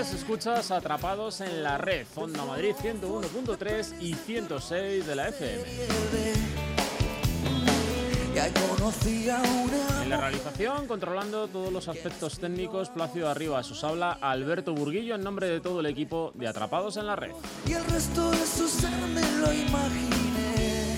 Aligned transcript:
Tardes, 0.00 0.14
escuchas 0.14 0.70
Atrapados 0.70 1.40
en 1.40 1.62
la 1.62 1.76
Red, 1.76 2.06
Onda 2.14 2.44
Madrid 2.44 2.74
101.3 2.80 4.00
y 4.00 4.14
106 4.14 5.06
de 5.06 5.16
la 5.16 5.28
FM. 5.28 5.64
En 10.02 10.10
la 10.10 10.16
realización, 10.16 10.86
controlando 10.86 11.48
todos 11.48 11.72
los 11.72 11.88
aspectos 11.88 12.38
técnicos, 12.38 12.88
Plácido 12.88 13.28
Arriba, 13.28 13.58
os 13.58 13.84
habla 13.84 14.12
Alberto 14.12 14.74
Burguillo 14.74 15.14
en 15.14 15.22
nombre 15.22 15.48
de 15.48 15.60
todo 15.60 15.80
el 15.80 15.86
equipo 15.86 16.32
de 16.34 16.48
Atrapados 16.48 16.96
en 16.96 17.06
la 17.06 17.16
Red. 17.16 17.32
Y 17.66 17.72
el 17.72 17.84
resto 17.84 18.30
de 18.30 18.46
su 18.46 18.68
ser 18.68 18.90
me 19.08 19.20
lo 19.38 19.52
imaginé. 19.52 20.96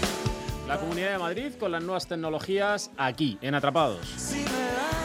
La 0.69 0.78
Comunidad 0.78 1.12
de 1.12 1.19
Madrid 1.19 1.53
con 1.59 1.73
las 1.73 1.83
nuevas 1.83 2.06
tecnologías 2.06 2.91
aquí, 2.97 3.39
en 3.41 3.55
Atrapados. 3.55 4.06
Si 4.16 4.37
me 4.37 5.02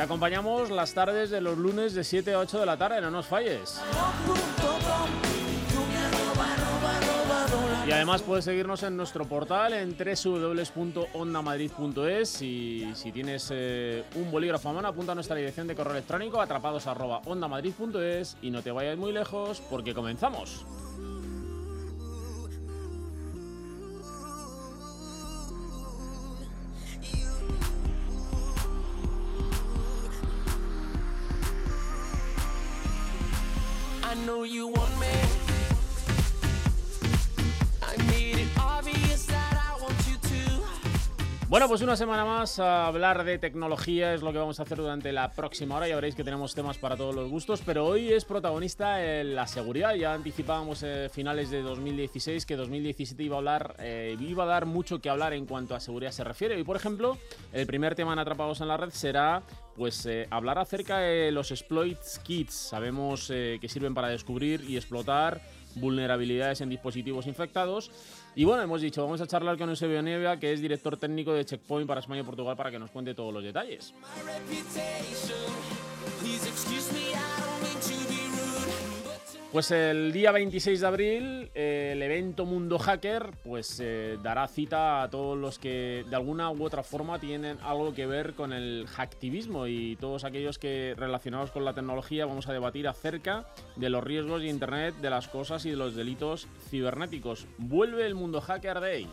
Te 0.00 0.04
acompañamos 0.04 0.70
las 0.70 0.94
tardes 0.94 1.28
de 1.28 1.42
los 1.42 1.58
lunes 1.58 1.92
de 1.92 2.04
7 2.04 2.32
a 2.32 2.38
8 2.38 2.60
de 2.60 2.64
la 2.64 2.78
tarde, 2.78 3.02
no 3.02 3.10
nos 3.10 3.26
falles. 3.26 3.78
Y 7.86 7.92
además 7.92 8.22
puedes 8.22 8.46
seguirnos 8.46 8.82
en 8.82 8.96
nuestro 8.96 9.26
portal 9.26 9.74
en 9.74 9.94
www.ondamadrid.es 9.94 12.40
y 12.40 12.90
si 12.94 13.12
tienes 13.12 13.50
eh, 13.52 14.02
un 14.14 14.30
bolígrafo 14.30 14.70
a 14.70 14.72
mano 14.72 14.88
apunta 14.88 15.12
a 15.12 15.14
nuestra 15.14 15.36
dirección 15.36 15.66
de 15.66 15.74
correo 15.74 15.92
electrónico 15.92 16.40
atrapados@ondamadrid.es 16.40 18.38
y 18.40 18.50
no 18.50 18.62
te 18.62 18.70
vayas 18.70 18.96
muy 18.96 19.12
lejos 19.12 19.60
porque 19.68 19.92
comenzamos. 19.92 20.64
I 34.10 34.14
know 34.26 34.42
you 34.42 34.66
want 34.66 34.98
me. 34.98 35.39
Bueno, 41.50 41.66
pues 41.66 41.82
una 41.82 41.96
semana 41.96 42.24
más 42.24 42.60
a 42.60 42.86
hablar 42.86 43.24
de 43.24 43.36
tecnología 43.36 44.14
es 44.14 44.22
lo 44.22 44.30
que 44.30 44.38
vamos 44.38 44.60
a 44.60 44.62
hacer 44.62 44.78
durante 44.78 45.10
la 45.10 45.32
próxima 45.32 45.74
hora. 45.74 45.88
Ya 45.88 45.96
veréis 45.96 46.14
que 46.14 46.22
tenemos 46.22 46.54
temas 46.54 46.78
para 46.78 46.96
todos 46.96 47.12
los 47.12 47.28
gustos, 47.28 47.60
pero 47.66 47.86
hoy 47.86 48.12
es 48.12 48.24
protagonista 48.24 49.04
eh, 49.04 49.24
la 49.24 49.48
seguridad. 49.48 49.96
Ya 49.96 50.14
anticipábamos 50.14 50.84
eh, 50.84 51.08
finales 51.12 51.50
de 51.50 51.62
2016 51.62 52.46
que 52.46 52.54
2017 52.54 53.20
iba 53.24 53.34
a 53.34 53.38
hablar, 53.38 53.74
eh, 53.80 54.16
iba 54.20 54.44
a 54.44 54.46
dar 54.46 54.64
mucho 54.64 55.00
que 55.00 55.10
hablar 55.10 55.32
en 55.32 55.44
cuanto 55.44 55.74
a 55.74 55.80
seguridad 55.80 56.12
se 56.12 56.22
refiere. 56.22 56.56
Y 56.56 56.62
por 56.62 56.76
ejemplo, 56.76 57.18
el 57.52 57.66
primer 57.66 57.96
tema 57.96 58.12
en 58.12 58.20
Atrapados 58.20 58.60
en 58.60 58.68
la 58.68 58.76
Red 58.76 58.90
será 58.90 59.42
pues 59.80 60.04
eh, 60.04 60.26
hablar 60.30 60.58
acerca 60.58 60.98
de 60.98 61.32
los 61.32 61.50
exploits 61.50 62.18
kits. 62.18 62.52
Sabemos 62.52 63.30
eh, 63.30 63.56
que 63.62 63.68
sirven 63.68 63.94
para 63.94 64.08
descubrir 64.08 64.62
y 64.68 64.76
explotar 64.76 65.40
vulnerabilidades 65.76 66.60
en 66.60 66.68
dispositivos 66.68 67.26
infectados. 67.26 67.90
Y 68.40 68.44
bueno, 68.46 68.62
hemos 68.62 68.80
dicho, 68.80 69.02
vamos 69.02 69.20
a 69.20 69.26
charlar 69.26 69.58
con 69.58 69.68
Eusebio 69.68 70.00
Nievia, 70.00 70.38
que 70.38 70.50
es 70.50 70.62
director 70.62 70.96
técnico 70.96 71.34
de 71.34 71.44
Checkpoint 71.44 71.86
para 71.86 72.00
España 72.00 72.22
y 72.22 72.24
Portugal, 72.24 72.56
para 72.56 72.70
que 72.70 72.78
nos 72.78 72.90
cuente 72.90 73.12
todos 73.12 73.34
los 73.34 73.44
detalles. 73.44 73.92
Pues 79.52 79.72
el 79.72 80.12
día 80.12 80.30
26 80.30 80.80
de 80.80 80.86
abril, 80.86 81.50
el 81.54 82.00
evento 82.02 82.46
Mundo 82.46 82.78
Hacker, 82.78 83.32
pues 83.42 83.80
eh, 83.82 84.16
dará 84.22 84.46
cita 84.46 85.02
a 85.02 85.10
todos 85.10 85.36
los 85.36 85.58
que 85.58 86.04
de 86.08 86.14
alguna 86.14 86.52
u 86.52 86.62
otra 86.62 86.84
forma 86.84 87.18
tienen 87.18 87.58
algo 87.64 87.92
que 87.92 88.06
ver 88.06 88.34
con 88.34 88.52
el 88.52 88.86
hacktivismo 88.86 89.66
y 89.66 89.96
todos 89.96 90.22
aquellos 90.22 90.60
que 90.60 90.94
relacionados 90.96 91.50
con 91.50 91.64
la 91.64 91.74
tecnología 91.74 92.26
vamos 92.26 92.46
a 92.46 92.52
debatir 92.52 92.86
acerca 92.86 93.48
de 93.74 93.90
los 93.90 94.04
riesgos 94.04 94.40
de 94.40 94.48
Internet, 94.48 94.94
de 95.02 95.10
las 95.10 95.26
cosas 95.26 95.66
y 95.66 95.70
de 95.70 95.76
los 95.76 95.96
delitos 95.96 96.46
cibernéticos. 96.70 97.48
Vuelve 97.58 98.06
el 98.06 98.14
Mundo 98.14 98.40
Hacker 98.40 98.78
Day. 98.78 99.08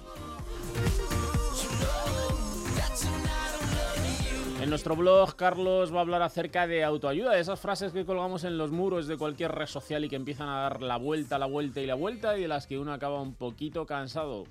En 4.59 4.71
nuestro 4.71 4.95
blog, 4.95 5.35
Carlos 5.35 5.93
va 5.93 5.99
a 5.99 6.01
hablar 6.01 6.23
acerca 6.23 6.65
de 6.65 6.83
autoayuda, 6.83 7.33
de 7.33 7.41
esas 7.41 7.59
frases 7.59 7.93
que 7.93 8.05
colgamos 8.05 8.43
en 8.43 8.57
los 8.57 8.71
muros 8.71 9.07
de 9.07 9.15
cualquier 9.15 9.51
red 9.51 9.67
social 9.67 10.03
y 10.03 10.09
que 10.09 10.15
empiezan 10.15 10.49
a 10.49 10.61
dar 10.61 10.81
la 10.81 10.97
vuelta, 10.97 11.37
la 11.37 11.45
vuelta 11.45 11.79
y 11.79 11.85
la 11.85 11.93
vuelta 11.93 12.37
y 12.37 12.41
de 12.41 12.47
las 12.47 12.65
que 12.65 12.79
uno 12.79 12.91
acaba 12.91 13.21
un 13.21 13.35
poquito 13.35 13.85
cansado. 13.85 14.45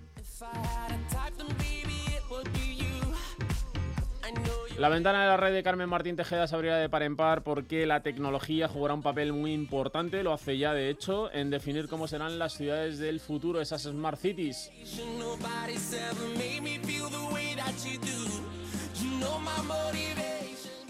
La 4.79 4.91
ventana 4.91 5.23
de 5.23 5.29
la 5.29 5.37
red 5.39 5.55
de 5.55 5.63
Carmen 5.63 5.89
Martín 5.89 6.17
Tejeda 6.17 6.47
se 6.47 6.55
abrirá 6.55 6.77
de 6.77 6.89
par 6.89 7.03
en 7.03 7.17
par 7.17 7.43
porque 7.43 7.87
la 7.87 8.01
tecnología 8.01 8.69
jugará 8.69 8.95
un 8.95 9.03
papel 9.03 9.33
muy 9.33 9.55
importante, 9.55 10.23
lo 10.23 10.33
hace 10.33 10.59
ya 10.59 10.73
de 10.73 10.91
hecho, 10.91 11.33
en 11.33 11.51
definir 11.51 11.89
cómo 11.89 12.07
serán 12.07 12.39
las 12.39 12.53
ciudades 12.53 12.99
del 12.99 13.19
futuro, 13.19 13.61
esas 13.61 13.83
smart 13.83 14.21
cities. 14.21 14.71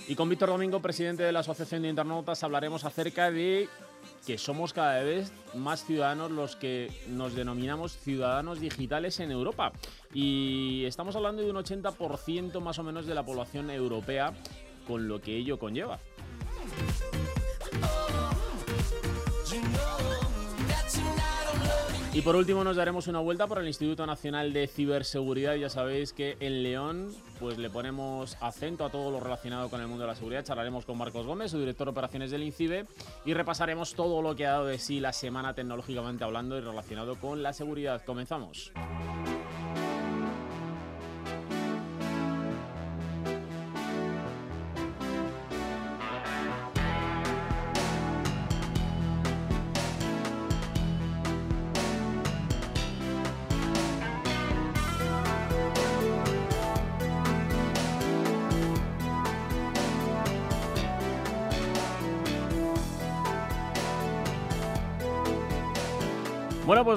Y 0.08 0.14
con 0.14 0.28
Víctor 0.28 0.50
Domingo, 0.50 0.80
presidente 0.80 1.24
de 1.24 1.32
la 1.32 1.40
Asociación 1.40 1.82
de 1.82 1.88
Internautas, 1.88 2.44
hablaremos 2.44 2.84
acerca 2.84 3.30
de 3.32 3.68
que 4.24 4.38
somos 4.38 4.72
cada 4.72 5.02
vez 5.02 5.32
más 5.54 5.84
ciudadanos 5.84 6.30
los 6.30 6.54
que 6.54 6.92
nos 7.08 7.34
denominamos 7.34 7.96
ciudadanos 7.96 8.60
digitales 8.60 9.18
en 9.18 9.32
Europa. 9.32 9.72
Y 10.14 10.84
estamos 10.84 11.16
hablando 11.16 11.42
de 11.42 11.50
un 11.50 11.56
80% 11.56 12.60
más 12.60 12.78
o 12.78 12.84
menos 12.84 13.06
de 13.06 13.14
la 13.16 13.24
población 13.24 13.68
europea, 13.68 14.32
con 14.86 15.08
lo 15.08 15.20
que 15.20 15.36
ello 15.36 15.58
conlleva. 15.58 15.98
Y 22.16 22.22
por 22.22 22.34
último 22.34 22.64
nos 22.64 22.76
daremos 22.76 23.08
una 23.08 23.18
vuelta 23.18 23.46
por 23.46 23.58
el 23.58 23.66
Instituto 23.66 24.06
Nacional 24.06 24.54
de 24.54 24.68
Ciberseguridad. 24.68 25.54
Ya 25.56 25.68
sabéis 25.68 26.14
que 26.14 26.38
en 26.40 26.62
León 26.62 27.14
pues 27.38 27.58
le 27.58 27.68
ponemos 27.68 28.38
acento 28.40 28.86
a 28.86 28.90
todo 28.90 29.10
lo 29.10 29.20
relacionado 29.20 29.68
con 29.68 29.82
el 29.82 29.86
mundo 29.86 30.04
de 30.04 30.08
la 30.08 30.14
seguridad. 30.14 30.42
Charlaremos 30.42 30.86
con 30.86 30.96
Marcos 30.96 31.26
Gómez, 31.26 31.50
su 31.50 31.58
director 31.58 31.88
de 31.88 31.90
operaciones 31.90 32.30
del 32.30 32.42
INCIBE, 32.42 32.86
y 33.26 33.34
repasaremos 33.34 33.92
todo 33.92 34.22
lo 34.22 34.34
que 34.34 34.46
ha 34.46 34.52
dado 34.52 34.64
de 34.64 34.78
sí 34.78 34.98
la 34.98 35.12
semana 35.12 35.52
tecnológicamente 35.52 36.24
hablando 36.24 36.56
y 36.56 36.62
relacionado 36.62 37.16
con 37.16 37.42
la 37.42 37.52
seguridad. 37.52 38.02
Comenzamos. 38.06 38.72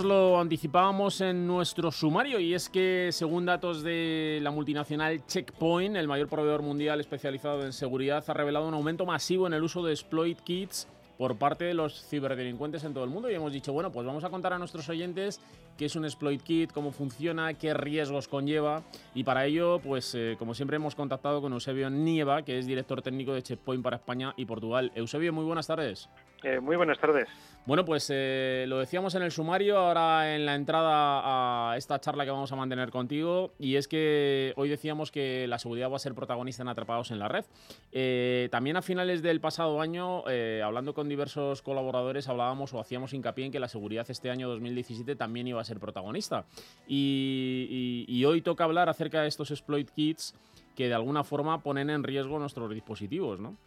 Lo 0.04 0.40
anticipábamos 0.40 1.20
en 1.20 1.46
nuestro 1.46 1.92
sumario 1.92 2.40
y 2.40 2.54
es 2.54 2.70
que 2.70 3.10
según 3.12 3.46
datos 3.46 3.84
de 3.84 4.40
la 4.42 4.50
multinacional 4.50 5.26
Checkpoint, 5.26 5.96
el 5.96 6.08
mayor 6.08 6.30
proveedor 6.30 6.62
mundial 6.62 7.00
especializado 7.00 7.66
en 7.66 7.74
seguridad, 7.74 8.24
ha 8.28 8.34
revelado 8.34 8.68
un 8.68 8.74
aumento 8.74 9.06
masivo 9.06 9.46
en 9.46 9.54
el 9.54 9.64
uso 9.64 9.84
de 9.84 9.92
exploit 9.92 10.40
kits 10.40 10.88
por 11.18 11.38
parte 11.38 11.66
de 11.66 11.74
los 11.74 12.06
ciberdelincuentes 12.08 12.84
en 12.86 12.94
todo 12.94 13.04
el 13.04 13.10
mundo. 13.10 13.30
Y 13.30 13.36
hemos 13.36 13.52
dicho, 13.52 13.74
bueno, 13.74 13.92
pues 13.92 14.08
vamos 14.08 14.24
a 14.24 14.30
contar 14.30 14.54
a 14.54 14.58
nuestros 14.58 14.88
oyentes 14.90 15.42
qué 15.80 15.86
es 15.86 15.96
un 15.96 16.04
exploit 16.04 16.44
kit, 16.44 16.74
cómo 16.74 16.92
funciona, 16.92 17.54
qué 17.54 17.74
riesgos 17.74 18.28
conlleva. 18.28 18.84
Y 19.16 19.24
para 19.24 19.46
ello, 19.46 19.80
pues 19.80 20.14
eh, 20.14 20.36
como 20.38 20.54
siempre 20.54 20.76
hemos 20.76 20.94
contactado 20.94 21.40
con 21.42 21.54
Eusebio 21.54 21.90
Nieva, 21.90 22.44
que 22.44 22.60
es 22.60 22.68
director 22.68 23.02
técnico 23.02 23.34
de 23.34 23.42
Checkpoint 23.42 23.82
para 23.82 23.96
España 23.96 24.34
y 24.36 24.44
Portugal. 24.44 24.92
Eusebio, 24.94 25.32
muy 25.32 25.46
buenas 25.46 25.68
tardes. 25.68 26.10
Eh, 26.44 26.60
muy 26.60 26.76
buenas 26.78 27.00
tardes. 27.00 27.28
Bueno, 27.66 27.86
pues 27.86 28.10
eh, 28.12 28.66
lo 28.68 28.80
decíamos 28.80 29.14
en 29.16 29.24
el 29.24 29.32
sumario, 29.32 29.78
ahora 29.78 30.34
en 30.36 30.46
la 30.46 30.56
entrada 30.56 31.72
a 31.72 31.78
esta 31.78 32.00
charla 32.00 32.26
que 32.26 32.32
vamos 32.32 32.52
a 32.52 32.56
mantener 32.56 32.90
contigo, 32.90 33.52
y 33.60 33.76
es 33.76 33.88
que 33.88 34.54
hoy 34.56 34.70
decíamos 34.70 35.12
que 35.12 35.46
la 35.48 35.60
seguridad 35.60 35.92
va 35.92 35.98
a 35.98 36.00
ser 36.00 36.16
protagonista 36.16 36.64
en 36.64 36.70
Atrapados 36.70 37.12
en 37.12 37.20
la 37.20 37.28
Red. 37.28 37.46
Eh, 37.92 38.48
también 38.52 38.78
a 38.78 38.82
finales 38.82 39.22
del 39.22 39.40
pasado 39.40 39.82
año, 39.82 40.24
hablando 40.64 40.94
con 40.94 41.10
diversos 41.10 41.62
colaboradores, 41.62 42.28
hablábamos 42.28 42.74
o 42.74 42.80
hacíamos 42.80 43.14
hincapié 43.14 43.46
en 43.46 43.52
que 43.52 43.60
la 43.60 43.68
seguridad 43.68 44.10
este 44.10 44.32
año 44.32 44.50
2017 44.50 45.16
también 45.16 45.48
iba 45.48 45.62
a 45.62 45.66
ser 45.66 45.69
protagonista. 45.78 46.46
Y, 46.88 48.06
y 48.08 48.24
hoy 48.24 48.42
toca 48.42 48.64
hablar 48.64 48.88
acerca 48.88 49.22
de 49.22 49.28
estos 49.28 49.52
exploit 49.52 49.90
kits 49.92 50.34
que 50.76 50.88
de 50.88 50.94
alguna 50.94 51.26
forma 51.26 51.62
ponen 51.62 51.90
en 51.90 52.04
riesgo 52.04 52.40
nuestros 52.40 52.72
dispositivos, 52.72 53.42
¿no? 53.42 53.58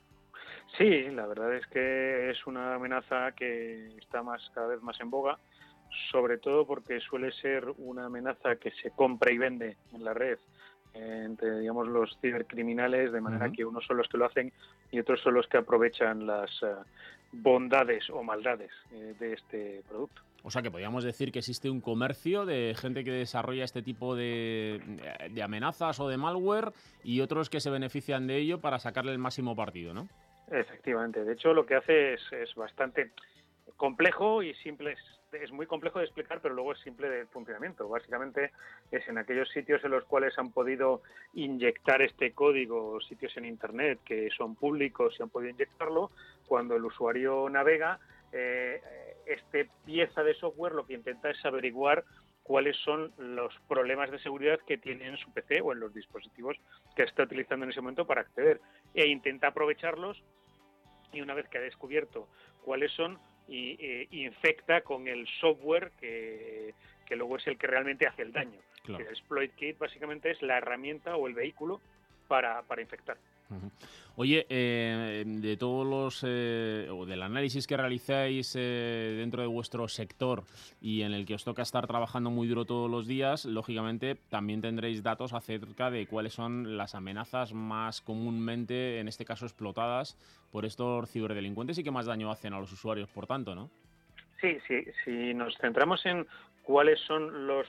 Sí, 0.78 1.10
la 1.10 1.26
verdad 1.26 1.54
es 1.54 1.66
que 1.66 2.30
es 2.30 2.46
una 2.46 2.74
amenaza 2.74 3.32
que 3.32 3.88
está 3.98 4.22
más 4.22 4.50
cada 4.54 4.68
vez 4.68 4.82
más 4.82 4.98
en 5.00 5.10
boga, 5.10 5.38
sobre 6.10 6.38
todo 6.38 6.66
porque 6.66 7.00
suele 7.00 7.30
ser 7.32 7.66
una 7.76 8.06
amenaza 8.06 8.56
que 8.56 8.70
se 8.70 8.90
compra 8.90 9.30
y 9.30 9.36
vende 9.38 9.76
en 9.92 10.04
la 10.04 10.14
red 10.14 10.38
entre 10.94 11.60
digamos 11.60 11.88
los 11.88 12.18
cibercriminales 12.20 13.12
de 13.12 13.20
manera 13.20 13.50
que 13.50 13.64
unos 13.64 13.84
son 13.86 13.96
los 13.96 14.08
que 14.08 14.18
lo 14.18 14.26
hacen 14.26 14.52
y 14.90 14.98
otros 14.98 15.20
son 15.20 15.34
los 15.34 15.46
que 15.46 15.58
aprovechan 15.58 16.26
las 16.26 16.50
eh, 16.62 16.74
bondades 17.32 18.08
o 18.10 18.22
maldades 18.22 18.70
eh, 18.92 19.14
de 19.18 19.32
este 19.32 19.82
producto. 19.88 20.22
O 20.44 20.50
sea 20.50 20.60
que 20.60 20.70
podríamos 20.70 21.04
decir 21.04 21.30
que 21.30 21.38
existe 21.38 21.70
un 21.70 21.80
comercio 21.80 22.44
de 22.44 22.74
gente 22.76 23.04
que 23.04 23.12
desarrolla 23.12 23.64
este 23.64 23.80
tipo 23.80 24.16
de, 24.16 24.80
de 25.30 25.42
amenazas 25.42 26.00
o 26.00 26.08
de 26.08 26.16
malware 26.16 26.72
y 27.04 27.20
otros 27.20 27.48
que 27.48 27.60
se 27.60 27.70
benefician 27.70 28.26
de 28.26 28.38
ello 28.38 28.60
para 28.60 28.78
sacarle 28.80 29.12
el 29.12 29.18
máximo 29.18 29.54
partido, 29.54 29.94
¿no? 29.94 30.08
Efectivamente. 30.50 31.24
De 31.24 31.32
hecho, 31.34 31.54
lo 31.54 31.64
que 31.64 31.76
hace 31.76 32.14
es, 32.14 32.20
es 32.32 32.54
bastante 32.56 33.12
complejo 33.76 34.42
y 34.42 34.52
simple. 34.54 34.96
Es, 35.32 35.50
muy 35.50 35.66
complejo 35.66 35.98
de 35.98 36.04
explicar, 36.04 36.40
pero 36.42 36.54
luego 36.54 36.72
es 36.72 36.80
simple 36.80 37.08
de 37.08 37.26
funcionamiento. 37.26 37.88
Básicamente 37.88 38.52
es 38.90 39.08
en 39.08 39.18
aquellos 39.18 39.48
sitios 39.50 39.82
en 39.84 39.90
los 39.90 40.04
cuales 40.04 40.38
han 40.38 40.52
podido 40.52 41.02
inyectar 41.34 42.02
este 42.02 42.32
código, 42.32 43.00
sitios 43.00 43.36
en 43.36 43.46
Internet 43.46 44.00
que 44.04 44.28
son 44.36 44.54
públicos 44.54 45.14
y 45.18 45.22
han 45.22 45.30
podido 45.30 45.50
inyectarlo, 45.50 46.10
cuando 46.46 46.76
el 46.76 46.84
usuario 46.84 47.48
navega, 47.48 47.98
eh, 48.32 48.80
este 49.26 49.70
pieza 49.84 50.22
de 50.22 50.34
software 50.34 50.72
lo 50.72 50.86
que 50.86 50.94
intenta 50.94 51.30
es 51.30 51.44
averiguar 51.44 52.04
cuáles 52.42 52.76
son 52.78 53.12
los 53.18 53.54
problemas 53.68 54.10
de 54.10 54.18
seguridad 54.18 54.60
que 54.66 54.78
tiene 54.78 55.06
en 55.06 55.16
su 55.16 55.32
PC 55.32 55.60
o 55.60 55.72
en 55.72 55.80
los 55.80 55.94
dispositivos 55.94 56.56
que 56.96 57.04
está 57.04 57.22
utilizando 57.22 57.64
en 57.64 57.70
ese 57.70 57.80
momento 57.80 58.06
para 58.06 58.22
acceder 58.22 58.60
e 58.94 59.06
intenta 59.06 59.48
aprovecharlos 59.48 60.22
y 61.12 61.20
una 61.20 61.34
vez 61.34 61.48
que 61.48 61.58
ha 61.58 61.62
descubierto 61.62 62.28
cuáles 62.64 62.90
son, 62.92 63.18
y, 63.52 63.76
eh, 63.78 64.08
infecta 64.10 64.80
con 64.80 65.06
el 65.06 65.28
software 65.40 65.92
que, 66.00 66.72
que, 67.06 67.16
luego 67.16 67.36
es 67.36 67.46
el 67.46 67.58
que 67.58 67.66
realmente 67.66 68.06
hace 68.06 68.22
el 68.22 68.32
daño. 68.32 68.58
El 68.88 69.02
exploit 69.02 69.54
kit 69.54 69.78
básicamente 69.78 70.30
es 70.30 70.40
la 70.42 70.58
herramienta 70.58 71.16
o 71.16 71.28
el 71.28 71.34
vehículo 71.34 71.80
para, 72.28 72.62
para 72.62 72.80
infectar. 72.80 73.16
Oye, 74.14 74.46
eh, 74.50 75.24
de 75.26 75.56
todos 75.56 75.86
los 75.86 76.22
eh, 76.26 76.86
o 76.90 77.06
del 77.06 77.22
análisis 77.22 77.66
que 77.66 77.78
realizáis 77.78 78.54
eh, 78.56 79.14
dentro 79.16 79.40
de 79.40 79.48
vuestro 79.48 79.88
sector 79.88 80.44
y 80.82 81.00
en 81.00 81.14
el 81.14 81.24
que 81.24 81.34
os 81.34 81.44
toca 81.44 81.62
estar 81.62 81.86
trabajando 81.86 82.30
muy 82.30 82.46
duro 82.46 82.66
todos 82.66 82.90
los 82.90 83.06
días, 83.06 83.46
lógicamente 83.46 84.16
también 84.28 84.60
tendréis 84.60 85.02
datos 85.02 85.32
acerca 85.32 85.90
de 85.90 86.06
cuáles 86.06 86.34
son 86.34 86.76
las 86.76 86.94
amenazas 86.94 87.54
más 87.54 88.02
comúnmente, 88.02 89.00
en 89.00 89.08
este 89.08 89.24
caso, 89.24 89.46
explotadas 89.46 90.18
por 90.50 90.66
estos 90.66 91.10
ciberdelincuentes 91.10 91.78
y 91.78 91.82
que 91.82 91.90
más 91.90 92.04
daño 92.04 92.30
hacen 92.30 92.52
a 92.52 92.60
los 92.60 92.70
usuarios, 92.70 93.08
por 93.08 93.26
tanto, 93.26 93.54
¿no? 93.54 93.70
Sí, 94.42 94.58
sí. 94.66 94.84
Si 95.04 95.34
nos 95.34 95.56
centramos 95.56 96.04
en 96.04 96.26
cuáles 96.62 97.00
son 97.00 97.46
los, 97.46 97.66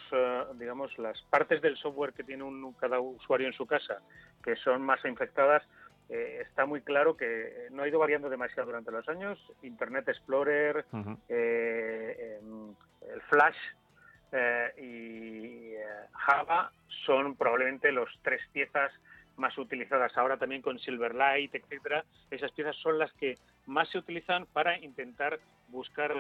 digamos, 0.56 0.98
las 0.98 1.22
partes 1.24 1.62
del 1.62 1.78
software 1.78 2.14
que 2.14 2.24
tiene 2.24 2.44
un, 2.44 2.74
cada 2.74 3.00
usuario 3.00 3.48
en 3.48 3.54
su 3.54 3.66
casa 3.66 4.02
que 4.44 4.56
son 4.58 4.82
más 4.82 5.04
infectadas, 5.06 5.64
eh, 6.10 6.40
está 6.42 6.66
muy 6.66 6.82
claro 6.82 7.16
que 7.16 7.68
no 7.72 7.84
ha 7.84 7.88
ido 7.88 7.98
variando 7.98 8.30
demasiado 8.30 8.68
durante 8.68 8.92
los 8.92 9.08
años. 9.08 9.40
Internet 9.62 10.10
Explorer, 10.10 10.86
eh, 11.30 12.40
em, 12.40 12.76
el 13.14 13.22
Flash 13.24 13.58
y 14.80 15.76
Java 16.14 16.72
son 17.06 17.36
probablemente 17.36 17.92
los 17.92 18.10
tres 18.24 18.42
piezas 18.52 18.92
más 19.38 19.58
utilizadas 19.58 20.16
ahora 20.18 20.38
también 20.38 20.62
con 20.62 20.80
Silverlight, 20.80 21.54
etcétera. 21.56 22.04
Esas 22.32 22.52
piezas 22.52 22.76
son 22.78 23.00
las 23.00 23.12
que 23.14 23.38
más 23.66 23.90
se 23.90 23.98
utilizan 23.98 24.46
para 24.48 24.78
intentar 24.80 25.40
buscar 25.74 26.14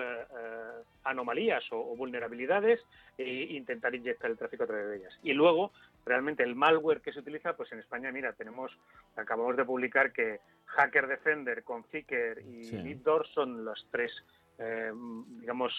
anomalías 1.03 1.63
o, 1.71 1.95
vulnerabilidades 1.95 2.81
e 3.17 3.55
intentar 3.55 3.93
inyectar 3.95 4.29
el 4.29 4.37
tráfico 4.37 4.63
a 4.63 4.67
través 4.67 4.87
de 4.89 4.97
ellas. 4.97 5.19
Y 5.23 5.33
luego 5.33 5.71
realmente 6.05 6.43
el 6.43 6.55
malware 6.55 7.01
que 7.01 7.13
se 7.13 7.19
utiliza, 7.19 7.55
pues 7.55 7.71
en 7.71 7.79
España, 7.79 8.11
mira, 8.11 8.33
tenemos, 8.33 8.71
acabamos 9.15 9.55
de 9.55 9.63
publicar 9.63 10.11
que 10.11 10.39
Hacker 10.65 11.07
Defender, 11.07 11.63
Conficker 11.63 12.39
y 12.39 12.65
sí. 12.65 13.01
son 13.33 13.63
las 13.63 13.85
tres, 13.91 14.11
eh, 14.57 14.91
digamos, 15.39 15.73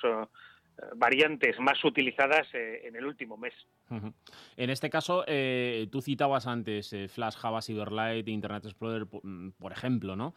variantes 0.96 1.58
más 1.60 1.82
utilizadas 1.84 2.46
eh, 2.52 2.82
en 2.86 2.96
el 2.96 3.06
último 3.06 3.36
mes. 3.36 3.54
En 4.56 4.70
este 4.70 4.90
caso, 4.90 5.24
eh, 5.26 5.86
tú 5.92 6.00
citabas 6.00 6.46
antes 6.46 6.92
eh, 6.92 7.08
Flash, 7.08 7.36
Java, 7.36 7.60
Silverlight, 7.60 8.26
Internet 8.28 8.64
Explorer, 8.64 9.06
mm, 9.22 9.50
por 9.52 9.72
ejemplo, 9.72 10.16
¿no? 10.16 10.34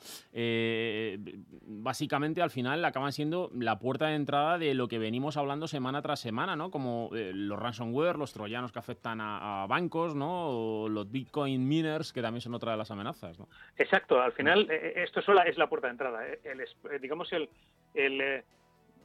básicamente, 1.62 2.42
al 2.42 2.52
final, 2.52 2.84
acaban 2.86 3.12
siendo 3.12 3.50
la 3.54 3.80
puerta 3.80 4.08
de 4.08 4.16
entrada 4.16 4.58
de 4.58 4.74
lo 4.74 4.88
que 4.88 5.00
venimos 5.00 5.38
hablando 5.38 5.68
semana 5.68 6.02
tras 6.02 6.20
semana, 6.20 6.56
¿no? 6.56 6.70
Como 6.70 7.10
los 7.12 7.60
ransomware, 7.60 8.18
los 8.18 8.34
troyanos 8.34 8.72
que 8.72 8.80
afectan 8.80 9.20
a, 9.22 9.66
bancos, 9.68 10.16
¿no? 10.16 10.50
O 10.50 10.90
los 10.90 11.10
Bitcoin 11.12 11.68
miners, 11.68 12.14
que 12.14 12.22
también 12.22 12.42
son 12.42 12.54
otra 12.54 12.72
de 12.72 12.78
las 12.78 12.92
amenazas, 12.92 13.40
¿no? 13.40 13.48
Exacto. 13.78 14.22
Al 14.22 14.34
final, 14.34 14.70
esto 14.70 15.22
sola 15.22 15.44
es 15.44 15.58
la 15.58 15.68
puerta 15.68 15.88
de 15.88 15.92
entrada. 15.92 16.26
El, 16.44 17.02
digamos, 17.02 17.32
el, 17.34 17.50
el 17.94 18.44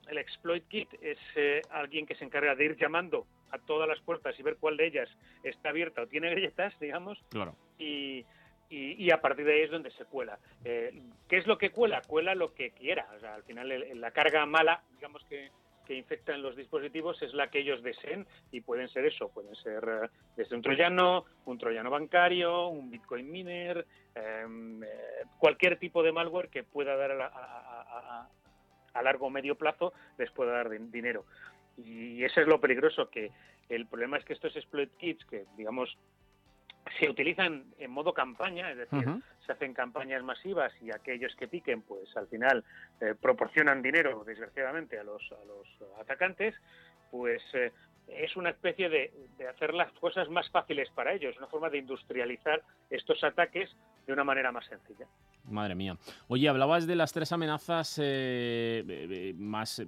el 0.09 0.19
exploit 0.19 0.67
kit 0.69 0.89
es 1.01 1.19
eh, 1.37 1.63
alguien 1.71 2.07
que 2.07 2.15
se 2.15 2.25
encarga 2.25 2.55
de 2.55 2.65
ir 2.65 2.77
llamando 2.77 3.27
a 3.51 3.59
todas 3.59 3.89
las 3.89 4.01
puertas 4.01 4.39
y 4.39 4.43
ver 4.43 4.57
cuál 4.57 4.77
de 4.77 4.87
ellas 4.87 5.09
está 5.43 5.71
abierta 5.71 6.03
o 6.03 6.07
tiene 6.07 6.31
grietas, 6.31 6.79
digamos. 6.81 7.19
Claro. 7.31 7.55
Y, 7.79 8.25
y, 8.71 9.11
a 9.11 9.21
partir 9.21 9.45
de 9.45 9.55
ahí 9.55 9.61
es 9.63 9.71
donde 9.71 9.91
se 9.91 10.07
cuela. 10.07 10.39
Eh, 10.65 11.03
¿Qué 11.29 11.37
es 11.37 11.47
lo 11.47 11.59
que 11.59 11.71
cuela? 11.71 12.01
Cuela 12.07 12.35
lo 12.35 12.55
que 12.55 12.71
quiera. 12.71 13.07
O 13.17 13.21
sea, 13.21 13.35
al 13.35 13.43
final 13.43 14.01
la 14.01 14.11
carga 14.13 14.47
mala, 14.47 14.83
digamos 14.95 15.23
que, 15.27 15.51
que 15.87 15.95
infecta 15.95 16.35
en 16.35 16.43
los 16.43 16.57
dispositivos 16.57 17.21
es 17.21 17.35
la 17.35 17.51
que 17.51 17.61
ellos 17.61 17.83
deseen 17.83 18.27
y 18.51 18.63
pueden 18.63 18.89
ser 18.89 19.05
eso, 19.05 19.29
pueden 19.29 19.55
ser 19.57 19.85
eh, 19.85 20.09
desde 20.37 20.57
un 20.57 20.63
troyano, 20.63 21.27
un 21.45 21.59
troyano 21.59 21.91
bancario, 21.91 22.69
un 22.69 22.91
bitcoin 22.91 23.31
miner, 23.31 23.87
em, 24.15 24.81
cualquier 25.39 25.79
tipo 25.79 26.03
de 26.03 26.13
malware 26.13 26.49
que 26.49 26.65
pueda 26.65 26.97
dar 26.97 27.13
a, 27.13 27.27
a 27.27 28.29
largo 29.01 29.27
o 29.27 29.31
medio 29.31 29.55
plazo 29.55 29.95
les 30.19 30.31
pueda 30.31 30.53
dar 30.53 30.69
dinero. 30.91 31.25
Y 31.79 32.23
eso 32.25 32.41
es 32.41 32.47
lo 32.47 32.61
peligroso, 32.61 33.09
que 33.09 33.31
el 33.69 33.87
problema 33.87 34.19
es 34.19 34.25
que 34.25 34.35
estos 34.35 34.55
exploit 34.57 34.95
kits, 34.99 35.25
que 35.25 35.47
digamos 35.57 35.97
se 36.99 37.09
utilizan 37.09 37.65
en 37.79 37.91
modo 37.91 38.13
campaña, 38.13 38.71
es 38.71 38.77
decir, 38.77 39.07
se 39.47 39.53
hacen 39.53 39.73
campañas 39.73 40.23
masivas 40.23 40.73
y 40.83 40.91
aquellos 40.91 41.35
que 41.37 41.49
piquen, 41.49 41.83
pues 41.83 42.15
al 42.17 42.27
final 42.27 42.65
eh, 43.01 43.15
proporcionan 43.21 43.83
dinero, 43.83 44.25
desgraciadamente, 44.25 44.99
a 44.99 45.05
los, 45.05 45.23
a 45.33 45.45
los 45.45 45.67
atacantes, 46.01 46.55
pues 47.11 47.43
eh, 47.55 47.73
es 48.09 48.37
una 48.37 48.51
especie 48.51 48.89
de, 48.89 49.13
de, 49.39 49.49
hacer 49.49 49.75
las 49.75 49.93
cosas 49.93 50.29
más 50.29 50.51
fáciles 50.51 50.91
para 50.91 51.13
ellos, 51.13 51.37
una 51.39 51.47
forma 51.47 51.71
de 51.71 51.79
industrializar 51.79 52.63
estos 52.91 53.23
ataques 53.23 53.75
de 54.07 54.13
una 54.13 54.25
manera 54.25 54.51
más 54.51 54.67
sencilla. 54.67 55.07
Madre 55.51 55.75
mía. 55.75 55.97
Oye, 56.29 56.49
hablabas 56.49 56.87
de 56.87 56.95
las 56.95 57.13
tres 57.13 57.33
amenazas 57.33 57.99
eh, 58.01 58.85
eh, 58.87 59.35
más, 59.37 59.81
eh, 59.81 59.87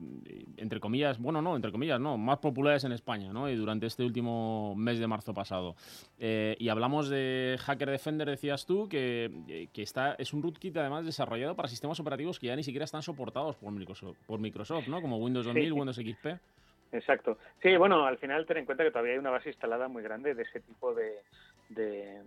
entre 0.56 0.80
comillas, 0.80 1.20
bueno, 1.20 1.40
no, 1.40 1.54
entre 1.54 1.70
comillas, 1.70 2.00
no, 2.00 2.18
más 2.18 2.38
populares 2.38 2.84
en 2.84 2.92
España, 2.92 3.32
¿no? 3.32 3.48
Y 3.48 3.54
durante 3.54 3.86
este 3.86 4.02
último 4.02 4.74
mes 4.76 4.98
de 4.98 5.06
marzo 5.06 5.32
pasado. 5.32 5.76
y 6.18 6.68
hablamos 6.68 7.08
de 7.08 7.56
Hacker 7.60 7.90
Defender, 7.90 8.28
decías 8.28 8.66
tú, 8.66 8.88
que, 8.88 9.68
que, 9.72 9.82
está, 9.82 10.14
es 10.14 10.32
un 10.32 10.42
rootkit 10.42 10.76
además 10.76 11.04
desarrollado 11.04 11.54
para 11.54 11.68
sistemas 11.68 12.00
operativos 12.00 12.38
que 12.38 12.48
ya 12.48 12.56
ni 12.56 12.64
siquiera 12.64 12.84
están 12.84 13.02
soportados 13.02 13.56
por 13.56 13.70
Microsoft, 13.72 14.18
por 14.26 14.40
Microsoft 14.40 14.88
¿no? 14.88 15.00
Como 15.00 15.18
Windows 15.18 15.46
2000, 15.46 15.72
Windows 15.72 15.96
XP. 15.96 16.26
Exacto. 16.92 17.38
Sí, 17.60 17.76
bueno, 17.76 18.06
al 18.06 18.18
final 18.18 18.46
ten 18.46 18.58
en 18.58 18.66
cuenta 18.66 18.84
que 18.84 18.90
todavía 18.90 19.12
hay 19.12 19.18
una 19.18 19.30
base 19.30 19.48
instalada 19.48 19.88
muy 19.88 20.02
grande 20.02 20.34
de 20.34 20.42
ese 20.42 20.60
tipo 20.60 20.94
de, 20.94 21.18
de, 21.74 22.22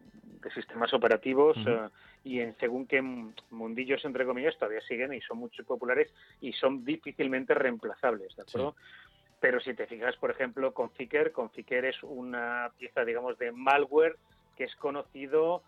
sistemas 0.54 0.94
operativos 0.94 1.58
eh, 1.68 1.90
y 2.24 2.40
en 2.40 2.56
según 2.58 2.88
qué 2.88 3.02
mundillos, 3.02 4.06
entre 4.06 4.26
comillas, 4.26 4.56
todavía 4.58 4.80
siguen 4.82 5.14
y 5.14 5.20
son 5.20 5.40
muy 5.40 5.50
populares 5.68 6.10
y 6.40 6.54
son 6.54 6.86
difícilmente 6.86 7.54
reemplazables, 7.54 8.34
¿de 8.36 8.44
acuerdo? 8.44 8.76
pero 9.40 9.60
si 9.60 9.74
te 9.74 9.86
fijas, 9.86 10.16
por 10.18 10.32
ejemplo, 10.32 10.74
con 10.74 10.90
Ficker, 10.92 11.32
con 11.32 11.50
Ficker 11.52 11.86
es 11.86 12.02
una 12.04 12.72
pieza, 12.78 13.06
digamos, 13.06 13.38
de 13.38 13.52
malware 13.52 14.16
que 14.56 14.64
es 14.64 14.76
conocido, 14.78 15.62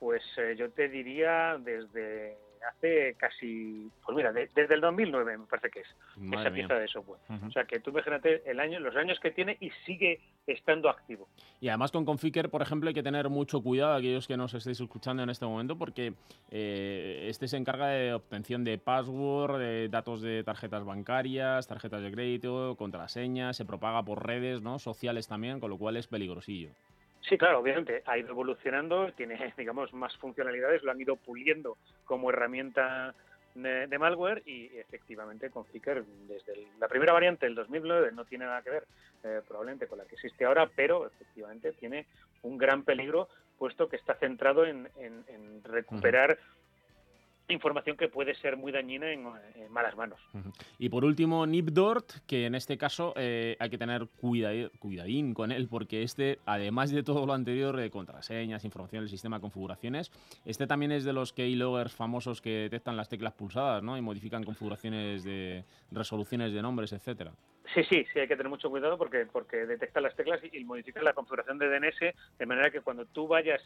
pues 0.00 0.22
eh, 0.36 0.56
yo 0.58 0.70
te 0.70 0.88
diría 0.88 1.56
desde 1.60 2.36
hace 2.68 3.14
casi, 3.18 3.90
pues 4.04 4.16
mira, 4.16 4.32
de- 4.32 4.48
desde 4.54 4.74
el 4.74 4.80
2009 4.80 5.38
me 5.38 5.46
parece 5.46 5.70
que 5.70 5.80
es 5.80 5.86
Madre 6.16 6.40
esa 6.40 6.50
mía. 6.50 6.66
pieza 6.66 6.74
de 6.80 6.88
software. 6.88 7.20
O 7.46 7.50
sea 7.50 7.64
que 7.64 7.80
tú 7.80 7.90
imagínate 7.90 8.42
el 8.50 8.60
año, 8.60 8.80
los 8.80 8.94
años 8.96 9.18
que 9.20 9.30
tiene 9.30 9.56
y 9.60 9.70
sigue 9.86 10.20
estando 10.46 10.88
activo. 10.88 11.28
Y 11.60 11.68
además 11.68 11.92
con 11.92 12.04
Conficker, 12.04 12.50
por 12.50 12.62
ejemplo, 12.62 12.88
hay 12.88 12.94
que 12.94 13.02
tener 13.02 13.28
mucho 13.28 13.62
cuidado 13.62 13.94
aquellos 13.94 14.26
que 14.26 14.36
nos 14.36 14.54
estéis 14.54 14.80
escuchando 14.80 15.22
en 15.22 15.30
este 15.30 15.44
momento 15.46 15.76
porque 15.78 16.14
eh, 16.50 17.26
este 17.28 17.48
se 17.48 17.56
encarga 17.56 17.88
de 17.88 18.12
obtención 18.14 18.64
de 18.64 18.78
password, 18.78 19.58
de 19.58 19.88
datos 19.88 20.20
de 20.22 20.42
tarjetas 20.44 20.84
bancarias, 20.84 21.66
tarjetas 21.66 22.02
de 22.02 22.10
crédito, 22.12 22.76
contraseñas, 22.76 23.56
se 23.56 23.64
propaga 23.64 24.02
por 24.02 24.26
redes 24.26 24.60
¿no? 24.62 24.78
sociales 24.78 25.28
también, 25.28 25.60
con 25.60 25.70
lo 25.70 25.78
cual 25.78 25.96
es 25.96 26.06
peligrosillo. 26.06 26.70
Sí, 27.28 27.38
claro, 27.38 27.60
obviamente 27.60 28.02
ha 28.06 28.18
ido 28.18 28.30
evolucionando, 28.30 29.12
tiene, 29.12 29.36
digamos, 29.56 29.92
más 29.94 30.16
funcionalidades, 30.18 30.82
lo 30.82 30.90
han 30.90 31.00
ido 31.00 31.16
puliendo 31.16 31.78
como 32.04 32.30
herramienta 32.30 33.14
de, 33.54 33.86
de 33.86 33.98
malware 33.98 34.42
y 34.46 34.66
efectivamente 34.78 35.50
con 35.50 35.66
Flickr 35.66 36.04
desde 36.26 36.54
el- 36.54 36.66
la 36.80 36.88
primera 36.88 37.12
variante 37.12 37.46
del 37.46 37.54
2009 37.54 38.10
no 38.12 38.24
tiene 38.24 38.46
nada 38.46 38.62
que 38.62 38.70
ver 38.70 38.84
eh, 39.24 39.40
probablemente 39.46 39.86
con 39.86 39.98
la 39.98 40.04
que 40.06 40.14
existe 40.14 40.44
ahora, 40.44 40.68
pero 40.74 41.06
efectivamente 41.06 41.72
tiene 41.72 42.06
un 42.42 42.56
gran 42.58 42.82
peligro 42.82 43.28
puesto 43.58 43.88
que 43.88 43.96
está 43.96 44.14
centrado 44.14 44.64
en, 44.64 44.88
en- 44.96 45.24
en 45.28 45.62
recuperar 45.64 46.38
información 47.48 47.96
que 47.96 48.08
puede 48.08 48.34
ser 48.36 48.56
muy 48.56 48.72
dañina 48.72 49.12
en, 49.12 49.26
en 49.56 49.70
malas 49.70 49.96
manos. 49.96 50.18
Y 50.78 50.88
por 50.88 51.04
último, 51.04 51.46
Nipdort, 51.46 52.10
que 52.26 52.46
en 52.46 52.54
este 52.54 52.78
caso 52.78 53.12
eh, 53.16 53.56
hay 53.58 53.68
que 53.68 53.78
tener 53.78 54.06
cuida- 54.20 54.70
cuidadín 54.78 55.34
con 55.34 55.52
él, 55.52 55.68
porque 55.68 56.02
este, 56.02 56.38
además 56.46 56.90
de 56.90 57.02
todo 57.02 57.26
lo 57.26 57.32
anterior, 57.34 57.76
de 57.76 57.90
contraseñas, 57.90 58.64
información 58.64 59.02
del 59.02 59.10
sistema, 59.10 59.40
configuraciones, 59.40 60.10
este 60.44 60.66
también 60.66 60.92
es 60.92 61.04
de 61.04 61.12
los 61.12 61.32
keyloggers 61.32 61.92
famosos 61.94 62.40
que 62.40 62.50
detectan 62.50 62.96
las 62.96 63.08
teclas 63.08 63.34
pulsadas 63.34 63.82
¿no? 63.82 63.98
y 63.98 64.00
modifican 64.00 64.44
configuraciones 64.44 65.24
de 65.24 65.64
resoluciones 65.90 66.52
de 66.52 66.62
nombres, 66.62 66.92
etcétera. 66.92 67.32
Sí, 67.74 67.82
sí, 67.84 68.04
sí, 68.12 68.18
hay 68.18 68.28
que 68.28 68.36
tener 68.36 68.50
mucho 68.50 68.70
cuidado 68.70 68.98
porque, 68.98 69.26
porque 69.30 69.66
detecta 69.66 70.00
las 70.00 70.14
teclas 70.16 70.40
y, 70.44 70.58
y 70.58 70.64
modifica 70.64 71.02
la 71.02 71.12
configuración 71.12 71.58
de 71.58 71.68
DNS 71.68 72.14
de 72.38 72.46
manera 72.46 72.70
que 72.70 72.80
cuando 72.80 73.04
tú 73.06 73.26
vayas 73.28 73.62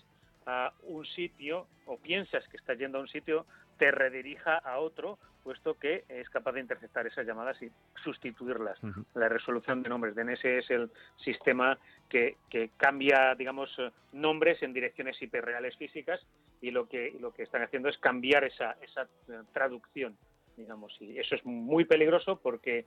a 0.47 0.73
un 0.85 1.05
sitio 1.05 1.67
o 1.87 1.99
piensas 1.99 2.47
que 2.49 2.57
estás 2.57 2.79
yendo 2.79 2.99
a 2.99 3.03
un 3.03 3.09
sitio, 3.09 3.47
te 3.79 3.91
redirija 3.91 4.57
a 4.57 4.79
otro, 4.79 5.19
puesto 5.43 5.75
que 5.75 6.05
es 6.09 6.29
capaz 6.31 6.53
de 6.53 6.61
interceptar 6.61 7.07
esas 7.07 7.27
llamadas 7.27 7.61
y 7.63 7.71
sustituirlas. 8.03 8.79
La 9.15 9.29
resolución 9.29 9.83
de 9.83 9.89
nombres. 9.89 10.15
DNS 10.15 10.45
es 10.45 10.71
el 10.71 10.91
sistema 11.23 11.79
que, 12.09 12.37
que 12.51 12.71
cambia, 12.77 13.35
digamos, 13.37 13.71
eh, 13.79 13.91
nombres 14.13 14.63
en 14.63 14.73
direcciones 14.73 15.21
hiperreales 15.21 15.77
físicas 15.77 16.21
y 16.61 16.71
lo 16.71 16.89
que, 16.89 17.17
lo 17.21 17.33
que 17.33 17.43
están 17.43 17.63
haciendo 17.63 17.89
es 17.89 17.99
cambiar 17.99 18.45
esa, 18.45 18.77
esa 18.83 19.03
eh, 19.03 19.43
traducción 19.53 20.17
digamos, 20.57 20.95
y 21.01 21.19
eso 21.19 21.35
es 21.35 21.45
muy 21.45 21.85
peligroso 21.85 22.41
porque 22.43 22.87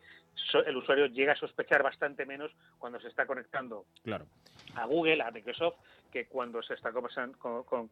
so- 0.51 0.65
el 0.65 0.75
usuario 0.77 1.05
llega 1.07 1.33
a 1.33 1.35
sospechar 1.35 1.83
bastante 1.83 2.25
menos 2.25 2.51
cuando 2.77 2.99
se 2.99 3.07
está 3.07 3.25
conectando 3.25 3.85
Claro. 4.03 4.25
a 4.75 4.85
Google, 4.85 5.21
a 5.21 5.31
Microsoft, 5.31 5.75
que 6.11 6.25
cuando 6.27 6.61
se 6.63 6.73
está 6.73 6.91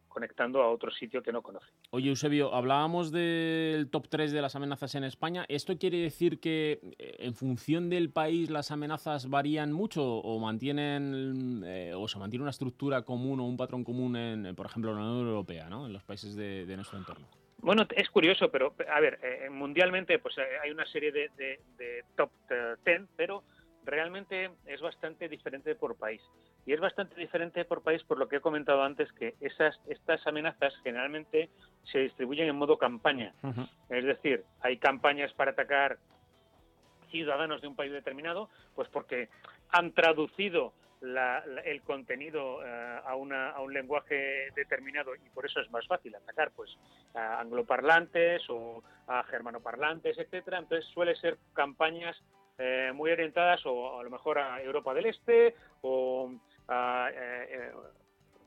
conectando 0.08 0.60
a 0.60 0.68
otro 0.70 0.90
sitio 0.90 1.22
que 1.22 1.32
no 1.32 1.40
conoce. 1.42 1.66
Oye, 1.90 2.08
Eusebio, 2.08 2.52
hablábamos 2.52 3.12
del 3.12 3.88
top 3.90 4.08
3 4.08 4.32
de 4.32 4.42
las 4.42 4.56
amenazas 4.56 4.94
en 4.96 5.04
España. 5.04 5.44
¿Esto 5.48 5.78
quiere 5.78 5.98
decir 5.98 6.40
que 6.40 6.80
eh, 6.98 7.16
en 7.20 7.34
función 7.34 7.88
del 7.88 8.10
país 8.10 8.50
las 8.50 8.72
amenazas 8.72 9.28
varían 9.30 9.72
mucho 9.72 10.02
o 10.04 10.38
mantienen 10.40 11.62
eh, 11.64 11.92
o 11.94 12.08
se 12.08 12.18
mantiene 12.18 12.42
una 12.42 12.50
estructura 12.50 13.02
común 13.02 13.38
o 13.38 13.44
un 13.44 13.56
patrón 13.56 13.84
común 13.84 14.16
en, 14.16 14.54
por 14.56 14.66
ejemplo, 14.66 14.90
en 14.90 14.96
la 14.98 15.02
Unión 15.04 15.28
Europea, 15.28 15.68
¿no? 15.70 15.86
en 15.86 15.92
los 15.92 16.02
países 16.02 16.34
de, 16.34 16.66
de 16.66 16.76
nuestro 16.76 16.98
entorno? 16.98 17.26
Bueno, 17.60 17.86
es 17.94 18.08
curioso, 18.10 18.50
pero 18.50 18.74
a 18.90 19.00
ver, 19.00 19.18
eh, 19.22 19.50
mundialmente 19.50 20.18
pues 20.18 20.38
eh, 20.38 20.42
hay 20.62 20.70
una 20.70 20.86
serie 20.86 21.12
de, 21.12 21.28
de- 21.36 21.60
de 21.76 22.04
top 22.16 22.30
eh, 22.50 22.76
10, 22.84 23.02
pero 23.16 23.42
realmente 23.84 24.50
es 24.66 24.80
bastante 24.80 25.28
diferente 25.28 25.74
por 25.74 25.96
país. 25.96 26.22
Y 26.66 26.72
es 26.72 26.80
bastante 26.80 27.14
diferente 27.16 27.64
por 27.64 27.82
país 27.82 28.02
por 28.04 28.18
lo 28.18 28.28
que 28.28 28.36
he 28.36 28.40
comentado 28.40 28.82
antes, 28.82 29.10
que 29.12 29.34
esas, 29.40 29.78
estas 29.88 30.24
amenazas 30.26 30.74
generalmente 30.82 31.48
se 31.90 31.98
distribuyen 32.00 32.48
en 32.48 32.56
modo 32.56 32.76
campaña. 32.78 33.32
Es 33.88 34.04
decir, 34.04 34.44
hay 34.60 34.76
campañas 34.76 35.32
para 35.32 35.52
atacar 35.52 35.98
ciudadanos 37.10 37.60
de 37.62 37.68
un 37.68 37.74
país 37.76 37.90
determinado, 37.92 38.50
pues 38.74 38.88
porque 38.90 39.28
han 39.70 39.92
traducido 39.92 40.74
la- 41.00 41.44
el 41.64 41.82
contenido 41.82 42.64
eh, 42.64 43.00
a, 43.04 43.14
una- 43.14 43.50
a 43.50 43.60
un 43.60 43.72
lenguaje 43.72 44.50
determinado 44.54 45.14
y 45.14 45.28
por 45.30 45.46
eso 45.46 45.60
es 45.60 45.70
más 45.70 45.86
fácil 45.86 46.14
atacar 46.14 46.50
pues 46.56 46.76
a 47.14 47.40
angloparlantes 47.40 48.42
o 48.48 48.82
a 49.06 49.22
germanoparlantes, 49.24 50.18
etcétera. 50.18 50.58
Entonces 50.58 50.88
suele 50.92 51.14
ser 51.16 51.38
campañas 51.54 52.16
eh, 52.58 52.90
muy 52.92 53.10
orientadas 53.12 53.64
o 53.66 54.00
a 54.00 54.02
lo 54.02 54.10
mejor 54.10 54.38
a 54.38 54.60
Europa 54.60 54.92
del 54.94 55.06
Este 55.06 55.54
o 55.82 56.32
a 56.68 57.08
eh, 57.12 57.46
eh, 57.50 57.72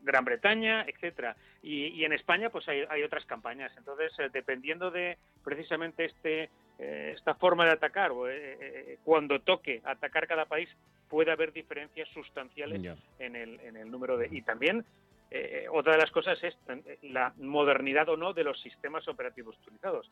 Gran 0.04 0.26
Bretaña, 0.26 0.84
etcétera. 0.88 1.36
Y, 1.62 1.88
y 1.88 2.06
en 2.06 2.14
España 2.14 2.50
pues 2.50 2.68
hay, 2.68 2.84
hay 2.90 3.04
otras 3.04 3.26
campañas. 3.26 3.72
Entonces, 3.78 4.12
eh, 4.20 4.30
dependiendo 4.34 4.92
de 4.92 5.18
precisamente 5.44 6.06
este 6.06 6.50
esta 6.82 7.36
forma 7.36 7.66
de 7.66 7.72
atacar 7.72 8.12
o 8.12 8.28
eh, 8.28 8.58
eh, 8.60 8.98
cuando 9.04 9.40
toque 9.42 9.82
atacar 9.84 10.28
cada 10.28 10.46
país 10.46 10.70
puede 11.10 11.32
haber 11.32 11.52
diferencias 11.54 12.10
sustanciales 12.10 12.82
en 13.20 13.36
el, 13.36 13.60
en 13.60 13.76
el 13.78 13.92
número 13.92 14.18
de 14.18 14.28
y 14.32 14.42
también 14.42 14.84
eh, 15.30 15.68
otra 15.72 15.94
de 15.94 16.00
las 16.00 16.12
cosas 16.12 16.42
es 16.44 16.58
eh, 16.68 16.98
la 17.04 17.34
modernidad 17.38 18.10
o 18.10 18.18
no 18.18 18.34
de 18.34 18.44
los 18.44 18.60
sistemas 18.62 19.08
operativos 19.08 19.56
utilizados. 19.62 20.10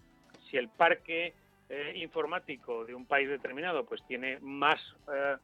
Si 0.50 0.58
el 0.58 0.70
parque 0.70 1.34
eh, 1.70 1.94
informático 1.96 2.86
de 2.86 2.94
un 2.96 3.06
país 3.06 3.28
determinado 3.30 3.86
pues 3.86 4.02
tiene 4.08 4.38
más 4.40 4.80
eh, 5.14 5.36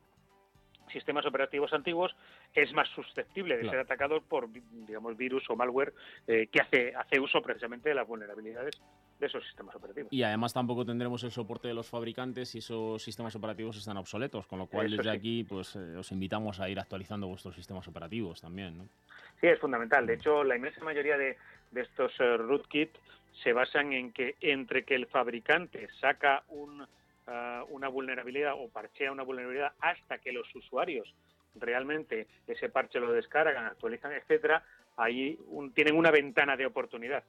sistemas 0.93 1.25
operativos 1.25 1.73
antiguos, 1.73 2.15
es 2.53 2.71
más 2.73 2.87
susceptible 2.89 3.55
de 3.55 3.61
Claro. 3.63 3.77
ser 3.77 3.85
atacado 3.85 4.21
por 4.21 4.47
digamos 4.51 5.17
virus 5.17 5.43
o 5.49 5.55
malware 5.55 5.93
eh, 6.27 6.47
que 6.51 6.61
hace 6.61 6.93
hace 6.95 7.19
uso 7.19 7.41
precisamente 7.41 7.89
de 7.89 7.95
las 7.95 8.07
vulnerabilidades 8.07 8.81
de 9.19 9.27
esos 9.27 9.43
sistemas 9.45 9.75
operativos. 9.75 10.11
Y 10.11 10.23
además 10.23 10.53
tampoco 10.53 10.85
tendremos 10.85 11.23
el 11.23 11.31
soporte 11.31 11.67
de 11.67 11.73
los 11.73 11.89
fabricantes 11.89 12.53
y 12.55 12.57
esos 12.59 13.01
sistemas 13.01 13.35
operativos 13.35 13.77
están 13.77 13.97
obsoletos, 13.97 14.45
con 14.47 14.59
lo 14.59 14.67
cual 14.67 14.89
desde 14.91 15.03
sí. 15.03 15.09
aquí 15.09 15.43
pues 15.43 15.75
eh, 15.75 15.95
os 15.97 16.11
invitamos 16.11 16.59
a 16.59 16.69
ir 16.69 16.79
actualizando 16.79 17.27
vuestros 17.27 17.55
sistemas 17.55 17.87
operativos 17.87 18.41
también, 18.41 18.77
¿no? 18.77 18.87
Sí, 19.39 19.47
es 19.47 19.59
fundamental. 19.59 20.05
De 20.05 20.15
hecho, 20.15 20.43
la 20.43 20.55
inmensa 20.55 20.83
mayoría 20.83 21.17
de, 21.17 21.37
de 21.71 21.81
estos 21.81 22.11
eh, 22.19 22.37
rootkit 22.37 22.89
se 23.43 23.53
basan 23.53 23.93
en 23.93 24.11
que 24.11 24.35
entre 24.41 24.83
que 24.83 24.95
el 24.95 25.07
fabricante 25.07 25.87
saca 25.99 26.43
un, 26.49 26.85
ah, 27.27 27.63
una 27.69 27.87
vulnerabilidad 27.87 28.53
o 28.57 28.69
parchea 28.69 29.11
una 29.11 29.23
vulnerabilidad 29.23 29.73
hasta 29.79 30.17
que 30.19 30.31
los 30.31 30.53
usuarios 30.55 31.13
realmente 31.55 32.27
ese 32.47 32.69
parche 32.69 32.99
lo 32.99 33.11
descargan, 33.13 33.65
actualizan, 33.65 34.11
etcétera, 34.13 34.63
ahí 34.97 35.37
un- 35.47 35.71
tienen 35.71 35.95
una 35.95 36.11
ventana 36.11 36.57
de 36.57 36.65
oportunidad. 36.65 37.23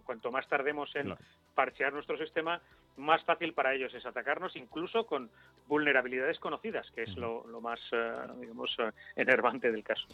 Cuanto 0.00 0.30
más 0.30 0.48
tardemos 0.48 0.94
en 0.96 1.14
parchear 1.54 1.92
nuestro 1.92 2.16
sistema, 2.16 2.60
más 2.96 3.22
fácil 3.24 3.52
para 3.52 3.74
ellos 3.74 3.92
es 3.94 4.04
atacarnos, 4.04 4.56
incluso 4.56 5.06
con 5.06 5.30
vulnerabilidades 5.68 6.38
conocidas, 6.38 6.90
que 6.94 7.04
es 7.04 7.16
lo, 7.16 7.46
lo 7.46 7.60
más, 7.60 7.80
eh, 7.92 8.12
digamos, 8.40 8.74
eh, 8.78 8.90
enervante 9.16 9.70
del 9.70 9.82
caso. 9.82 10.06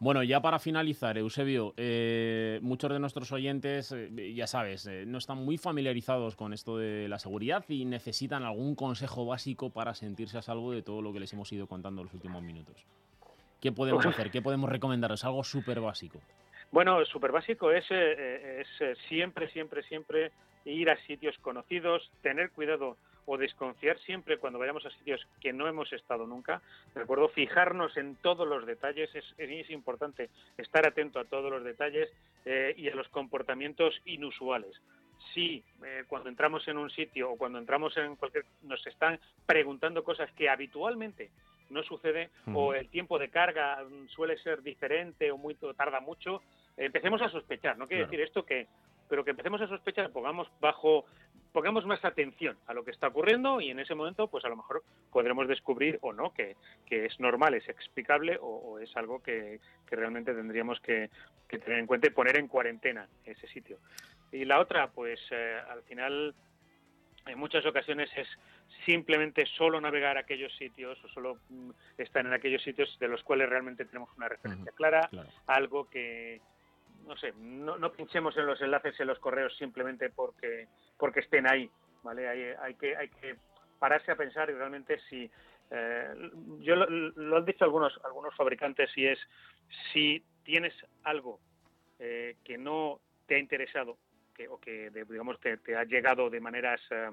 Bueno, 0.00 0.22
ya 0.22 0.40
para 0.40 0.58
finalizar, 0.58 1.16
Eusebio, 1.18 1.74
eh, 1.76 2.58
muchos 2.62 2.90
de 2.90 2.98
nuestros 2.98 3.30
oyentes, 3.32 3.92
eh, 3.92 4.34
ya 4.34 4.46
sabes, 4.46 4.86
no 5.06 5.18
están 5.18 5.38
muy 5.38 5.58
familiarizados 5.58 6.36
con 6.36 6.52
esto 6.52 6.78
de 6.78 7.08
la 7.08 7.18
seguridad 7.18 7.64
y 7.68 7.84
necesitan 7.84 8.42
algún 8.42 8.74
consejo 8.74 9.24
básico 9.26 9.70
para 9.70 9.94
sentirse 9.94 10.38
a 10.38 10.42
salvo 10.42 10.72
de 10.72 10.82
todo 10.82 11.00
lo 11.02 11.12
que 11.12 11.20
les 11.20 11.32
hemos 11.32 11.52
ido 11.52 11.66
contando 11.66 12.00
en 12.00 12.06
los 12.06 12.14
últimos 12.14 12.42
minutos. 12.42 12.84
¿Qué 13.60 13.72
podemos 13.72 14.04
hacer? 14.04 14.30
¿Qué 14.30 14.42
podemos 14.42 14.68
recomendarles? 14.68 15.24
Algo 15.24 15.42
súper 15.42 15.80
básico. 15.80 16.20
Bueno, 16.74 17.04
súper 17.04 17.30
básico 17.30 17.70
es, 17.70 17.88
eh, 17.92 17.94
eh, 18.18 18.62
es 18.62 18.80
eh, 18.80 18.96
siempre, 19.08 19.48
siempre, 19.50 19.84
siempre 19.84 20.32
ir 20.64 20.90
a 20.90 20.96
sitios 21.06 21.38
conocidos, 21.38 22.10
tener 22.20 22.50
cuidado 22.50 22.96
o 23.26 23.38
desconfiar 23.38 23.96
siempre 24.00 24.38
cuando 24.38 24.58
vayamos 24.58 24.84
a 24.84 24.90
sitios 24.90 25.24
que 25.40 25.52
no 25.52 25.68
hemos 25.68 25.92
estado 25.92 26.26
nunca. 26.26 26.62
De 26.92 27.02
acuerdo, 27.02 27.28
fijarnos 27.28 27.96
en 27.96 28.16
todos 28.16 28.48
los 28.48 28.66
detalles, 28.66 29.08
es, 29.14 29.24
es 29.38 29.70
importante 29.70 30.30
estar 30.58 30.84
atento 30.84 31.20
a 31.20 31.24
todos 31.24 31.48
los 31.48 31.62
detalles 31.62 32.10
eh, 32.44 32.74
y 32.76 32.88
a 32.88 32.94
los 32.96 33.06
comportamientos 33.06 33.94
inusuales. 34.04 34.74
Si 35.32 35.62
eh, 35.84 36.02
cuando 36.08 36.28
entramos 36.28 36.66
en 36.66 36.76
un 36.76 36.90
sitio 36.90 37.30
o 37.30 37.38
cuando 37.38 37.60
entramos 37.60 37.96
en 37.98 38.16
cualquier, 38.16 38.46
nos 38.64 38.84
están 38.84 39.20
preguntando 39.46 40.02
cosas 40.02 40.28
que 40.32 40.48
habitualmente 40.48 41.30
no 41.70 41.82
sucede 41.82 42.30
o 42.52 42.74
el 42.74 42.88
tiempo 42.88 43.18
de 43.18 43.30
carga 43.30 43.82
mm, 43.82 44.08
suele 44.08 44.36
ser 44.38 44.62
diferente 44.62 45.30
o 45.30 45.38
muy 45.38 45.56
o 45.60 45.74
tarda 45.74 46.00
mucho, 46.00 46.42
empecemos 46.76 47.22
a 47.22 47.28
sospechar. 47.28 47.76
No 47.78 47.86
quiere 47.86 48.02
Claro. 48.04 48.10
decir 48.10 48.26
esto 48.26 48.44
que, 48.44 48.66
pero 49.08 49.24
que 49.24 49.30
empecemos 49.30 49.60
a 49.60 49.68
sospechar, 49.68 50.10
pongamos 50.10 50.48
bajo 50.60 51.04
pongamos 51.54 51.86
más 51.86 52.04
atención 52.04 52.58
a 52.66 52.74
lo 52.74 52.84
que 52.84 52.90
está 52.90 53.06
ocurriendo 53.06 53.60
y 53.60 53.70
en 53.70 53.78
ese 53.78 53.94
momento, 53.94 54.26
pues 54.26 54.44
a 54.44 54.48
lo 54.48 54.56
mejor 54.56 54.82
podremos 55.12 55.46
descubrir 55.46 56.00
o 56.02 56.12
no 56.12 56.34
que, 56.34 56.56
que 56.84 57.06
es 57.06 57.20
normal, 57.20 57.54
es 57.54 57.68
explicable 57.68 58.36
o, 58.42 58.46
o 58.46 58.78
es 58.80 58.94
algo 58.96 59.22
que, 59.22 59.60
que 59.86 59.94
realmente 59.94 60.34
tendríamos 60.34 60.80
que, 60.80 61.10
que, 61.46 61.60
tener 61.60 61.78
en 61.78 61.86
cuenta 61.86 62.08
y 62.08 62.10
poner 62.10 62.38
en 62.40 62.48
cuarentena 62.48 63.08
ese 63.24 63.46
sitio. 63.46 63.78
Y 64.32 64.44
la 64.44 64.58
otra, 64.58 64.90
pues 64.90 65.20
eh, 65.30 65.56
al 65.70 65.84
final, 65.84 66.34
en 67.24 67.38
muchas 67.38 67.64
ocasiones 67.66 68.10
es 68.16 68.26
simplemente 68.84 69.46
solo 69.46 69.80
navegar 69.80 70.18
aquellos 70.18 70.52
sitios 70.56 70.98
o 71.04 71.08
solo 71.10 71.38
mm, 71.50 71.70
estar 71.98 72.26
en 72.26 72.32
aquellos 72.32 72.64
sitios 72.64 72.98
de 72.98 73.06
los 73.06 73.22
cuales 73.22 73.48
realmente 73.48 73.84
tenemos 73.84 74.08
una 74.16 74.28
referencia 74.28 74.72
clara, 74.72 75.06
claro. 75.08 75.28
algo 75.46 75.88
que 75.88 76.40
no 77.06 77.16
sé, 77.16 77.32
no, 77.36 77.76
no 77.78 77.92
pinchemos 77.92 78.36
en 78.36 78.46
los 78.46 78.60
enlaces 78.60 78.98
en 79.00 79.06
los 79.06 79.18
correos 79.18 79.56
simplemente 79.56 80.10
porque 80.10 80.68
porque 80.96 81.20
estén 81.20 81.46
ahí, 81.46 81.70
¿vale? 82.02 82.28
Hay, 82.28 82.42
hay 82.60 82.74
que 82.74 82.96
hay 82.96 83.08
que 83.08 83.36
pararse 83.78 84.12
a 84.12 84.16
pensar 84.16 84.50
y 84.50 84.54
realmente 84.54 84.98
si 85.08 85.30
eh, 85.70 86.14
yo 86.60 86.76
lo, 86.76 86.86
lo 86.88 87.36
han 87.36 87.44
dicho 87.44 87.64
algunos 87.64 87.98
algunos 88.04 88.34
fabricantes 88.36 88.90
y 88.96 89.06
es 89.06 89.18
si 89.92 90.24
tienes 90.42 90.74
algo 91.02 91.40
eh, 91.98 92.36
que 92.44 92.58
no 92.58 93.00
te 93.26 93.36
ha 93.36 93.38
interesado 93.38 93.98
que, 94.34 94.48
o 94.48 94.58
que 94.58 94.90
de- 94.90 95.04
digamos 95.04 95.38
te, 95.40 95.56
te 95.58 95.76
ha 95.76 95.84
llegado 95.84 96.28
de 96.30 96.40
maneras 96.40 96.80
eh, 96.90 97.10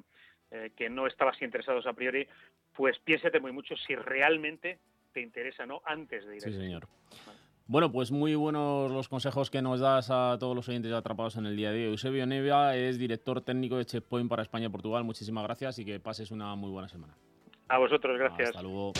eh, 0.52 0.72
que 0.76 0.90
no 0.90 1.08
estabas 1.08 1.42
interesados 1.42 1.86
a 1.86 1.94
priori, 1.94 2.28
pues 2.76 3.00
piénsate 3.00 3.40
muy 3.40 3.52
mucho 3.52 3.76
si 3.78 3.96
realmente 3.96 4.80
te 5.14 5.22
interesa 5.22 5.66
no 5.66 5.82
antes 5.86 6.26
de 6.26 6.38
ir 6.38 6.46
a 6.46 6.48
Sí, 6.50 6.54
señor. 6.56 6.88
Bueno, 7.72 7.90
pues 7.90 8.12
muy 8.12 8.36
buenos 8.36 8.92
los 8.92 9.08
consejos 9.08 9.50
que 9.50 9.62
nos 9.62 9.80
das 9.80 10.12
a 10.12 10.36
todos 10.38 10.54
los 10.54 10.68
oyentes 10.68 10.92
atrapados 10.92 11.38
en 11.38 11.46
el 11.46 11.56
día 11.56 11.72
de 11.72 11.86
hoy. 11.86 11.92
Eusebio 11.92 12.26
Nevia 12.26 12.76
es 12.76 13.00
director 13.00 13.40
técnico 13.40 13.78
de 13.78 13.86
Checkpoint 13.86 14.30
para 14.30 14.42
España 14.42 14.66
y 14.66 14.70
Portugal. 14.70 15.06
Muchísimas 15.06 15.46
gracias 15.46 15.80
y 15.80 15.86
que 15.86 15.98
pases 16.02 16.32
una 16.32 16.54
muy 16.58 16.70
buena 16.70 16.90
semana. 16.90 17.16
A 17.70 17.78
vosotros, 17.78 18.20
gracias. 18.20 18.50
Hasta 18.50 18.62
luego. 18.62 18.92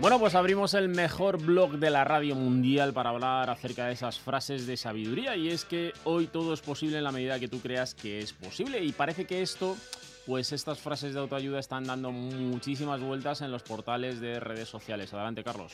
Bueno, 0.00 0.18
pues 0.18 0.34
abrimos 0.34 0.72
el 0.72 0.88
mejor 0.88 1.36
blog 1.36 1.72
de 1.72 1.90
la 1.90 2.04
radio 2.04 2.34
mundial 2.34 2.94
para 2.94 3.10
hablar 3.10 3.50
acerca 3.50 3.84
de 3.84 3.92
esas 3.92 4.18
frases 4.18 4.66
de 4.66 4.78
sabiduría 4.78 5.36
y 5.36 5.50
es 5.50 5.66
que 5.66 5.92
hoy 6.04 6.26
todo 6.26 6.54
es 6.54 6.62
posible 6.62 6.96
en 6.96 7.04
la 7.04 7.12
medida 7.12 7.38
que 7.38 7.48
tú 7.48 7.60
creas 7.60 7.94
que 7.94 8.18
es 8.18 8.32
posible 8.32 8.82
y 8.82 8.92
parece 8.92 9.26
que 9.26 9.42
esto, 9.42 9.76
pues 10.24 10.52
estas 10.52 10.78
frases 10.78 11.12
de 11.12 11.20
autoayuda 11.20 11.60
están 11.60 11.84
dando 11.84 12.12
muchísimas 12.12 12.98
vueltas 13.02 13.42
en 13.42 13.52
los 13.52 13.62
portales 13.62 14.22
de 14.22 14.40
redes 14.40 14.70
sociales. 14.70 15.12
Adelante, 15.12 15.44
Carlos. 15.44 15.72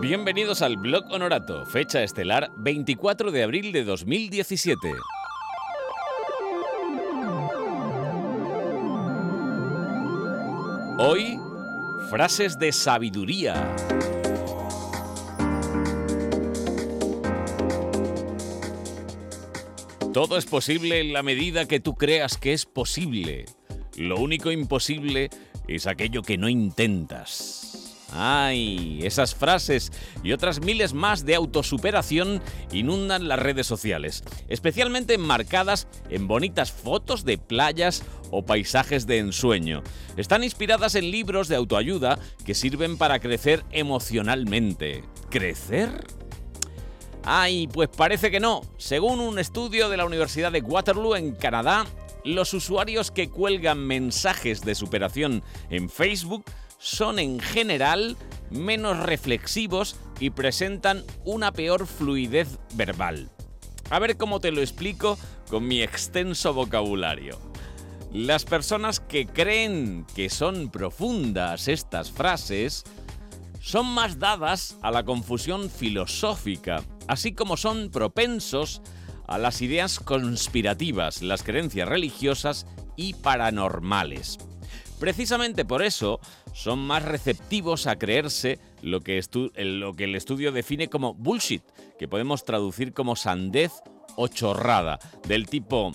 Bienvenidos 0.00 0.62
al 0.62 0.76
Blog 0.76 1.10
Honorato, 1.10 1.66
fecha 1.66 2.04
estelar 2.04 2.52
24 2.58 3.32
de 3.32 3.42
abril 3.42 3.72
de 3.72 3.82
2017. 3.82 4.92
Hoy, 10.96 11.40
frases 12.08 12.56
de 12.56 12.70
sabiduría. 12.70 13.74
Todo 20.12 20.38
es 20.38 20.46
posible 20.46 21.00
en 21.00 21.12
la 21.12 21.24
medida 21.24 21.66
que 21.66 21.80
tú 21.80 21.96
creas 21.96 22.38
que 22.38 22.52
es 22.52 22.64
posible. 22.64 23.46
Lo 23.96 24.18
único 24.18 24.52
imposible 24.52 25.30
es 25.66 25.88
aquello 25.88 26.22
que 26.22 26.38
no 26.38 26.48
intentas. 26.48 27.83
Ay, 28.12 29.00
esas 29.02 29.34
frases 29.34 29.90
y 30.22 30.32
otras 30.32 30.60
miles 30.60 30.92
más 30.92 31.24
de 31.24 31.34
autosuperación 31.34 32.40
inundan 32.70 33.28
las 33.28 33.38
redes 33.38 33.66
sociales, 33.66 34.22
especialmente 34.48 35.14
enmarcadas 35.14 35.88
en 36.10 36.28
bonitas 36.28 36.70
fotos 36.70 37.24
de 37.24 37.38
playas 37.38 38.04
o 38.30 38.44
paisajes 38.44 39.06
de 39.06 39.18
ensueño. 39.18 39.82
Están 40.16 40.44
inspiradas 40.44 40.94
en 40.94 41.10
libros 41.10 41.48
de 41.48 41.56
autoayuda 41.56 42.18
que 42.44 42.54
sirven 42.54 42.96
para 42.98 43.18
crecer 43.18 43.64
emocionalmente. 43.72 45.02
¿Crecer? 45.30 46.04
Ay, 47.24 47.68
pues 47.68 47.88
parece 47.88 48.30
que 48.30 48.38
no. 48.38 48.60
Según 48.76 49.18
un 49.20 49.38
estudio 49.38 49.88
de 49.88 49.96
la 49.96 50.04
Universidad 50.04 50.52
de 50.52 50.60
Waterloo 50.60 51.16
en 51.16 51.34
Canadá, 51.34 51.86
los 52.22 52.54
usuarios 52.54 53.10
que 53.10 53.28
cuelgan 53.28 53.78
mensajes 53.78 54.60
de 54.62 54.74
superación 54.74 55.42
en 55.70 55.88
Facebook 55.88 56.44
son 56.84 57.18
en 57.18 57.40
general 57.40 58.18
menos 58.50 58.98
reflexivos 58.98 59.96
y 60.20 60.30
presentan 60.30 61.02
una 61.24 61.50
peor 61.50 61.86
fluidez 61.86 62.58
verbal. 62.74 63.30
A 63.88 63.98
ver 63.98 64.18
cómo 64.18 64.38
te 64.38 64.52
lo 64.52 64.60
explico 64.60 65.18
con 65.48 65.66
mi 65.66 65.80
extenso 65.80 66.52
vocabulario. 66.52 67.40
Las 68.12 68.44
personas 68.44 69.00
que 69.00 69.26
creen 69.26 70.06
que 70.14 70.28
son 70.28 70.70
profundas 70.70 71.68
estas 71.68 72.12
frases 72.12 72.84
son 73.60 73.86
más 73.86 74.18
dadas 74.18 74.76
a 74.82 74.90
la 74.90 75.04
confusión 75.04 75.70
filosófica, 75.70 76.82
así 77.08 77.32
como 77.32 77.56
son 77.56 77.90
propensos 77.90 78.82
a 79.26 79.38
las 79.38 79.62
ideas 79.62 80.00
conspirativas, 80.00 81.22
las 81.22 81.42
creencias 81.42 81.88
religiosas 81.88 82.66
y 82.94 83.14
paranormales. 83.14 84.38
Precisamente 84.98 85.64
por 85.64 85.82
eso 85.82 86.20
son 86.52 86.78
más 86.78 87.02
receptivos 87.02 87.86
a 87.86 87.96
creerse 87.96 88.58
lo 88.80 89.00
que, 89.00 89.18
el 89.18 90.14
estudio 90.14 90.52
define 90.52 90.88
como 90.88 91.14
bullshit, 91.14 91.62
que 91.98 92.08
podemos 92.08 92.44
traducir 92.44 92.92
como 92.92 93.16
sandez 93.16 93.72
o 94.16 94.28
chorrada, 94.28 94.98
del 95.26 95.46
tipo, 95.46 95.92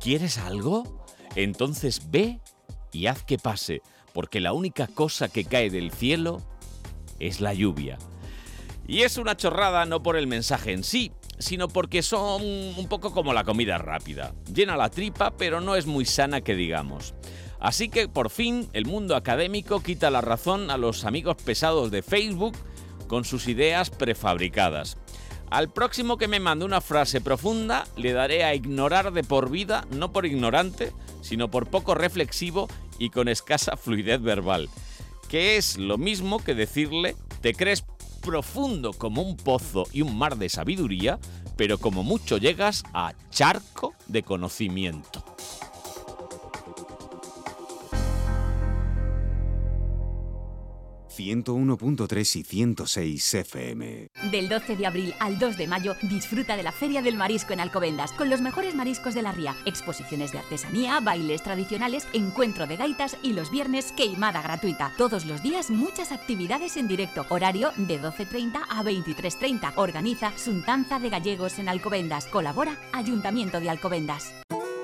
¿quieres 0.00 0.38
algo? 0.38 1.04
Entonces 1.36 2.10
ve 2.10 2.40
y 2.92 3.06
haz 3.06 3.22
que 3.24 3.38
pase, 3.38 3.82
porque 4.12 4.40
la 4.40 4.52
única 4.52 4.86
cosa 4.86 5.28
que 5.28 5.44
cae 5.44 5.70
del 5.70 5.90
cielo 5.90 6.40
es 7.18 7.40
la 7.40 7.52
lluvia. 7.52 7.98
Y 8.86 9.02
es 9.02 9.16
una 9.16 9.36
chorrada 9.36 9.86
no 9.86 10.02
por 10.02 10.16
el 10.16 10.26
mensaje 10.26 10.72
en 10.72 10.84
sí, 10.84 11.12
sino 11.38 11.68
porque 11.68 12.02
son 12.02 12.42
un 12.42 12.86
poco 12.88 13.12
como 13.12 13.32
la 13.32 13.44
comida 13.44 13.78
rápida. 13.78 14.34
Llena 14.52 14.76
la 14.76 14.90
tripa, 14.90 15.36
pero 15.36 15.60
no 15.60 15.74
es 15.74 15.86
muy 15.86 16.04
sana 16.04 16.42
que 16.42 16.54
digamos. 16.54 17.14
Así 17.60 17.88
que 17.88 18.08
por 18.08 18.30
fin 18.30 18.68
el 18.72 18.86
mundo 18.86 19.16
académico 19.16 19.82
quita 19.82 20.10
la 20.10 20.20
razón 20.20 20.70
a 20.70 20.76
los 20.76 21.04
amigos 21.04 21.36
pesados 21.42 21.90
de 21.90 22.02
Facebook 22.02 22.54
con 23.06 23.24
sus 23.24 23.48
ideas 23.48 23.90
prefabricadas. 23.90 24.96
Al 25.50 25.70
próximo 25.70 26.16
que 26.16 26.28
me 26.28 26.40
mande 26.40 26.64
una 26.64 26.80
frase 26.80 27.20
profunda 27.20 27.86
le 27.96 28.12
daré 28.12 28.44
a 28.44 28.54
ignorar 28.54 29.12
de 29.12 29.22
por 29.22 29.50
vida, 29.50 29.86
no 29.90 30.12
por 30.12 30.26
ignorante, 30.26 30.92
sino 31.20 31.50
por 31.50 31.68
poco 31.68 31.94
reflexivo 31.94 32.68
y 32.98 33.10
con 33.10 33.28
escasa 33.28 33.76
fluidez 33.76 34.20
verbal. 34.20 34.68
Que 35.28 35.56
es 35.56 35.78
lo 35.78 35.98
mismo 35.98 36.42
que 36.42 36.54
decirle, 36.54 37.16
te 37.40 37.54
crees 37.54 37.84
profundo 38.20 38.92
como 38.92 39.22
un 39.22 39.36
pozo 39.36 39.86
y 39.92 40.02
un 40.02 40.16
mar 40.16 40.36
de 40.38 40.48
sabiduría, 40.48 41.18
pero 41.56 41.78
como 41.78 42.02
mucho 42.02 42.38
llegas 42.38 42.82
a 42.92 43.12
charco 43.30 43.94
de 44.06 44.22
conocimiento. 44.22 45.24
...101.3 51.16 52.36
y 52.36 52.42
106 52.42 53.34
FM. 53.34 54.08
Del 54.30 54.48
12 54.48 54.76
de 54.76 54.86
abril 54.86 55.14
al 55.20 55.38
2 55.38 55.56
de 55.56 55.66
mayo 55.66 55.94
disfruta 56.02 56.56
de 56.56 56.62
la 56.62 56.72
Feria 56.72 57.02
del 57.02 57.16
Marisco 57.16 57.52
en 57.52 57.60
Alcobendas 57.60 58.12
con 58.12 58.30
los 58.30 58.40
mejores 58.40 58.74
mariscos 58.74 59.14
de 59.14 59.22
la 59.22 59.32
ría, 59.32 59.54
exposiciones 59.64 60.32
de 60.32 60.38
artesanía, 60.38 61.00
bailes 61.00 61.42
tradicionales, 61.42 62.06
encuentro 62.12 62.66
de 62.66 62.76
gaitas 62.76 63.16
y 63.22 63.32
los 63.32 63.50
viernes 63.50 63.92
queimada 63.92 64.42
gratuita. 64.42 64.92
Todos 64.96 65.24
los 65.24 65.42
días 65.42 65.70
muchas 65.70 66.12
actividades 66.12 66.76
en 66.76 66.88
directo, 66.88 67.26
horario 67.28 67.70
de 67.76 68.00
12.30 68.00 68.62
a 68.68 68.82
23.30. 68.82 69.72
Organiza 69.76 70.36
Suntanza 70.36 70.98
de 70.98 71.10
Gallegos 71.10 71.58
en 71.58 71.68
Alcobendas. 71.68 72.26
Colabora 72.26 72.78
Ayuntamiento 72.92 73.60
de 73.60 73.70
Alcobendas. 73.70 74.34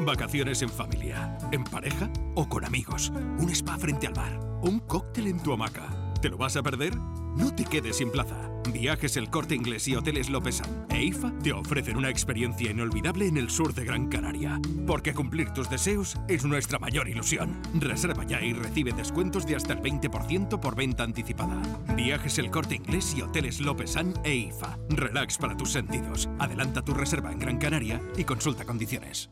Vacaciones 0.00 0.62
en 0.62 0.70
familia, 0.70 1.36
en 1.52 1.62
pareja 1.64 2.10
o 2.34 2.48
con 2.48 2.64
amigos. 2.64 3.10
Un 3.38 3.50
spa 3.50 3.76
frente 3.76 4.06
al 4.06 4.14
mar. 4.14 4.40
Un 4.62 4.80
cóctel 4.80 5.26
en 5.26 5.42
tu 5.42 5.52
hamaca. 5.52 5.99
¿Te 6.20 6.28
lo 6.28 6.36
vas 6.36 6.54
a 6.56 6.62
perder? 6.62 6.94
No 6.96 7.54
te 7.54 7.64
quedes 7.64 7.96
sin 7.96 8.10
plaza. 8.10 8.36
Viajes 8.70 9.16
El 9.16 9.30
Corte 9.30 9.54
Inglés 9.54 9.88
y 9.88 9.96
Hoteles 9.96 10.28
Lopesan 10.28 10.86
e 10.90 11.02
IFA 11.04 11.32
te 11.42 11.52
ofrecen 11.52 11.96
una 11.96 12.10
experiencia 12.10 12.70
inolvidable 12.70 13.26
en 13.26 13.38
el 13.38 13.48
sur 13.48 13.72
de 13.72 13.86
Gran 13.86 14.08
Canaria. 14.08 14.60
Porque 14.86 15.14
cumplir 15.14 15.50
tus 15.50 15.70
deseos 15.70 16.18
es 16.28 16.44
nuestra 16.44 16.78
mayor 16.78 17.08
ilusión. 17.08 17.58
Reserva 17.74 18.24
ya 18.24 18.42
y 18.42 18.52
recibe 18.52 18.92
descuentos 18.92 19.46
de 19.46 19.56
hasta 19.56 19.72
el 19.72 19.80
20% 19.80 20.60
por 20.60 20.76
venta 20.76 21.04
anticipada. 21.04 21.62
Viajes 21.96 22.36
El 22.38 22.50
Corte 22.50 22.74
Inglés 22.74 23.14
y 23.16 23.22
Hoteles 23.22 23.60
Lopesan 23.60 24.12
e 24.22 24.34
IFA. 24.34 24.78
Relax 24.90 25.38
para 25.38 25.56
tus 25.56 25.72
sentidos. 25.72 26.28
Adelanta 26.38 26.82
tu 26.82 26.92
reserva 26.92 27.32
en 27.32 27.38
Gran 27.38 27.56
Canaria 27.56 27.98
y 28.18 28.24
consulta 28.24 28.66
condiciones. 28.66 29.30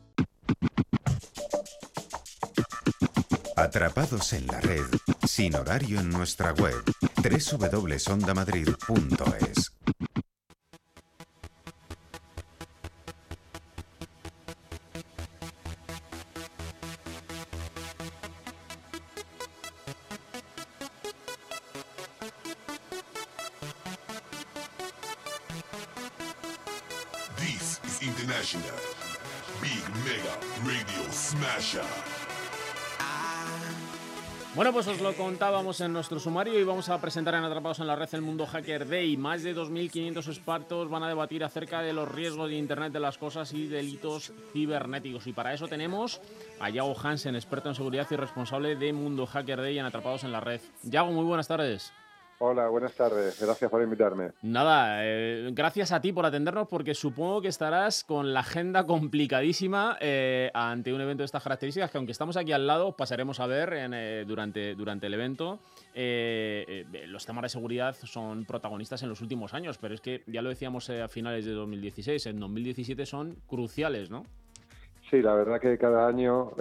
Atrapados 3.59 4.31
en 4.31 4.47
la 4.47 4.61
red, 4.61 4.85
sin 5.27 5.53
horario 5.53 5.99
en 5.99 6.09
nuestra 6.09 6.53
web, 6.53 6.81
www.ondamadrid.es. 7.17 9.73
pues 34.85 34.95
os 34.95 35.01
lo 35.01 35.13
contábamos 35.13 35.81
en 35.81 35.91
nuestro 35.91 36.21
sumario 36.21 36.57
y 36.57 36.63
vamos 36.63 36.87
a 36.87 37.01
presentar 37.01 37.35
en 37.35 37.43
Atrapados 37.43 37.81
en 37.81 37.87
la 37.87 37.97
Red 37.97 38.07
el 38.13 38.21
Mundo 38.21 38.45
Hacker 38.45 38.87
Day. 38.87 39.17
Más 39.17 39.43
de 39.43 39.53
2.500 39.53 40.25
expertos 40.25 40.89
van 40.89 41.03
a 41.03 41.09
debatir 41.09 41.43
acerca 41.43 41.81
de 41.81 41.91
los 41.91 42.09
riesgos 42.09 42.49
de 42.49 42.55
Internet 42.55 42.93
de 42.93 43.01
las 43.01 43.17
cosas 43.17 43.51
y 43.51 43.67
delitos 43.67 44.31
cibernéticos. 44.53 45.27
Y 45.27 45.33
para 45.33 45.53
eso 45.53 45.67
tenemos 45.67 46.21
a 46.61 46.69
Yago 46.69 46.95
Hansen, 46.97 47.35
experto 47.35 47.67
en 47.67 47.75
seguridad 47.75 48.07
y 48.09 48.15
responsable 48.15 48.77
de 48.77 48.93
Mundo 48.93 49.25
Hacker 49.25 49.59
Day 49.59 49.77
en 49.79 49.85
Atrapados 49.85 50.23
en 50.23 50.31
la 50.31 50.39
Red. 50.39 50.61
Yago, 50.83 51.11
muy 51.11 51.25
buenas 51.25 51.49
tardes. 51.49 51.91
Hola, 52.41 52.69
buenas 52.69 52.93
tardes. 52.93 53.37
Gracias 53.41 53.69
por 53.69 53.83
invitarme. 53.83 54.29
Nada, 54.43 55.05
eh, 55.05 55.49
gracias 55.51 55.91
a 55.91 55.99
ti 55.99 56.13
por 56.13 56.25
atendernos 56.25 56.69
porque 56.69 56.93
supongo 56.93 57.41
que 57.41 57.49
estarás 57.49 58.05
con 58.05 58.33
la 58.33 58.39
agenda 58.39 58.85
complicadísima 58.85 59.97
eh, 59.99 60.49
ante 60.53 60.93
un 60.93 61.01
evento 61.01 61.21
de 61.21 61.25
estas 61.25 61.43
características 61.43 61.91
que 61.91 61.97
aunque 61.97 62.13
estamos 62.13 62.37
aquí 62.37 62.53
al 62.53 62.65
lado, 62.65 62.95
pasaremos 62.95 63.41
a 63.41 63.45
ver 63.45 63.73
en, 63.73 63.93
eh, 63.93 64.23
durante, 64.25 64.73
durante 64.73 65.07
el 65.07 65.15
evento. 65.15 65.59
Eh, 65.93 66.85
eh, 66.93 67.07
los 67.07 67.25
temas 67.25 67.41
de 67.41 67.49
seguridad 67.49 67.93
son 67.93 68.45
protagonistas 68.45 69.03
en 69.03 69.09
los 69.09 69.19
últimos 69.19 69.53
años, 69.53 69.77
pero 69.77 69.93
es 69.93 69.99
que 69.99 70.23
ya 70.25 70.41
lo 70.41 70.47
decíamos 70.47 70.89
a 70.89 71.09
finales 71.09 71.43
de 71.43 71.51
2016, 71.51 72.25
en 72.27 72.39
2017 72.39 73.05
son 73.05 73.35
cruciales, 73.47 74.09
¿no? 74.09 74.23
Sí, 75.09 75.21
la 75.21 75.33
verdad 75.33 75.59
que 75.59 75.77
cada 75.77 76.07
año 76.07 76.53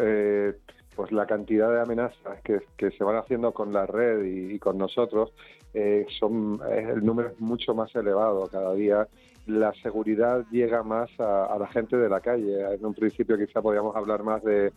pues 0.98 1.12
la 1.12 1.26
cantidad 1.26 1.72
de 1.72 1.80
amenazas 1.80 2.40
que, 2.42 2.58
que 2.76 2.90
se 2.90 3.04
van 3.04 3.14
haciendo 3.14 3.52
con 3.52 3.72
la 3.72 3.86
red 3.86 4.24
y, 4.24 4.54
y 4.54 4.58
con 4.58 4.76
nosotros 4.78 5.32
eh, 5.74 6.07
son 6.18 6.61
el 6.70 7.04
número 7.04 7.31
es 7.31 7.40
mucho 7.40 7.74
más 7.74 7.94
elevado 7.94 8.48
cada 8.48 8.74
día. 8.74 9.07
La 9.46 9.72
seguridad 9.83 10.44
llega 10.50 10.83
más 10.83 11.09
a, 11.18 11.57
la 11.59 11.66
gente 11.68 11.96
de 11.96 12.09
la 12.09 12.20
calle. 12.20 12.74
En 12.74 12.85
un 12.85 12.94
principio 12.94 13.38
quizá 13.38 13.62
podíamos 13.62 13.96
hablar 13.96 14.22
más 14.22 14.42
de, 14.42 14.72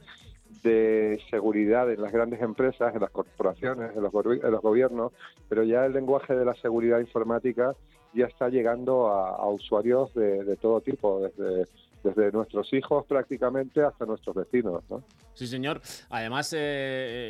de 0.63 1.19
seguridad 1.29 1.91
en 1.91 2.01
las 2.01 2.11
grandes 2.11 2.41
empresas, 2.41 2.93
en 2.95 3.01
las 3.01 3.11
corporaciones, 3.11 3.91
en 3.95 4.01
los, 4.01 4.13
en 4.13 4.51
los 4.51 4.61
gobiernos, 4.61 5.11
pero 5.49 5.63
ya 5.63 5.85
el 5.85 5.93
lenguaje 5.93 6.35
de 6.35 6.45
la 6.45 6.55
seguridad 6.55 6.99
informática 6.99 7.75
ya 8.13 8.25
está 8.25 8.49
llegando 8.49 9.07
a, 9.07 9.47
usuarios 9.49 10.13
de 10.13 10.57
todo 10.57 10.81
tipo, 10.81 11.21
desde, 11.21 11.65
desde 12.03 12.31
nuestros 12.31 12.71
hijos 12.73 13.05
prácticamente 13.05 13.81
hasta 13.83 14.05
nuestros 14.05 14.35
vecinos. 14.35 14.83
¿no? 14.89 15.03
Sí, 15.33 15.47
señor. 15.47 15.81
Además, 16.09 16.53
eh, 16.53 16.57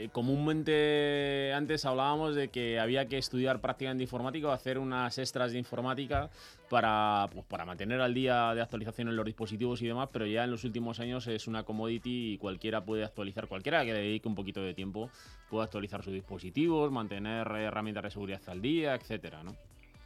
eh, 0.03 0.09
comúnmente 0.11 1.53
antes 1.53 1.85
hablábamos 1.85 2.35
de 2.35 2.49
que 2.49 2.79
había 2.79 3.07
que 3.07 3.17
estudiar 3.17 3.61
prácticamente 3.61 4.03
informática 4.03 4.47
o 4.47 4.51
hacer 4.51 4.77
unas 4.79 5.17
extras 5.17 5.51
de 5.51 5.59
informática 5.59 6.29
para, 6.69 7.27
pues, 7.31 7.45
para 7.45 7.65
mantener 7.65 8.01
al 8.01 8.13
día 8.13 8.53
de 8.55 8.61
actualización 8.61 9.09
en 9.09 9.15
los 9.15 9.25
dispositivos 9.25 9.81
y 9.81 9.87
demás, 9.87 10.09
pero 10.11 10.25
ya 10.25 10.43
en 10.43 10.51
los 10.51 10.63
últimos 10.63 10.99
años 10.99 11.27
es 11.27 11.47
una 11.47 11.63
commodity 11.63 12.33
y 12.33 12.37
cualquiera 12.37 12.83
puede 12.83 13.03
actualizar, 13.03 13.47
cualquiera 13.47 13.83
que 13.83 13.93
dedique 13.93 14.27
un 14.27 14.35
poquito 14.35 14.61
de 14.61 14.73
tiempo 14.73 15.09
puede 15.49 15.65
actualizar 15.65 16.01
sus 16.01 16.13
dispositivos, 16.13 16.91
mantener 16.91 17.47
herramientas 17.47 18.03
de 18.05 18.11
seguridad 18.11 18.41
al 18.47 18.61
día, 18.61 18.95
etcétera, 18.95 19.43
¿no? 19.43 19.51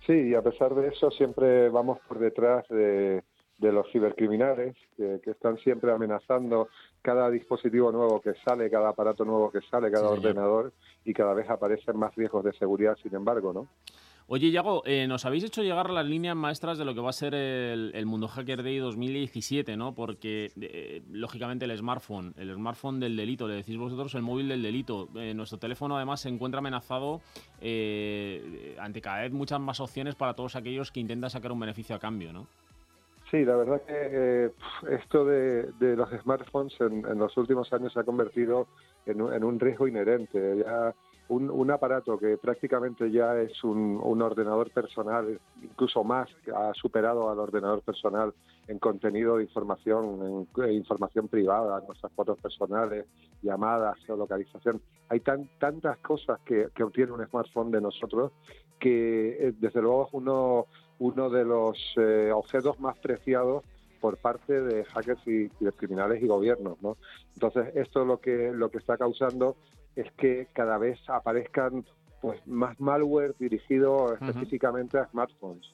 Sí, 0.06 0.14
y 0.14 0.36
a 0.36 0.42
pesar 0.42 0.76
de 0.76 0.88
eso 0.88 1.10
siempre 1.12 1.70
vamos 1.70 2.00
por 2.08 2.20
detrás 2.20 2.68
de, 2.70 3.24
de 3.58 3.72
los 3.72 3.90
cibercriminales 3.92 4.76
que, 4.98 5.20
que 5.24 5.32
están 5.32 5.58
siempre 5.60 5.92
amenazando 5.92 6.68
cada 7.02 7.30
dispositivo 7.30 7.92
nuevo 7.92 8.22
que 8.22 8.34
sale, 8.46 8.70
cada 8.70 8.90
aparato 8.90 9.24
nuevo 9.24 9.52
que 9.52 9.62
sale, 9.62 9.92
cada 9.92 10.10
Sí, 10.10 10.14
ordenador 10.16 10.74
y 11.06 11.14
cada 11.14 11.34
vez 11.34 11.50
aparecen 11.50 11.98
más 11.98 12.14
riesgos 12.16 12.44
de 12.44 12.54
seguridad, 12.54 12.98
sin 13.02 13.16
embargo, 13.16 13.54
¿no? 13.54 13.68
Oye, 14.28 14.50
Yago, 14.50 14.82
eh, 14.88 15.06
nos 15.08 15.24
habéis 15.26 15.44
hecho 15.44 15.62
llegar 15.62 15.92
las 15.92 16.04
líneas 16.08 16.36
maestras 16.36 16.80
de 16.80 16.86
lo 16.86 16.96
que 16.96 17.00
va 17.00 17.12
a 17.12 17.14
ser 17.14 17.36
el, 17.36 17.92
el 17.94 18.08
Mundo 18.08 18.28
Hacker 18.28 18.64
Day 18.64 18.80
2017, 18.80 19.78
¿no? 19.78 19.94
Porque, 19.94 20.52
eh, 20.60 21.04
lógicamente, 21.12 21.66
el 21.66 21.78
smartphone, 21.78 22.34
el 22.36 22.52
smartphone 22.56 23.00
del 23.00 23.16
delito, 23.16 23.48
le 23.48 23.54
decís 23.54 23.78
vosotros 23.78 24.16
el 24.16 24.24
móvil 24.24 24.48
del 24.48 24.64
delito. 24.64 25.10
Eh, 25.14 25.36
nuestro 25.36 25.60
teléfono, 25.60 25.96
además, 25.96 26.22
se 26.22 26.30
encuentra 26.30 26.58
amenazado 26.58 27.22
eh, 27.62 28.76
ante 28.80 29.00
cada 29.00 29.22
vez 29.22 29.32
muchas 29.32 29.60
más 29.60 29.80
opciones 29.80 30.16
para 30.16 30.34
todos 30.34 30.56
aquellos 30.56 30.92
que 30.92 31.02
intentan 31.02 31.30
sacar 31.30 31.52
un 31.52 31.60
beneficio 31.60 31.96
a 31.96 32.00
cambio, 32.00 32.34
¿no? 32.34 32.48
Sí, 33.36 33.44
la 33.44 33.58
verdad 33.58 33.82
que 33.82 33.94
eh, 33.94 34.52
esto 34.92 35.26
de, 35.26 35.64
de 35.74 35.98
los 35.98 36.10
smartphones 36.22 36.74
en, 36.80 37.06
en 37.06 37.18
los 37.20 37.36
últimos 37.36 37.72
años 37.74 37.92
se 37.92 38.00
ha 38.00 38.04
convertido 38.06 38.68
en 39.06 39.20
en 39.20 39.44
un 39.44 39.60
riesgo 39.60 39.90
inherente. 39.90 40.60
Ya 40.60 40.96
un, 41.28 41.50
un 41.50 41.70
aparato 41.70 42.18
que 42.18 42.38
prácticamente 42.38 43.12
ya 43.12 43.38
es 43.42 43.62
un, 43.66 44.00
un 44.02 44.22
ordenador 44.22 44.72
personal, 44.72 45.38
incluso 45.62 46.02
más, 46.06 46.30
ha 46.56 46.74
superado 46.76 47.30
al 47.30 47.40
ordenador 47.40 47.82
personal 47.82 48.34
en 48.70 48.80
contenido 48.80 49.36
de 49.36 49.44
información, 49.44 50.48
en, 50.56 50.64
en 50.64 50.72
información 50.72 51.28
privada, 51.28 51.82
nuestras 51.86 52.14
fotos 52.14 52.40
personales, 52.40 53.06
llamadas, 53.42 53.98
geolocalización. 54.06 54.80
Hay 55.10 55.20
tan, 55.20 55.50
tantas 55.60 55.98
cosas 55.98 56.40
que, 56.46 56.70
que 56.74 56.84
obtiene 56.84 57.12
un 57.12 57.26
smartphone 57.28 57.72
de 57.72 57.82
nosotros 57.82 58.32
que 58.80 59.48
eh, 59.48 59.54
desde 59.60 59.82
luego 59.82 60.10
uno, 60.14 60.68
uno 61.00 61.30
de 61.30 61.44
los 61.44 61.78
eh, 61.98 62.32
objetos 62.34 62.80
más 62.80 62.98
preciados 63.00 63.64
por 64.00 64.18
parte 64.18 64.62
de 64.62 64.86
hackers 64.86 65.26
y, 65.28 65.46
y 65.60 65.66
de 65.66 65.72
criminales 65.72 66.22
y 66.22 66.28
gobiernos, 66.28 66.82
¿no? 66.82 66.98
Entonces 67.34 67.76
esto 67.76 68.06
lo 68.06 68.20
que 68.20 68.52
lo 68.54 68.70
que 68.70 68.78
está 68.78 68.98
causando 68.98 69.56
es 69.96 70.12
que 70.14 70.48
cada 70.54 70.78
vez 70.78 71.00
aparezcan 71.10 71.86
pues 72.22 72.46
más 72.48 72.80
malware 72.80 73.36
dirigido 73.38 74.14
específicamente 74.14 74.98
a 74.98 75.08
smartphones. 75.08 75.72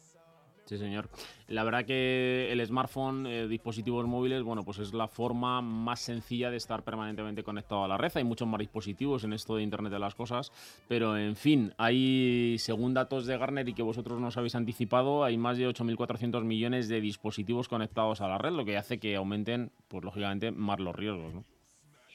Sí, 0.71 0.77
señor. 0.77 1.10
La 1.49 1.65
verdad 1.65 1.84
que 1.84 2.49
el 2.49 2.65
smartphone, 2.65 3.27
eh, 3.27 3.45
dispositivos 3.49 4.07
móviles, 4.07 4.41
bueno, 4.41 4.63
pues 4.63 4.79
es 4.79 4.93
la 4.93 5.10
forma 5.10 5.62
más 5.62 5.99
sencilla 5.99 6.49
de 6.49 6.55
estar 6.55 6.84
permanentemente 6.84 7.43
conectado 7.43 7.84
a 7.84 7.89
la 7.89 7.97
red. 7.97 8.10
Hay 8.15 8.23
muchos 8.23 8.47
más 8.47 8.60
dispositivos 8.60 9.25
en 9.25 9.34
esto 9.34 9.57
de 9.57 9.63
Internet 9.63 9.91
de 9.91 9.99
las 9.99 10.15
cosas, 10.15 10.49
pero 10.88 11.17
en 11.17 11.36
fin, 11.36 11.73
hay, 11.77 12.55
según 12.57 12.93
datos 12.93 13.25
de 13.25 13.38
Gartner 13.38 13.67
y 13.67 13.73
que 13.73 13.84
vosotros 13.84 14.21
nos 14.21 14.38
habéis 14.38 14.55
anticipado, 14.55 15.25
hay 15.25 15.38
más 15.38 15.57
de 15.57 15.67
8.400 15.67 16.45
millones 16.45 16.88
de 16.88 17.01
dispositivos 17.01 17.67
conectados 17.67 18.21
a 18.21 18.29
la 18.29 18.38
red, 18.38 18.53
lo 18.53 18.63
que 18.63 18.77
hace 18.77 18.97
que 18.97 19.17
aumenten, 19.17 19.73
pues 19.89 20.05
lógicamente, 20.05 20.51
más 20.51 20.79
los 20.79 20.95
riesgos. 20.95 21.34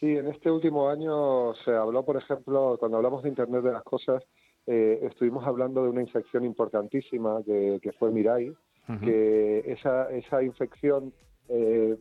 Sí, 0.01 0.07
en 0.07 0.29
este 0.29 0.51
último 0.51 0.89
año 0.89 1.55
se 1.57 1.73
habló, 1.73 2.07
por 2.07 2.17
ejemplo, 2.17 2.79
cuando 2.79 2.97
hablamos 2.97 3.23
de 3.23 3.29
Internet 3.29 3.63
de 3.63 3.73
las 3.73 3.83
Cosas, 3.83 4.25
eh, 4.67 5.01
estuvimos 5.03 5.47
hablando 5.47 5.83
de 5.85 5.91
una 5.91 6.01
infección 6.03 6.45
importantísima 6.45 7.43
que, 7.45 7.79
que 7.83 7.93
fue 7.93 8.11
Mirai, 8.11 8.53
que 9.01 9.65
esa, 9.67 10.11
esa 10.11 10.43
infección 10.43 11.13
eh, 11.49 11.97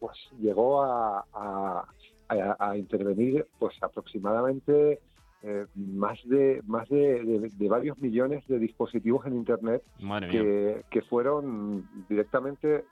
pues 0.00 0.16
llegó 0.40 0.82
a, 0.82 1.24
a- 1.32 1.84
a- 2.28 2.56
a 2.58 2.76
intervenir 2.76 3.46
pues 3.58 3.74
aproximadamente 3.80 4.98
eh, 5.42 5.66
más 5.76 6.18
de 6.24 6.60
más 6.66 6.88
de, 6.88 7.22
de- 7.24 7.48
de 7.52 7.68
varios 7.68 7.96
millones 7.98 8.44
de 8.48 8.58
dispositivos 8.58 9.24
en 9.26 9.36
Internet 9.36 9.82
que, 10.32 10.84
que 10.90 11.02
fueron 11.02 11.84
directamente 12.08 12.84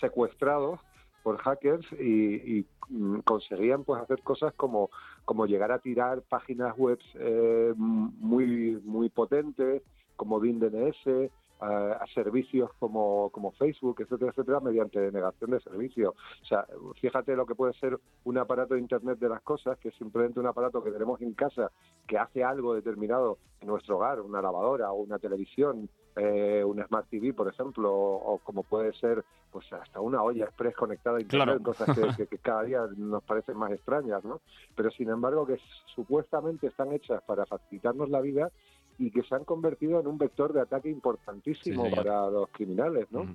secuestrados 0.00 0.80
por 1.26 1.38
hackers 1.38 1.84
y, 1.98 2.58
y, 2.58 2.66
mm, 2.88 3.18
conseguían 3.24 3.82
pues 3.82 4.00
hacer 4.00 4.22
cosas 4.22 4.54
como 4.54 4.90
como 5.24 5.44
llegar 5.44 5.72
a 5.72 5.80
tirar 5.80 6.22
páginas 6.22 6.78
web 6.78 7.00
eh, 7.18 7.74
muy 7.76 8.80
muy 8.84 9.08
potentes 9.08 9.82
como 10.14 10.38
DIN 10.38 10.60
DNS 10.60 11.32
a, 11.60 11.92
a 11.92 12.06
servicios 12.08 12.70
como, 12.78 13.30
como 13.30 13.52
Facebook, 13.52 14.00
etcétera, 14.00 14.30
etcétera, 14.30 14.60
mediante 14.60 15.00
denegación 15.00 15.50
de 15.52 15.60
servicio. 15.60 16.14
O 16.42 16.44
sea, 16.44 16.66
fíjate 17.00 17.34
lo 17.36 17.46
que 17.46 17.54
puede 17.54 17.72
ser 17.74 17.98
un 18.24 18.38
aparato 18.38 18.74
de 18.74 18.80
Internet 18.80 19.18
de 19.18 19.28
las 19.28 19.42
cosas, 19.42 19.78
que 19.78 19.88
es 19.88 19.94
simplemente 19.96 20.38
un 20.40 20.46
aparato 20.46 20.82
que 20.82 20.90
tenemos 20.90 21.20
en 21.20 21.32
casa 21.34 21.70
que 22.06 22.18
hace 22.18 22.44
algo 22.44 22.74
determinado 22.74 23.38
en 23.60 23.68
nuestro 23.68 23.96
hogar, 23.96 24.20
una 24.20 24.42
lavadora 24.42 24.92
o 24.92 24.96
una 24.96 25.18
televisión, 25.18 25.88
eh, 26.14 26.62
un 26.64 26.82
Smart 26.86 27.08
TV, 27.08 27.32
por 27.34 27.48
ejemplo, 27.48 27.92
o, 27.92 28.34
o 28.34 28.38
como 28.38 28.62
puede 28.62 28.92
ser 28.94 29.24
pues 29.50 29.72
hasta 29.72 30.00
una 30.00 30.22
olla 30.22 30.44
express 30.44 30.76
conectada 30.76 31.16
a 31.16 31.20
Internet, 31.22 31.46
Claro. 31.46 31.62
cosas 31.62 31.96
que, 31.96 32.14
que- 32.16 32.26
que 32.26 32.38
cada 32.38 32.62
día 32.64 32.86
nos 32.96 33.22
parecen 33.22 33.56
más 33.56 33.72
extrañas, 33.72 34.22
¿no? 34.24 34.40
Pero 34.74 34.90
sin 34.90 35.08
embargo 35.08 35.46
que 35.46 35.58
supuestamente 35.94 36.66
están 36.66 36.92
hechas 36.92 37.22
para 37.22 37.46
facilitarnos 37.46 38.10
la 38.10 38.20
vida 38.20 38.50
y 38.98 39.10
que 39.10 39.22
se 39.22 39.34
han 39.34 39.44
convertido 39.44 40.00
en 40.00 40.06
un 40.06 40.18
vector 40.18 40.52
de 40.52 40.60
ataque 40.60 40.88
importantísimo 40.90 41.86
Sí, 41.86 41.90
para 41.94 42.30
los 42.30 42.48
criminales, 42.50 43.06
¿no? 43.10 43.26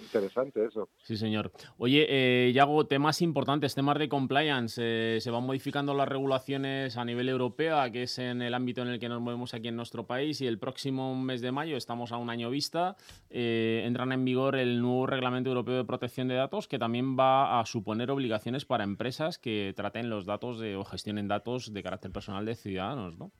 Interesante 0.00 0.64
eso. 0.64 0.90
Sí, 1.02 1.16
señor. 1.16 1.50
Oye, 1.78 2.06
eh, 2.08 2.52
Yago, 2.52 2.86
temas 2.86 3.22
importantes, 3.22 3.74
temas 3.74 3.98
de 3.98 4.08
compliance. 4.10 4.80
eh, 4.84 5.20
se 5.20 5.30
van 5.30 5.44
modificando 5.44 5.94
las 5.94 6.06
regulaciones 6.06 6.98
a 6.98 7.04
nivel 7.06 7.28
europeo, 7.30 7.78
que 7.90 8.02
es 8.02 8.18
en 8.18 8.42
el 8.42 8.52
ámbito 8.52 8.82
en 8.82 8.88
el 8.88 8.98
que 8.98 9.08
nos 9.08 9.22
movemos 9.22 9.54
aquí 9.54 9.68
en 9.68 9.76
nuestro 9.76 10.06
país, 10.06 10.40
y 10.40 10.46
el 10.46 10.58
próximo 10.58 11.14
mes 11.14 11.40
de 11.40 11.50
mayo, 11.50 11.78
estamos 11.78 12.12
a 12.12 12.18
un 12.18 12.28
año 12.28 12.50
vista, 12.50 12.96
eh, 13.30 13.84
entran 13.86 14.12
en 14.12 14.24
vigor 14.24 14.56
el 14.56 14.82
nuevo 14.82 15.06
Reglamento 15.06 15.48
Europeo 15.48 15.76
de 15.76 15.84
Protección 15.84 16.28
de 16.28 16.34
Datos, 16.34 16.68
que 16.68 16.78
también 16.78 17.16
va 17.18 17.58
a 17.60 17.64
suponer 17.64 18.10
obligaciones 18.10 18.66
para 18.66 18.84
empresas 18.84 19.38
que 19.38 19.72
traten 19.74 20.10
los 20.10 20.26
datos 20.26 20.58
de, 20.58 20.76
o 20.76 20.84
gestionen 20.84 21.26
datos 21.26 21.72
de 21.72 21.82
carácter 21.82 22.12
personal 22.12 22.44
de 22.44 22.54
ciudadanos, 22.54 23.16
¿no? 23.18 23.32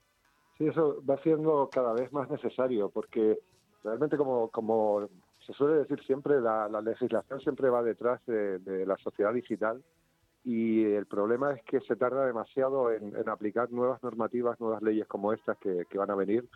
Sí, 0.57 0.67
eso 0.67 1.03
va 1.07 1.17
siendo 1.21 1.69
cada 1.71 1.93
vez 1.93 2.11
más 2.11 2.29
necesario 2.29 2.89
porque 2.89 3.37
realmente 3.83 4.17
como, 4.17 4.49
como 4.49 5.07
se 5.45 5.53
suele 5.53 5.77
decir 5.77 6.03
siempre, 6.05 6.41
la, 6.41 6.67
la 6.67 6.81
legislación 6.81 7.39
siempre 7.41 7.69
va 7.69 7.83
detrás 7.83 8.25
de, 8.25 8.59
de 8.59 8.85
la 8.85 8.97
sociedad 8.97 9.33
digital 9.33 9.83
y 10.43 10.85
el 10.85 11.05
problema 11.05 11.51
es 11.51 11.61
que 11.63 11.81
se 11.81 11.95
tarda 11.95 12.25
demasiado 12.25 12.91
en, 12.91 13.15
en 13.15 13.29
aplicar 13.29 13.69
nuevas 13.69 14.01
normativas, 14.01 14.59
nuevas 14.59 14.81
leyes 14.81 15.05
como 15.07 15.33
estas 15.33 15.57
que, 15.57 15.83
que 15.89 15.97
van 15.97 16.09
a 16.09 16.15
venir 16.15 16.47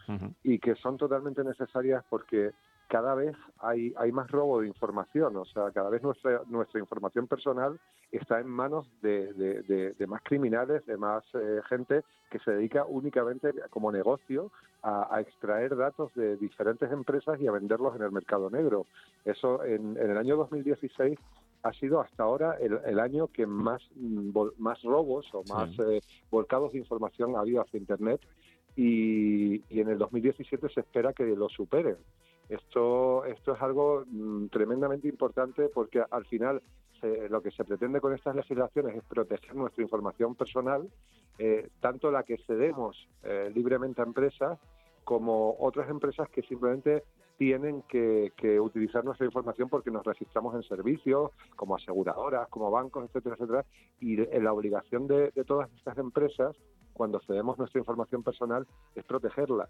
y 0.43 0.59
que 0.59 0.75
son 0.75 0.97
totalmente 0.97 1.43
necesarias 1.43 2.03
porque 2.09 2.51
cada 2.91 3.15
vez 3.15 3.37
hay, 3.59 3.93
hay 3.95 4.11
más 4.11 4.29
robo 4.29 4.59
de 4.59 4.67
información, 4.67 5.37
o 5.37 5.45
sea, 5.45 5.71
cada 5.71 5.89
vez 5.89 6.03
nuestra, 6.03 6.41
nuestra 6.49 6.77
información 6.81 7.25
personal 7.25 7.79
está 8.11 8.41
en 8.41 8.47
manos 8.47 8.85
de, 9.01 9.31
de- 9.33 9.61
de- 9.63 9.93
de 9.93 10.07
más 10.07 10.21
criminales, 10.23 10.85
de 10.85 10.97
más 10.97 11.23
eh, 11.33 11.61
gente 11.69 12.01
que 12.29 12.39
se 12.39 12.51
dedica 12.51 12.83
únicamente 12.85 13.53
como 13.69 13.93
negocio 13.93 14.51
a, 14.81 15.07
a 15.15 15.21
extraer 15.21 15.77
datos 15.77 16.13
de 16.15 16.35
diferentes 16.35 16.91
empresas 16.91 17.39
y 17.39 17.47
a 17.47 17.53
venderlos 17.53 17.95
en 17.95 18.01
el 18.01 18.11
mercado 18.11 18.49
negro. 18.49 18.87
Eso 19.23 19.63
en, 19.63 19.95
en 19.97 20.09
el 20.11 20.17
año 20.17 20.35
2016 20.35 21.17
ha 21.63 21.71
sido 21.73 22.01
hasta 22.01 22.23
ahora 22.23 22.57
el, 22.59 22.77
el 22.85 22.99
año 22.99 23.27
que 23.27 23.45
más, 23.45 23.81
mm, 23.95 24.31
más 24.57 24.81
robos 24.83 25.25
o 25.33 25.43
más 25.45 25.69
eh, 25.79 26.01
volcados 26.29 26.73
de 26.73 26.79
información 26.79 27.37
ha 27.37 27.39
habido 27.39 27.61
hacia 27.61 27.77
Internet 27.79 28.19
y, 28.75 29.63
y 29.69 29.79
en 29.79 29.89
el 29.89 29.97
2017 29.97 30.67
se 30.69 30.81
espera 30.81 31.13
que 31.13 31.23
lo 31.25 31.47
superen. 31.47 31.95
Esto, 32.51 33.23
esto 33.23 33.55
es 33.55 33.61
algo 33.61 34.03
mm, 34.05 34.47
tremendamente 34.47 35.07
importante 35.07 35.69
porque 35.69 36.03
al 36.11 36.25
final 36.25 36.61
se- 36.99 37.29
lo 37.29 37.41
que 37.41 37.49
se 37.51 37.63
pretende 37.63 38.01
con 38.01 38.13
estas 38.13 38.35
legislaciones 38.35 38.97
es 38.97 39.03
proteger 39.05 39.55
nuestra 39.55 39.81
información 39.81 40.35
personal, 40.35 40.89
eh, 41.39 41.69
tanto 41.79 42.11
la 42.11 42.23
que 42.23 42.37
cedemos 42.45 43.07
eh, 43.23 43.49
libremente 43.55 44.01
a 44.01 44.05
empresas 44.05 44.59
como 45.05 45.55
otras 45.59 45.89
empresas 45.89 46.27
que 46.29 46.41
simplemente 46.41 47.03
tienen 47.37 47.83
que, 47.83 48.59
utilizar 48.59 49.05
nuestra 49.05 49.25
información 49.25 49.69
porque 49.69 49.89
nos 49.89 50.03
registramos 50.03 50.53
en 50.53 50.63
servicios, 50.63 51.31
como 51.55 51.75
aseguradoras, 51.75 52.49
como 52.49 52.69
bancos, 52.69 53.05
etcétera, 53.05 53.35
etcétera. 53.35 53.65
Y 54.01 54.17
la 54.17 54.51
obligación 54.53 55.07
de, 55.07 55.31
todas 55.47 55.71
estas 55.77 55.97
empresas, 55.97 56.55
cuando 56.93 57.19
cedemos 57.21 57.57
nuestra 57.57 57.79
información 57.79 58.21
personal, 58.21 58.67
es 58.93 59.03
protegerla. 59.05 59.69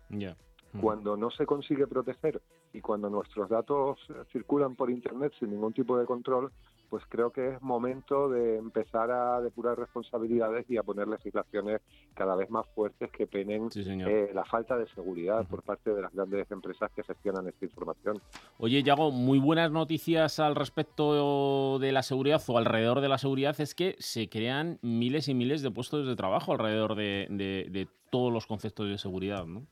Cuando 0.80 1.18
no 1.18 1.30
se 1.32 1.46
consigue 1.46 1.88
proteger 1.88 2.42
y 2.74 2.80
cuando 2.82 3.10
nuestros 3.10 3.50
datos 3.50 4.00
circulan 4.32 4.76
por 4.76 4.90
Internet 4.90 5.34
sin 5.40 5.50
ningún 5.52 5.74
tipo 5.74 5.98
de 5.98 6.06
control, 6.06 6.52
pues 6.90 7.04
creo 7.08 7.32
que 7.32 7.56
es 7.56 7.62
momento 7.62 8.28
de 8.30 8.58
empezar 8.58 9.12
a 9.12 9.40
depurar 9.42 9.78
responsabilidades 9.80 10.70
y 10.70 10.76
a 10.78 10.84
poner 10.84 11.08
legislaciones 11.08 11.82
cada 12.14 12.36
vez 12.36 12.50
más 12.50 12.66
fuertes 12.76 13.10
que 13.12 13.28
penen 13.28 13.70
eh, 14.10 14.32
la 14.34 14.44
falta 14.44 14.78
de 14.78 14.88
seguridad 14.90 15.46
por 15.48 15.62
parte 15.64 15.94
de 15.94 16.02
las 16.02 16.14
grandes 16.14 16.52
empresas 16.52 16.92
que 16.94 17.04
gestionan 17.04 17.48
esta 17.48 17.64
información. 17.66 18.22
Oye, 18.58 18.84
Yago, 18.84 19.12
muy 19.12 19.40
buenas 19.40 19.72
noticias 19.72 20.40
al 20.40 20.56
respecto 20.56 21.80
de 21.80 21.92
la 21.94 22.04
seguridad 22.04 22.42
o 22.48 22.58
alrededor 22.58 23.00
de 23.02 23.10
la 23.10 23.18
seguridad 23.18 23.60
es 23.62 23.74
que 23.74 23.96
se 24.00 24.28
crean 24.30 24.78
miles 24.82 25.28
y 25.30 25.34
miles 25.34 25.62
de 25.62 25.72
puestos 25.72 26.06
de 26.06 26.16
trabajo 26.16 26.52
alrededor 26.52 26.96
de, 26.96 27.28
de- 27.30 27.68
de 27.70 27.88
todos 28.10 28.34
los 28.34 28.46
conceptos 28.48 28.90
de 28.90 28.98
seguridad, 28.98 29.46
¿no? 29.46 29.66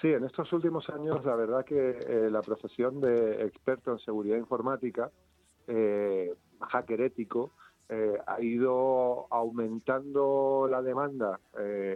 Sí, 0.00 0.12
en 0.12 0.24
estos 0.24 0.52
últimos 0.52 0.88
años 0.90 1.24
la 1.24 1.34
verdad 1.34 1.64
que 1.64 1.90
eh, 1.90 2.30
la 2.30 2.40
profesión 2.40 3.00
de 3.00 3.44
experto 3.44 3.90
en 3.90 3.98
seguridad 3.98 4.36
informática, 4.36 5.10
eh, 5.66 6.32
hacker 6.60 7.00
ético, 7.00 7.50
eh, 7.88 8.16
ha 8.26 8.40
ido 8.40 9.26
aumentando 9.30 10.68
la 10.70 10.82
demanda 10.82 11.40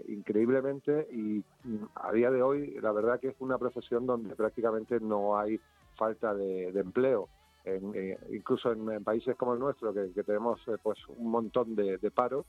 increíblemente 0.08 1.06
y 1.12 1.44
mm, 1.64 1.84
a 1.94 2.12
día 2.12 2.30
de 2.30 2.42
hoy 2.42 2.80
la 2.80 2.90
verdad 2.90 3.20
que 3.20 3.28
es 3.28 3.36
una 3.38 3.58
profesión 3.58 4.06
donde 4.06 4.34
prácticamente 4.34 4.98
no 4.98 5.38
hay 5.38 5.60
falta 5.96 6.34
de, 6.34 6.70
empleo. 6.70 7.28
En, 7.64 8.16
incluso 8.30 8.72
en, 8.72 9.04
países 9.04 9.36
como 9.36 9.54
el 9.54 9.60
nuestro, 9.60 9.94
que, 9.94 10.24
tenemos 10.24 10.60
pues 10.82 10.98
un 11.08 11.30
montón 11.30 11.76
de, 11.76 11.98
de 11.98 12.10
paro, 12.10 12.46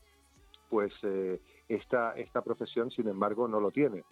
pues 0.70 0.94
esta, 1.68 2.14
esta 2.14 2.42
profesión, 2.42 2.90
sin 2.90 3.08
embargo, 3.08 3.48
no 3.48 3.60
lo 3.60 3.70
tiene. 3.70 4.04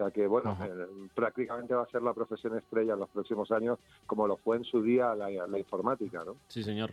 Sea 0.00 0.10
que, 0.10 0.26
bueno, 0.26 0.56
eh, 0.62 1.08
prácticamente 1.14 1.74
va 1.74 1.82
a 1.82 1.86
ser 1.90 2.00
la 2.00 2.14
profesión 2.14 2.56
estrella 2.56 2.94
en 2.94 3.00
los 3.00 3.10
próximos 3.10 3.50
años, 3.52 3.78
como 4.06 4.26
lo 4.26 4.38
fue 4.38 4.56
en 4.56 4.64
su 4.64 4.82
día 4.82 5.14
la, 5.14 5.28
la 5.28 5.58
informática, 5.58 6.24
¿no? 6.24 6.36
Sí, 6.48 6.62
señor. 6.62 6.92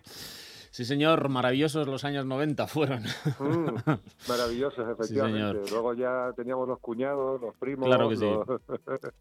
Sí, 0.71 0.85
señor, 0.85 1.29
maravillosos 1.29 1.87
los 1.87 2.03
años 2.03 2.25
90 2.25 2.67
fueron. 2.67 3.03
Mm, 3.39 3.75
maravillosos, 4.29 4.87
efectivamente. 4.89 5.69
Luego 5.71 5.93
ya 5.93 6.31
teníamos 6.35 6.67
los 6.67 6.79
cuñados, 6.79 7.41
los 7.41 7.55
primos. 7.57 7.87
Claro 7.87 8.09
que 8.09 8.15
sí. 8.17 8.25
los- 8.25 8.59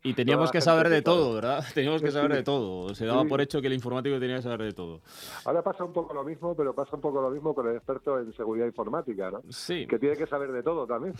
Y 0.02 0.12
teníamos 0.14 0.50
que 0.50 0.60
saber 0.60 0.88
de 0.88 1.02
todo, 1.02 1.34
¿verdad? 1.34 1.64
Teníamos 1.74 2.02
que 2.02 2.10
saber 2.10 2.32
de 2.34 2.42
todo. 2.42 2.94
Se 2.94 3.06
daba 3.06 3.22
Sí. 3.22 3.28
por 3.28 3.40
hecho 3.40 3.60
que 3.60 3.66
el 3.68 3.72
informático 3.74 4.18
tenía 4.20 4.36
que 4.36 4.42
saber 4.42 4.62
de 4.62 4.72
todo. 4.72 5.00
Ahora 5.44 5.62
pasa 5.62 5.84
un 5.84 5.92
poco 5.92 6.12
lo 6.14 6.24
mismo, 6.24 6.54
pero 6.56 6.74
pasa 6.74 6.94
un 6.96 7.00
poco 7.00 7.20
lo 7.20 7.30
mismo 7.30 7.54
con 7.54 7.68
el 7.68 7.76
experto 7.76 8.18
en 8.18 8.32
seguridad 8.34 8.66
informática, 8.66 9.30
¿no? 9.30 9.40
Sí. 9.50 9.86
Que 9.86 9.98
tiene 9.98 10.16
que 10.16 10.26
saber 10.26 10.52
de 10.52 10.62
todo 10.62 10.86
también. 10.86 11.14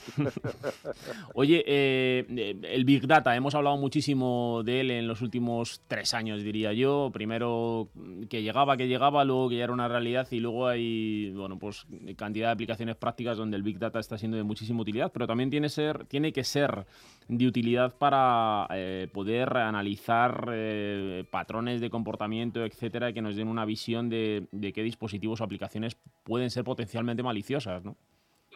Oye, 1.34 1.62
eh, 1.66 2.56
el 2.62 2.84
Big 2.84 3.06
Data, 3.06 3.34
hemos 3.36 3.54
hablado 3.54 3.76
muchísimo 3.76 4.62
de 4.64 4.80
él 4.80 4.90
en 4.90 5.08
los 5.08 5.22
últimos 5.22 5.82
tres 5.88 6.14
años, 6.14 6.42
diría 6.42 6.72
yo. 6.72 7.10
Primero 7.12 7.88
que 8.30 8.42
llegaba, 8.42 8.76
que 8.76 8.88
llegaba, 8.88 9.24
luego 9.24 9.48
que 9.48 9.56
ya 9.56 9.64
era 9.64 9.72
una 9.72 9.88
realidad 9.88 10.15
y 10.30 10.40
luego 10.40 10.66
hay, 10.66 11.32
bueno, 11.32 11.58
pues 11.58 11.86
cantidad 12.16 12.48
de 12.48 12.52
aplicaciones 12.52 12.96
prácticas 12.96 13.36
donde 13.36 13.56
el 13.56 13.62
Big 13.62 13.78
Data 13.78 13.98
está 13.98 14.16
siendo 14.16 14.36
de 14.36 14.42
muchísima 14.42 14.80
utilidad, 14.80 15.12
pero 15.12 15.26
también 15.26 15.50
tiene, 15.50 15.68
ser, 15.68 16.06
tiene 16.06 16.32
que 16.32 16.44
ser 16.44 16.86
de 17.28 17.46
utilidad 17.46 17.96
para 17.98 18.66
eh, 18.70 19.08
poder 19.12 19.56
analizar 19.56 20.48
eh, 20.52 21.24
patrones 21.30 21.80
de 21.80 21.90
comportamiento, 21.90 22.64
etcétera, 22.64 23.12
que 23.12 23.22
nos 23.22 23.36
den 23.36 23.48
una 23.48 23.64
visión 23.64 24.08
de, 24.08 24.46
de 24.52 24.72
qué 24.72 24.82
dispositivos 24.82 25.40
o 25.40 25.44
aplicaciones 25.44 25.96
pueden 26.24 26.50
ser 26.50 26.64
potencialmente 26.64 27.22
maliciosas, 27.22 27.84
¿no? 27.84 27.96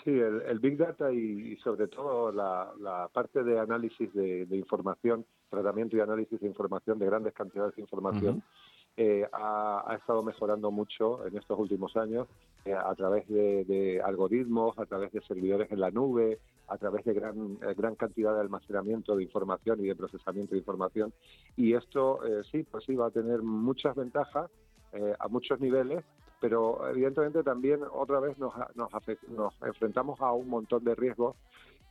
Sí, 0.04 0.10
el, 0.10 0.40
el 0.48 0.58
Big 0.60 0.78
Data 0.78 1.12
y, 1.12 1.52
y 1.52 1.56
sobre 1.56 1.86
todo 1.86 2.32
la, 2.32 2.72
la 2.80 3.08
parte 3.12 3.42
de 3.42 3.58
análisis 3.60 4.10
de, 4.14 4.46
de 4.46 4.56
información, 4.56 5.26
tratamiento 5.50 5.94
y 5.94 6.00
análisis 6.00 6.40
de 6.40 6.46
información, 6.46 6.98
de 6.98 7.04
grandes 7.04 7.34
cantidades 7.34 7.74
de 7.76 7.82
información. 7.82 8.42
Eh, 9.02 9.26
ha, 9.32 9.82
ha 9.86 9.96
estado 9.96 10.22
mejorando 10.22 10.70
mucho 10.70 11.26
en 11.26 11.34
estos 11.38 11.58
últimos 11.58 11.96
años 11.96 12.28
eh, 12.66 12.74
a 12.74 12.94
través 12.94 13.26
de, 13.28 13.64
de 13.64 14.02
algoritmos, 14.02 14.78
a 14.78 14.84
través 14.84 15.10
de 15.12 15.22
servidores 15.22 15.72
en 15.72 15.80
la 15.80 15.90
nube, 15.90 16.38
a 16.68 16.76
través 16.76 17.06
de 17.06 17.14
gran, 17.14 17.56
eh, 17.62 17.72
gran 17.74 17.94
cantidad 17.94 18.34
de 18.34 18.40
almacenamiento 18.40 19.16
de 19.16 19.22
información 19.22 19.80
y 19.80 19.88
de 19.88 19.96
procesamiento 19.96 20.52
de 20.52 20.58
información. 20.58 21.14
Y 21.56 21.72
esto 21.72 22.22
eh, 22.26 22.42
sí, 22.52 22.62
pues 22.70 22.84
sí, 22.84 22.94
va 22.94 23.06
a 23.06 23.10
tener 23.10 23.40
muchas 23.40 23.96
ventajas 23.96 24.50
eh, 24.92 25.14
a 25.18 25.28
muchos 25.28 25.58
niveles, 25.60 26.04
pero 26.38 26.86
evidentemente 26.86 27.42
también 27.42 27.80
otra 27.90 28.20
vez 28.20 28.36
nos, 28.36 28.52
nos, 28.74 28.90
nos 29.28 29.54
enfrentamos 29.62 30.20
a 30.20 30.32
un 30.32 30.50
montón 30.50 30.84
de 30.84 30.94
riesgos 30.94 31.36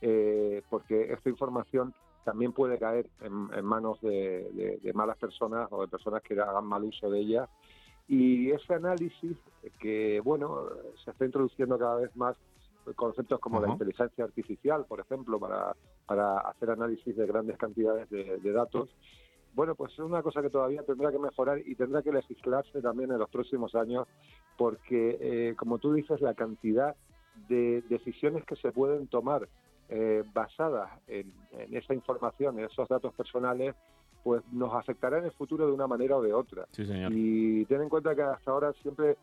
eh, 0.00 0.62
porque 0.70 1.12
esta 1.12 1.28
información 1.28 1.92
también 2.24 2.52
puede 2.52 2.78
caer 2.78 3.08
en, 3.20 3.48
en 3.54 3.64
manos 3.64 4.00
de, 4.00 4.50
de- 4.52 4.78
de 4.82 4.92
malas 4.92 5.16
personas 5.18 5.68
o 5.70 5.80
de 5.82 5.88
personas 5.88 6.22
que 6.22 6.34
hagan 6.40 6.66
mal 6.66 6.84
uso 6.84 7.10
de 7.10 7.20
ella. 7.20 7.48
Y 8.08 8.50
ese 8.50 8.74
análisis 8.74 9.36
que, 9.78 10.20
bueno, 10.20 10.64
se 11.04 11.12
está 11.12 11.24
introduciendo 11.24 11.78
cada 11.78 11.96
vez 11.96 12.14
más 12.16 12.36
conceptos 12.96 13.38
como 13.40 13.60
la 13.60 13.68
inteligencia 13.74 14.24
artificial, 14.24 14.84
por 14.86 14.98
ejemplo, 15.00 15.38
para, 15.38 15.76
para 16.06 16.38
hacer 16.40 16.70
análisis 16.70 17.16
de 17.16 17.26
grandes 17.26 17.56
cantidades 17.56 18.10
de, 18.10 18.38
de 18.38 18.52
datos, 18.52 18.88
bueno, 19.54 19.74
pues 19.74 19.92
es 19.92 19.98
una 20.00 20.22
cosa 20.22 20.42
que 20.42 20.50
todavía 20.50 20.82
tendrá 20.84 21.10
que 21.12 21.18
mejorar 21.18 21.58
y 21.64 21.74
tendrá 21.74 22.02
que 22.02 22.12
legislarse 22.12 22.80
también 22.80 23.12
en 23.12 23.18
los 23.18 23.28
próximos 23.30 23.74
años, 23.74 24.08
porque, 24.56 25.18
eh, 25.20 25.54
como 25.56 25.78
tú 25.78 25.92
dices, 25.92 26.20
la 26.20 26.34
cantidad 26.34 26.96
de 27.48 27.82
decisiones 27.88 28.44
que 28.44 28.56
se 28.56 28.72
pueden 28.72 29.06
tomar 29.08 29.48
eh, 29.90 30.24
basadas 30.32 30.88
en, 31.08 31.32
en 31.52 31.76
esa 31.76 31.94
información, 31.94 32.58
en 32.58 32.66
esos 32.66 32.88
datos 32.88 33.12
personales, 33.14 33.74
pues 34.22 34.42
nos 34.52 34.72
afectará 34.74 35.18
en 35.18 35.24
el 35.24 35.32
futuro 35.32 35.66
de 35.66 35.72
una 35.72 35.86
manera 35.86 36.16
o 36.16 36.22
de 36.22 36.32
otra. 36.32 36.66
Sí, 36.70 36.86
señor. 36.86 37.10
Y 37.12 37.64
ten 37.66 37.82
en 37.82 37.88
cuenta 37.88 38.14
que 38.14 38.22
hasta 38.22 38.50
ahora 38.50 38.72
siempre 38.74 39.16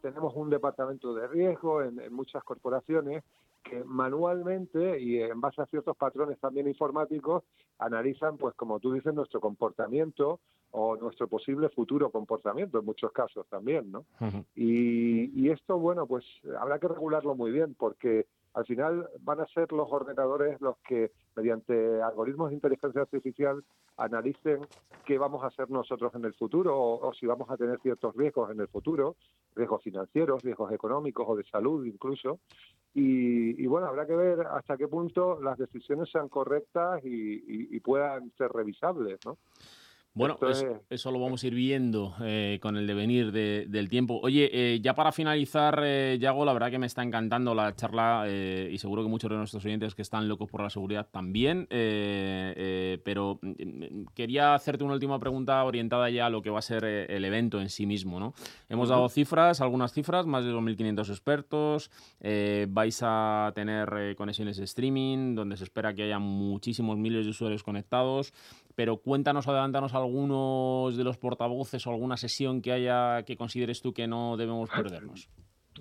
tenemos 0.00 0.34
un 0.36 0.50
departamento 0.50 1.14
de 1.14 1.26
riesgo 1.26 1.82
en, 1.82 2.00
en 2.00 2.12
muchas 2.12 2.42
corporaciones 2.44 3.24
que 3.64 3.82
manualmente 3.84 5.00
y 5.00 5.20
en 5.20 5.40
base 5.40 5.62
a 5.62 5.66
ciertos 5.66 5.96
patrones 5.96 6.38
también 6.38 6.68
informáticos 6.68 7.42
analizan, 7.78 8.36
pues 8.36 8.54
como 8.54 8.78
tú 8.78 8.92
dices, 8.92 9.12
nuestro 9.14 9.40
comportamiento 9.40 10.40
o 10.70 10.96
nuestro 10.96 11.28
posible 11.28 11.68
futuro 11.70 12.10
comportamiento 12.10 12.78
en 12.78 12.84
muchos 12.84 13.10
casos 13.12 13.46
también, 13.48 13.90
¿no? 13.90 14.04
Y, 14.54 15.30
y 15.40 15.50
esto, 15.50 15.78
bueno, 15.78 16.06
pues 16.06 16.24
habrá 16.60 16.78
que 16.78 16.88
regularlo 16.88 17.34
muy 17.34 17.50
bien 17.50 17.74
porque 17.74 18.26
al 18.54 18.64
final 18.64 19.08
van 19.20 19.40
a 19.40 19.46
ser 19.46 19.70
los 19.72 19.90
ordenadores 19.92 20.60
los 20.60 20.78
que, 20.78 21.10
mediante 21.36 22.00
algoritmos 22.00 22.50
de 22.50 22.54
inteligencia 22.54 23.02
artificial, 23.02 23.62
analicen 23.96 24.60
qué 25.04 25.18
vamos 25.18 25.42
a 25.42 25.48
hacer 25.48 25.70
nosotros 25.70 26.14
en 26.14 26.24
el 26.24 26.34
futuro 26.34 26.80
o, 26.80 27.12
si 27.12 27.26
vamos 27.26 27.50
a 27.50 27.56
tener 27.56 27.78
ciertos 27.80 28.14
riesgos 28.16 28.50
en 28.50 28.60
el 28.60 28.68
futuro, 28.68 29.16
riesgos 29.54 29.82
financieros, 29.82 30.42
riesgos 30.42 30.72
económicos 30.72 31.26
o 31.28 31.36
de 31.36 31.44
salud 31.44 31.84
incluso. 31.84 32.38
Y, 32.94 33.66
bueno, 33.66 33.88
habrá 33.88 34.06
que 34.06 34.14
ver 34.14 34.40
hasta 34.42 34.76
qué 34.76 34.86
punto 34.86 35.40
las 35.42 35.58
decisiones 35.58 36.08
sean 36.10 36.28
correctas 36.28 37.04
y- 37.04 37.76
y 37.76 37.80
puedan 37.80 38.30
ser 38.38 38.52
revisables, 38.52 39.18
¿no? 39.24 39.36
Bueno, 40.16 40.38
es- 40.48 40.64
eso 40.90 41.10
lo 41.10 41.18
vamos 41.18 41.42
a 41.42 41.46
ir 41.48 41.54
viendo 41.54 42.14
eh, 42.22 42.60
con 42.62 42.76
el 42.76 42.86
devenir 42.86 43.32
de- 43.32 43.66
del 43.68 43.88
tiempo. 43.88 44.20
Oye, 44.22 44.48
eh, 44.52 44.80
ya 44.80 44.94
para 44.94 45.10
finalizar, 45.10 45.80
eh, 45.84 46.18
Yago, 46.20 46.44
la 46.44 46.52
verdad 46.52 46.70
que 46.70 46.78
me 46.78 46.86
está 46.86 47.02
encantando 47.02 47.52
la 47.52 47.74
charla 47.74 48.24
eh, 48.28 48.70
y 48.72 48.78
seguro 48.78 49.02
que 49.02 49.08
muchos 49.08 49.28
de 49.28 49.36
nuestros 49.36 49.64
oyentes 49.64 49.96
que 49.96 50.02
están 50.02 50.28
locos 50.28 50.48
por 50.48 50.62
la 50.62 50.70
seguridad 50.70 51.08
también. 51.10 51.66
eh, 51.70 52.54
eh, 52.56 52.98
pero 53.04 53.40
mm, 53.42 54.04
quería 54.14 54.54
hacerte 54.54 54.84
una 54.84 54.94
última 54.94 55.18
pregunta 55.18 55.64
orientada 55.64 56.08
ya 56.10 56.26
a 56.26 56.30
lo 56.30 56.42
que 56.42 56.50
va 56.50 56.60
a 56.60 56.62
ser 56.62 56.84
el 56.84 57.24
evento 57.24 57.60
en 57.60 57.68
sí 57.68 57.84
mismo. 57.84 58.20
¿no? 58.20 58.34
Hemos 58.68 58.90
dado 58.90 59.08
cifras, 59.08 59.60
algunas 59.60 59.92
cifras, 59.92 60.26
más 60.26 60.44
de 60.44 60.52
2.500 60.52 61.08
expertos. 61.10 61.90
vais 62.68 63.00
a 63.02 63.50
tener 63.56 64.14
conexiones 64.16 64.58
de 64.58 64.64
streaming, 64.64 65.34
donde 65.34 65.56
se 65.56 65.64
espera 65.64 65.92
que 65.92 66.04
haya 66.04 66.20
muchísimos 66.20 66.96
miles 66.98 67.24
de 67.24 67.30
usuarios 67.30 67.64
conectados. 67.64 68.32
Pero 68.76 68.96
cuéntanos, 68.98 69.46
adelántanos 69.46 69.94
algunos 69.94 70.96
de 70.96 71.04
los 71.04 71.16
portavoces 71.18 71.86
o 71.86 71.90
alguna 71.90 72.16
sesión 72.16 72.60
que 72.60 72.72
haya 72.72 73.22
que 73.24 73.36
consideres 73.36 73.80
tú 73.80 73.92
que 73.92 74.06
no 74.08 74.36
debemos 74.36 74.68
perdernos. 74.70 75.28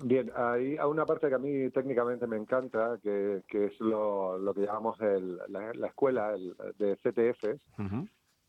Bien, 0.03 0.31
hay, 0.35 0.75
una 0.79 1.05
parte 1.05 1.29
que 1.29 1.35
a 1.35 1.39
mí 1.39 1.69
técnicamente 1.69 2.25
me 2.25 2.35
encanta, 2.37 2.97
que, 3.03 3.43
que 3.47 3.65
es 3.65 3.79
lo, 3.79 4.37
lo 4.39 4.53
que 4.53 4.61
llamamos 4.61 4.99
el- 5.01 5.37
la, 5.49 5.71
la 5.73 5.87
escuela 5.87 6.33
el- 6.33 6.55
de 6.79 6.95
CTFs, 6.97 7.61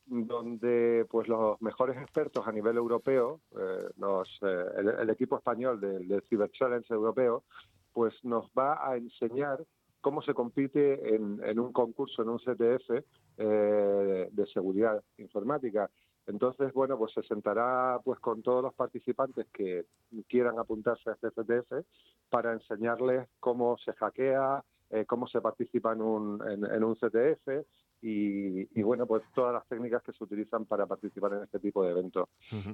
donde 0.07 1.07
pues 1.11 1.29
los 1.29 1.61
mejores 1.63 1.97
expertos 1.99 2.47
a 2.47 2.53
nivel 2.53 2.77
europeo, 2.77 3.41
eh, 3.53 3.89
los, 3.99 4.29
eh, 4.43 4.65
el, 4.79 4.89
el 4.89 5.11
equipo 5.11 5.37
español 5.39 5.81
del, 5.81 6.07
del 6.09 6.23
Cyber 6.29 6.51
Challenge 6.51 6.93
europeo, 6.93 7.45
pues 7.93 8.15
nos 8.25 8.47
va 8.59 8.87
a 8.87 8.97
enseñar 8.97 9.65
cómo 10.05 10.21
se 10.21 10.35
compite 10.35 11.15
en, 11.15 11.41
en 11.43 11.59
un 11.59 11.73
concurso, 11.73 12.21
en 12.21 12.29
un 12.29 12.39
CTF 12.39 12.91
eh, 13.39 14.29
de 14.31 14.47
seguridad 14.53 15.03
informática. 15.17 15.91
Entonces, 16.27 16.75
bueno, 16.75 16.99
pues 16.99 17.15
se 17.15 17.23
sentará 17.23 17.99
pues 18.05 18.21
con 18.21 18.43
todos 18.43 18.63
los 18.63 18.75
participantes 18.75 19.47
que 19.51 19.87
quieran 20.29 20.59
apuntarse 20.59 21.09
a 21.09 21.15
este 21.15 21.31
CTF 21.31 21.87
para 22.29 22.53
enseñarles 22.53 23.27
cómo 23.41 23.79
se 23.79 23.95
hackea, 23.95 24.63
eh, 24.91 25.07
cómo 25.07 25.27
se 25.27 25.41
participa 25.41 25.95
en 25.95 26.03
un, 26.03 26.51
en, 26.51 26.67
en 26.71 26.85
un 26.85 26.97
CTF 26.97 27.65
y, 28.03 28.79
y, 28.79 28.83
bueno, 28.83 29.07
pues 29.07 29.23
todas 29.35 29.55
las 29.55 29.67
técnicas 29.69 30.03
que 30.03 30.13
se 30.13 30.23
utilizan 30.23 30.67
para 30.67 30.85
participar 30.85 31.33
en 31.33 31.45
este 31.45 31.61
tipo 31.61 31.83
de 31.83 31.93
eventos. 31.93 32.29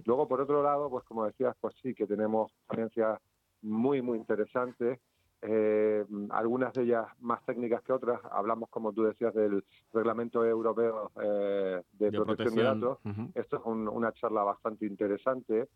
Luego, 0.05 0.27
por 0.27 0.40
otro 0.40 0.64
lado, 0.64 0.90
pues 0.90 1.05
como 1.05 1.27
decías, 1.27 1.55
pues 1.61 1.77
sí 1.81 1.95
que 1.95 2.09
tenemos 2.09 2.51
experiencias 2.62 3.21
muy, 3.62 4.03
muy 4.03 4.19
interesantes. 4.19 4.99
Eh, 5.42 6.05
algunas 6.31 6.72
de 6.74 6.83
ellas 6.83 7.07
más 7.20 7.44
técnicas 7.44 7.83
que 7.83 7.92
otras. 7.92 8.20
Hablamos, 8.31 8.68
como 8.68 8.92
tú 8.92 9.05
decías, 9.05 9.35
del 9.35 9.64
reglamento 9.92 10.44
europeo 10.44 11.11
eh, 11.22 11.83
de, 11.92 12.11
De 12.11 12.16
protección, 12.18 12.55
de 12.57 12.62
datos. 12.62 12.98
ujú. 13.05 13.31
Esto 13.35 13.57
es 13.57 13.62
un- 13.64 13.88
una 13.88 14.12
charla 14.12 14.42
bastante 14.44 14.87
interesante. 14.87 15.68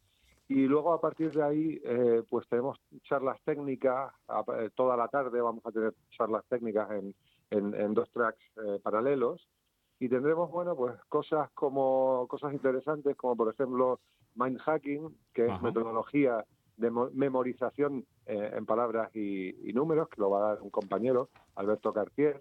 Y 0.48 0.66
luego, 0.66 0.92
a 0.92 1.00
partir 1.00 1.32
de 1.32 1.42
ahí, 1.42 1.80
eh, 1.84 2.22
pues 2.28 2.46
tenemos 2.48 2.78
charlas 3.04 3.38
técnicas. 3.44 4.12
a- 4.28 4.44
eh, 4.58 4.70
toda 4.74 4.96
la 4.96 5.08
tarde 5.08 5.40
vamos 5.40 5.64
a 5.64 5.72
tener 5.72 5.94
charlas 6.10 6.44
técnicas 6.48 6.90
en, 6.90 7.14
en- 7.50 7.74
en 7.74 7.94
dos 7.94 8.10
tracks 8.10 8.38
eh, 8.56 8.78
paralelos. 8.82 9.48
Y 10.00 10.08
tendremos, 10.08 10.50
bueno, 10.50 10.76
pues 10.76 10.94
cosas 11.08 11.50
como 11.52 12.26
cosas 12.28 12.52
interesantes, 12.52 13.16
como 13.16 13.36
por 13.36 13.54
ejemplo 13.54 14.00
mind 14.34 14.58
hacking, 14.58 15.16
que 15.32 15.46
es 15.46 15.52
Ajá. 15.52 15.62
metodología 15.62 16.44
de 16.76 16.90
mo- 16.90 17.10
memorización 17.12 18.04
eh, 18.26 18.52
en 18.56 18.66
palabras 18.66 19.14
y, 19.14 19.68
y 19.68 19.72
números, 19.72 20.08
que 20.08 20.20
lo 20.20 20.30
va 20.30 20.38
a 20.38 20.48
dar 20.54 20.62
un 20.62 20.70
compañero, 20.70 21.28
Alberto 21.56 21.92
Cartier. 21.92 22.40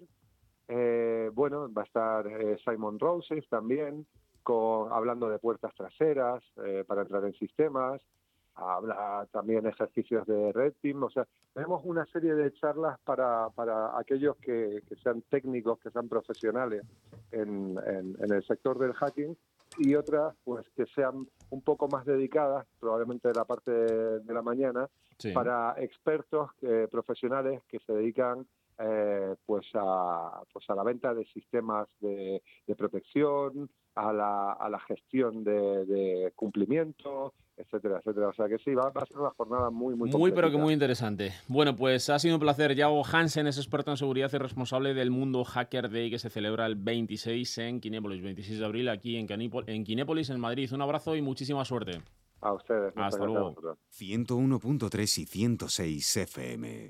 Eh, 0.68 1.30
bueno, 1.34 1.72
va 1.72 1.82
a 1.84 1.86
estar 1.86 2.28
eh, 2.28 2.58
Simon 2.64 2.98
Roses 3.00 3.48
también, 3.50 4.06
con, 4.44 4.92
hablando 4.92 5.30
de 5.30 5.40
puertas 5.40 5.74
traseras 5.76 6.44
eh, 6.66 6.84
para 6.88 7.02
entrar 7.02 7.24
en 7.26 7.34
sistemas. 7.34 8.02
Habla 8.56 9.28
también 9.32 9.66
ejercicios 9.66 10.28
de 10.28 10.52
Red 10.52 10.74
Team. 10.82 11.02
O 11.04 11.10
sea, 11.10 11.26
tenemos 11.54 11.82
una 11.86 12.06
serie 12.06 12.36
de 12.36 12.54
charlas 12.54 13.00
para, 13.04 13.50
para 13.50 13.98
aquellos 13.98 14.36
que, 14.38 14.84
que 14.88 14.96
sean 14.98 15.24
técnicos, 15.24 15.80
que 15.80 15.90
sean 15.90 16.08
profesionales 16.08 16.84
en, 17.32 17.76
en- 17.88 18.16
en 18.20 18.32
el 18.32 18.44
sector 18.46 18.78
del 18.78 18.94
hacking 18.94 19.36
y 19.78 19.96
otras 19.96 20.36
pues 20.44 20.66
que 20.76 20.86
sean 20.88 21.28
un 21.50 21.62
poco 21.62 21.88
más 21.88 22.06
dedicadas, 22.06 22.66
probablemente 22.80 23.28
de 23.28 23.34
la 23.34 23.46
parte 23.46 23.72
de, 23.72 24.34
la 24.34 24.42
mañana, 24.42 24.90
Sí. 25.20 25.32
para 25.32 25.76
expertos 25.78 26.50
eh, 26.64 26.88
profesionales 26.90 27.62
que 27.70 27.78
se 27.80 27.94
dedican 27.94 28.48
eh, 28.80 29.36
pues 29.46 29.66
a 29.76 30.42
pues 30.52 30.68
a 30.70 30.76
la 30.76 30.84
venta 30.84 31.14
de 31.14 31.24
sistemas 31.26 31.88
de, 32.00 32.42
de 32.66 32.76
protección, 32.76 33.70
a 33.96 34.12
la, 34.12 34.54
a 34.54 34.70
la 34.70 34.80
gestión 34.80 35.44
de, 35.44 35.86
de 35.86 36.34
cumplimiento, 36.36 37.34
etcétera, 37.58 37.98
etcétera. 38.00 38.28
O 38.30 38.34
sea 38.34 38.48
que 38.48 38.58
sí, 38.60 38.74
va, 38.74 38.90
va 38.90 39.02
a 39.02 39.06
ser 39.06 39.18
una 39.18 39.30
jornada 39.32 39.70
muy, 39.70 39.96
muy 39.96 40.10
Muy, 40.12 40.32
pero 40.32 40.50
que 40.52 40.58
muy 40.58 40.74
interesante. 40.74 41.34
Bueno, 41.48 41.76
pues 41.76 42.10
ha 42.10 42.20
sido 42.20 42.36
un 42.36 42.42
placer. 42.42 42.76
Yago 42.76 43.04
Hansen 43.06 43.48
es 43.48 43.58
experto 43.58 43.92
en 43.92 43.98
seguridad 43.98 44.30
y 44.34 44.38
responsable 44.38 44.94
del 44.94 45.12
Mundo 45.12 45.44
Hacker 45.44 45.90
Day 45.90 46.10
que 46.10 46.20
se 46.20 46.30
celebra 46.30 46.66
el 46.66 46.76
26 46.76 47.58
en 47.60 47.80
Kinépolis, 47.80 48.22
26 48.24 48.60
de 48.60 48.66
abril 48.66 48.90
aquí 48.90 49.18
en, 49.18 49.28
Canípol- 49.28 49.64
en 49.68 49.84
Kinépolis, 49.84 50.30
en 50.30 50.40
Madrid. 50.40 50.72
Un 50.74 50.82
abrazo 50.82 51.16
y 51.16 51.22
muchísima 51.22 51.64
suerte. 51.66 52.02
A 52.42 52.52
ustedes. 52.54 52.92
Hasta 52.98 53.26
luego. 53.26 53.50
vosotros. 53.52 53.78
101.3 53.98 55.18
y 55.20 55.26
106 55.26 56.18
FM. 56.18 56.90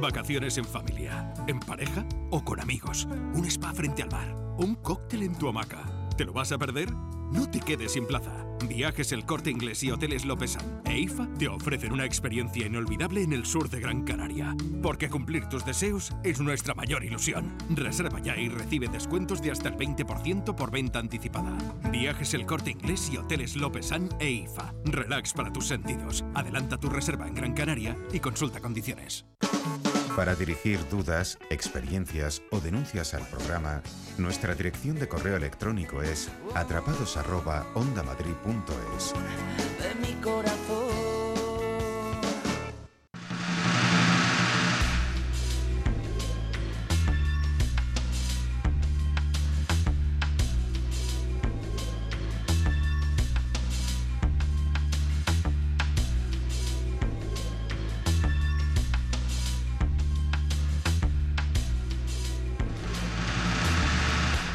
Vacaciones 0.00 0.56
en 0.58 0.64
familia, 0.64 1.32
en 1.46 1.60
pareja 1.60 2.04
o 2.30 2.42
con 2.42 2.58
amigos. 2.60 3.06
Un 3.34 3.44
spa 3.44 3.72
frente 3.74 4.02
al 4.02 4.10
mar. 4.10 4.34
Un 4.58 4.76
cóctel 4.76 5.22
en 5.22 5.36
tu 5.38 5.48
hamaca. 5.48 5.84
¿Te 6.16 6.24
lo 6.24 6.32
vas 6.32 6.52
a 6.52 6.58
perder? 6.58 6.92
No 6.92 7.50
te 7.50 7.58
quedes 7.58 7.92
sin 7.92 8.06
plaza. 8.06 8.46
Viajes 8.68 9.10
El 9.10 9.26
Corte 9.26 9.50
Inglés 9.50 9.82
y 9.82 9.90
Hoteles 9.90 10.24
Lopesan 10.24 10.80
e 10.84 11.00
IFA 11.00 11.28
te 11.36 11.48
ofrecen 11.48 11.92
una 11.92 12.04
experiencia 12.04 12.66
inolvidable 12.66 13.22
en 13.22 13.32
el 13.32 13.44
sur 13.44 13.68
de 13.68 13.80
Gran 13.80 14.04
Canaria. 14.04 14.54
Porque 14.80 15.10
cumplir 15.10 15.46
tus 15.46 15.64
deseos 15.64 16.12
es 16.22 16.40
nuestra 16.40 16.74
mayor 16.74 17.04
ilusión. 17.04 17.56
Reserva 17.70 18.20
ya 18.20 18.36
y 18.36 18.48
recibe 18.48 18.86
descuentos 18.86 19.42
de 19.42 19.50
hasta 19.50 19.70
el 19.70 19.76
20% 19.76 20.54
por 20.54 20.70
venta 20.70 21.00
anticipada. 21.00 21.52
Viajes 21.90 22.32
El 22.34 22.46
Corte 22.46 22.70
Inglés 22.70 23.10
y 23.12 23.16
Hoteles 23.16 23.56
Lopesan 23.56 24.08
e 24.20 24.30
IFA. 24.30 24.72
Relax 24.84 25.32
para 25.32 25.52
tus 25.52 25.66
sentidos. 25.66 26.24
Adelanta 26.34 26.78
tu 26.78 26.88
reserva 26.88 27.26
en 27.26 27.34
Gran 27.34 27.54
Canaria 27.54 27.98
y 28.12 28.20
consulta 28.20 28.60
condiciones. 28.60 29.26
Para 30.16 30.34
dirigir 30.36 30.78
dudas, 30.88 31.38
experiencias 31.50 32.40
o 32.52 32.60
denuncias 32.60 33.14
al 33.14 33.26
programa, 33.28 33.82
nuestra 34.16 34.54
dirección 34.54 34.96
de 34.96 35.08
correo 35.08 35.36
electrónico 35.36 36.02
es 36.02 36.28
atrapados@ondamadrid.es. 36.54 39.12
de. 39.82 41.03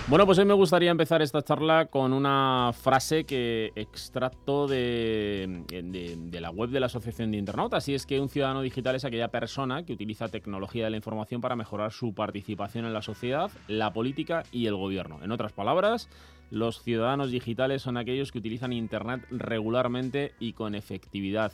Bueno, 0.10 0.26
pues 0.26 0.40
hoy 0.40 0.46
me 0.46 0.56
gustaría 0.56 0.90
empezar 0.90 1.22
esta 1.22 1.44
charla 1.44 1.86
con 1.86 2.14
una 2.14 2.72
frase 2.74 3.26
que 3.26 3.72
extracto 3.76 4.68
de, 4.68 5.64
de- 5.70 6.42
la 6.42 6.50
web 6.50 6.72
de 6.72 6.80
la 6.80 6.88
Asociación 6.88 7.30
de 7.30 7.38
Internautas, 7.38 7.88
y 7.90 7.94
es 7.94 8.08
que 8.08 8.20
un 8.20 8.28
ciudadano 8.28 8.62
digital 8.64 8.96
es 8.96 9.06
aquella 9.06 9.28
persona 9.28 9.86
que 9.86 9.94
utiliza 9.94 10.28
tecnología 10.28 10.86
de 10.86 10.90
la 10.90 10.98
información 10.98 11.42
para 11.42 11.56
mejorar 11.56 11.92
su 11.92 12.16
participación 12.16 12.86
en 12.86 12.94
la 12.94 13.04
sociedad, 13.04 13.52
la 13.68 13.94
política 13.94 14.44
y 14.52 14.66
el 14.66 14.76
gobierno. 14.76 15.20
En 15.22 15.32
otras 15.32 15.54
palabras, 15.54 16.10
los 16.50 16.82
ciudadanos 16.82 17.30
digitales 17.30 17.84
son 17.84 17.96
aquellos 17.98 18.32
que 18.32 18.40
utilizan 18.40 18.74
Internet 18.74 19.28
regularmente 19.30 20.34
y 20.40 20.54
con 20.54 20.74
efectividad. 20.74 21.52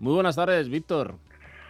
Muy 0.00 0.14
buenas 0.14 0.34
tardes, 0.34 0.68
Víctor. 0.68 1.14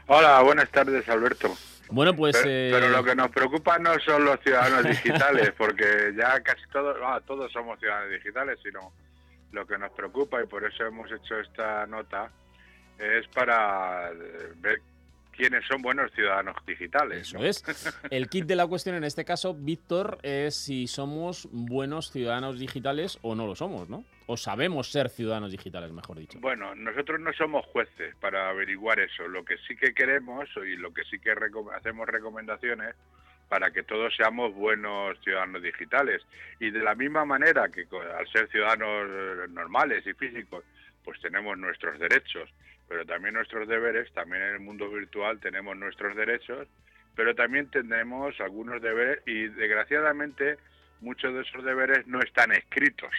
Hola, 0.06 0.40
buenas 0.40 0.70
tardes, 0.70 1.06
Alberto. 1.10 1.48
Bueno, 1.92 2.14
pues... 2.14 2.36
pero, 2.36 2.48
eh, 2.50 2.70
pero 2.72 2.88
lo 2.88 3.04
que 3.04 3.14
nos 3.14 3.30
preocupa 3.30 3.78
no 3.78 3.98
son 4.00 4.24
los 4.24 4.40
ciudadanos 4.40 4.84
digitales, 4.84 5.52
porque 5.58 6.14
ya 6.16 6.40
casi 6.40 6.62
todos, 6.72 6.96
ah, 7.04 7.20
todos 7.26 7.52
somos 7.52 7.78
ciudadanos 7.78 8.10
digitales, 8.10 8.58
sino 8.62 8.92
lo 9.52 9.66
que 9.66 9.76
nos 9.76 9.90
preocupa 9.92 10.42
y 10.42 10.46
por 10.46 10.64
eso 10.64 10.86
hemos 10.86 11.10
hecho 11.12 11.38
esta 11.38 11.86
nota 11.86 12.30
es 12.98 13.26
para 13.28 14.10
eh, 14.10 14.52
ver 14.56 14.80
quiénes 15.36 15.64
son 15.66 15.82
buenos 15.82 16.12
ciudadanos 16.12 16.56
digitales. 16.66 17.28
Eso 17.28 17.38
es. 17.44 17.62
El 18.10 18.28
kit 18.28 18.46
de 18.46 18.56
la 18.56 18.66
cuestión 18.66 18.96
en 18.96 19.04
este 19.04 19.24
caso, 19.24 19.54
Víctor, 19.54 20.18
es 20.22 20.54
si 20.54 20.86
somos 20.86 21.48
buenos 21.52 22.10
ciudadanos 22.12 22.58
digitales 22.58 23.18
o 23.22 23.34
no 23.34 23.46
lo 23.46 23.54
somos, 23.54 23.88
¿no? 23.88 24.04
O 24.26 24.36
sabemos 24.36 24.90
ser 24.92 25.08
ciudadanos 25.08 25.50
digitales, 25.50 25.90
mejor 25.92 26.18
dicho. 26.18 26.38
Bueno, 26.40 26.74
nosotros 26.74 27.18
no 27.20 27.32
somos 27.32 27.66
jueces 27.66 28.14
para 28.16 28.48
averiguar 28.48 29.00
eso. 29.00 29.26
Lo 29.28 29.44
que 29.44 29.56
sí 29.66 29.74
que 29.76 29.92
queremos 29.94 30.48
y 30.64 30.76
lo 30.76 30.92
que 30.94 31.02
sí 31.04 31.18
que 31.18 31.34
recom- 31.34 31.72
hacemos 31.76 32.06
recomendaciones 32.08 32.94
para 33.48 33.70
que 33.70 33.82
todos 33.82 34.14
seamos 34.16 34.54
buenos 34.54 35.18
ciudadanos 35.22 35.62
digitales. 35.62 36.22
Y 36.60 36.70
de 36.70 36.80
la 36.80 36.94
misma 36.94 37.24
manera 37.26 37.68
que 37.68 37.86
al 38.18 38.26
ser 38.28 38.48
ciudadanos 38.48 39.50
normales 39.50 40.06
y 40.06 40.14
físicos, 40.14 40.64
pues 41.04 41.20
tenemos 41.20 41.58
nuestros 41.58 41.98
derechos, 41.98 42.48
pero 42.88 43.04
también 43.06 43.34
nuestros 43.34 43.66
deberes, 43.68 44.12
también 44.12 44.42
en 44.42 44.54
el 44.54 44.60
mundo 44.60 44.88
virtual 44.90 45.40
tenemos 45.40 45.76
nuestros 45.76 46.14
derechos, 46.16 46.68
pero 47.14 47.34
también 47.34 47.70
tenemos 47.70 48.38
algunos 48.40 48.80
deberes 48.82 49.20
y 49.26 49.48
desgraciadamente 49.48 50.56
muchos 51.00 51.34
de 51.34 51.42
esos 51.42 51.64
deberes 51.64 52.06
no 52.06 52.20
están 52.20 52.52
escritos 52.52 53.10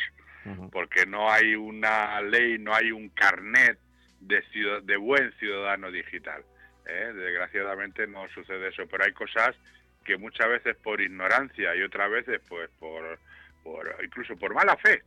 porque 0.72 1.06
no 1.06 1.32
hay 1.32 1.56
una 1.56 2.20
ley, 2.22 2.58
no 2.60 2.74
hay 2.76 2.92
un 2.92 3.10
carnet 3.10 3.78
de, 4.20 4.42
ciudad- 4.52 4.82
de 4.84 4.98
buen 4.98 5.32
ciudadano 5.34 5.90
digital. 5.92 6.44
¿eh? 6.86 7.12
Desgraciadamente 7.16 8.08
no 8.08 8.28
sucede 8.30 8.68
eso, 8.70 8.86
pero 8.88 9.06
hay 9.06 9.14
cosas 9.14 9.56
que 10.04 10.18
muchas 10.18 10.50
veces 10.50 10.76
por 10.78 11.00
ignorancia 11.00 11.74
y 11.76 11.82
otras 11.82 12.12
veces 12.12 12.42
pues 12.50 12.70
por, 12.80 13.18
por 13.64 13.96
incluso 14.04 14.36
por 14.36 14.54
mala 14.54 14.76
fe, 14.78 15.02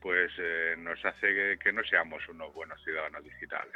pues 0.00 0.30
eh, 0.38 0.74
nos 0.78 1.02
hace 1.04 1.26
que, 1.26 1.58
que 1.62 1.72
no 1.72 1.82
seamos 1.84 2.26
unos 2.28 2.52
buenos 2.52 2.82
ciudadanos 2.84 3.24
digitales. 3.24 3.72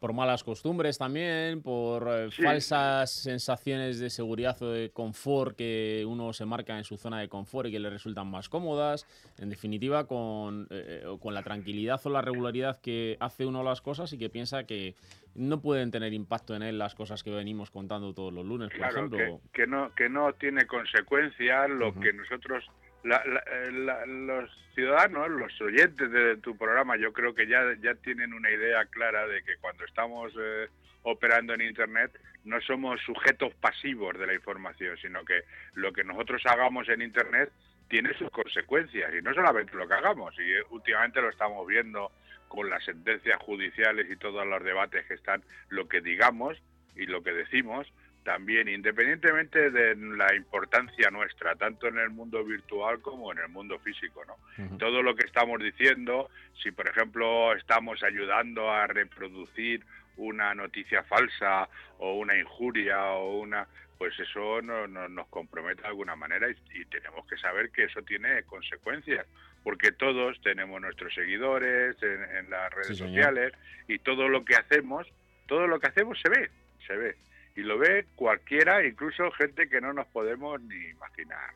Por 0.00 0.12
malas 0.12 0.44
costumbres 0.44 0.98
también, 0.98 1.62
por 1.62 2.06
eh, 2.10 2.30
Sí. 2.30 2.42
falsas 2.42 3.10
sensaciones 3.10 3.98
de 3.98 4.10
seguridad 4.10 4.60
o 4.62 4.70
de 4.70 4.90
confort 4.90 5.56
que 5.56 6.04
uno 6.06 6.32
se 6.34 6.44
marca 6.44 6.76
en 6.76 6.84
su 6.84 6.98
zona 6.98 7.20
de 7.20 7.28
confort 7.28 7.68
y 7.68 7.72
que 7.72 7.80
le 7.80 7.88
resultan 7.88 8.26
más 8.26 8.48
cómodas. 8.50 9.06
En 9.38 9.48
definitiva, 9.48 10.06
con, 10.06 10.66
eh, 10.70 11.04
con 11.20 11.32
la 11.32 11.42
tranquilidad 11.42 12.00
o 12.04 12.10
la 12.10 12.20
regularidad 12.20 12.80
que 12.80 13.16
hace 13.20 13.46
uno 13.46 13.62
las 13.62 13.80
cosas 13.80 14.12
y 14.12 14.18
que 14.18 14.28
piensa 14.28 14.64
que 14.64 14.94
no 15.34 15.60
pueden 15.60 15.90
tener 15.90 16.12
impacto 16.12 16.54
en 16.54 16.62
él 16.62 16.78
las 16.78 16.94
cosas 16.94 17.22
que 17.24 17.30
venimos 17.30 17.70
contando 17.70 18.12
todos 18.12 18.32
los 18.32 18.44
lunes, 18.44 18.68
por 18.70 18.78
Claro, 18.78 18.96
ejemplo. 19.06 19.40
que, 19.52 19.62
que 19.62 19.66
no 19.66 19.94
que 19.94 20.08
no 20.08 20.32
tiene 20.34 20.66
consecuencias 20.66 21.70
lo 21.70 21.94
que 21.98 22.12
nosotros 22.12 22.64
la- 23.04 23.22
eh, 23.52 23.70
la- 23.72 24.04
los 24.06 24.50
ciudadanos, 24.74 25.30
los 25.30 25.60
oyentes 25.60 26.10
de 26.10 26.36
tu 26.38 26.56
programa, 26.56 26.96
yo 26.96 27.12
creo 27.12 27.34
que 27.34 27.46
ya 27.46 27.62
ya 27.80 27.94
tienen 27.94 28.32
una 28.34 28.50
idea 28.50 28.84
clara 28.86 29.26
de 29.26 29.42
que 29.44 29.56
cuando 29.58 29.84
estamos 29.84 30.32
eh, 30.38 30.68
operando 31.02 31.54
en 31.54 31.60
internet 31.60 32.10
no 32.44 32.60
somos 32.62 33.00
sujetos 33.02 33.54
pasivos 33.54 34.18
de 34.18 34.26
la 34.26 34.34
información, 34.34 34.96
sino 34.98 35.24
que 35.24 35.42
lo 35.74 35.92
que 35.92 36.02
nosotros 36.04 36.42
hagamos 36.46 36.88
en 36.88 37.02
internet 37.02 37.50
tiene 37.88 38.12
sus 38.14 38.30
consecuencias 38.30 39.12
y 39.14 39.22
no 39.22 39.32
solamente 39.34 39.76
lo 39.76 39.86
que 39.86 39.94
hagamos 39.94 40.34
y 40.38 40.50
eh, 40.52 40.62
últimamente 40.70 41.20
lo 41.22 41.28
estamos 41.30 41.66
viendo 41.66 42.10
con 42.48 42.68
las 42.70 42.84
sentencias 42.84 43.36
judiciales 43.38 44.10
y 44.10 44.16
todos 44.16 44.46
los 44.46 44.62
debates 44.64 45.04
que 45.06 45.14
están 45.14 45.42
lo 45.68 45.88
que 45.88 46.00
digamos 46.00 46.56
y 46.96 47.06
lo 47.06 47.22
que 47.22 47.32
decimos 47.32 47.86
también, 48.24 48.68
independientemente 48.68 49.70
de 49.70 49.94
la 49.96 50.34
importancia 50.34 51.10
nuestra, 51.10 51.54
tanto 51.56 51.86
en 51.88 51.98
el 51.98 52.10
mundo 52.10 52.42
virtual 52.44 53.00
como 53.00 53.30
en 53.32 53.38
el 53.38 53.48
mundo 53.48 53.78
físico, 53.78 54.24
¿no? 54.24 54.78
Todo 54.78 55.02
lo 55.02 55.14
que 55.14 55.26
estamos 55.26 55.62
diciendo, 55.62 56.30
si 56.62 56.70
por 56.72 56.88
ejemplo 56.88 57.54
estamos 57.54 58.02
ayudando 58.02 58.70
a 58.70 58.86
reproducir 58.86 59.84
una 60.16 60.54
noticia 60.54 61.02
falsa 61.02 61.68
o 61.98 62.14
una 62.14 62.38
injuria 62.38 63.02
o 63.12 63.40
una 63.40 63.66
pues 63.98 64.18
eso 64.18 64.60
no, 64.60 64.86
no- 64.88 65.08
nos 65.08 65.28
compromete 65.28 65.82
de 65.82 65.88
alguna 65.88 66.16
manera 66.16 66.48
y, 66.50 66.56
y 66.80 66.84
tenemos 66.86 67.26
que 67.26 67.36
saber 67.36 67.70
que 67.70 67.84
eso 67.84 68.02
tiene 68.02 68.42
consecuencias 68.44 69.24
porque 69.62 69.92
todos 69.92 70.40
tenemos 70.42 70.80
nuestros 70.80 71.14
seguidores 71.14 71.96
en, 72.02 72.22
en 72.36 72.50
las 72.50 72.72
redes 72.72 72.88
Sí, 72.88 72.94
señor. 72.96 73.10
sociales 73.14 73.52
y 73.86 73.98
todo 74.00 74.28
lo 74.28 74.44
que 74.44 74.56
hacemos 74.56 75.06
todo 75.46 75.66
lo 75.68 75.78
que 75.78 75.86
hacemos 75.88 76.18
se 76.20 76.28
ve 76.28 76.50
se 76.86 76.96
ve 76.96 77.16
y 77.56 77.60
lo 77.62 77.78
ve 77.78 78.06
cualquiera 78.16 78.84
incluso 78.86 79.30
gente 79.32 79.68
que 79.68 79.80
no 79.80 79.92
nos 79.92 80.06
podemos 80.08 80.60
ni 80.62 80.74
imaginar. 80.90 81.50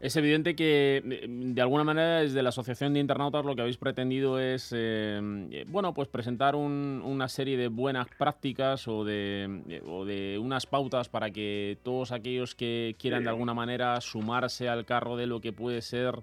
Es 0.00 0.16
evidente 0.16 0.56
que, 0.56 1.00
de 1.28 1.62
alguna 1.62 1.84
manera, 1.84 2.22
desde 2.22 2.42
la 2.42 2.48
Asociación 2.48 2.92
de 2.92 2.98
Internautas 2.98 3.44
lo 3.44 3.54
que 3.54 3.60
habéis 3.62 3.76
pretendido 3.76 4.40
es, 4.40 4.72
eh, 4.76 5.20
eh, 5.52 5.64
bueno, 5.68 5.94
pues 5.94 6.08
presentar 6.08 6.56
un- 6.56 7.00
una 7.04 7.28
serie 7.28 7.56
de 7.56 7.68
buenas 7.68 8.08
prácticas 8.18 8.88
o 8.88 9.04
de, 9.04 9.62
eh, 9.68 9.80
o 9.86 10.04
de 10.04 10.38
unas 10.40 10.66
pautas 10.66 11.08
para 11.08 11.30
que 11.30 11.78
todos 11.84 12.10
aquellos 12.10 12.56
que 12.56 12.96
quieran 12.98 13.22
de 13.22 13.28
alguna 13.30 13.54
manera 13.54 14.00
sumarse 14.00 14.68
al 14.68 14.84
carro 14.84 15.16
de 15.16 15.26
lo 15.28 15.40
que 15.40 15.52
puede 15.52 15.80
ser 15.82 16.16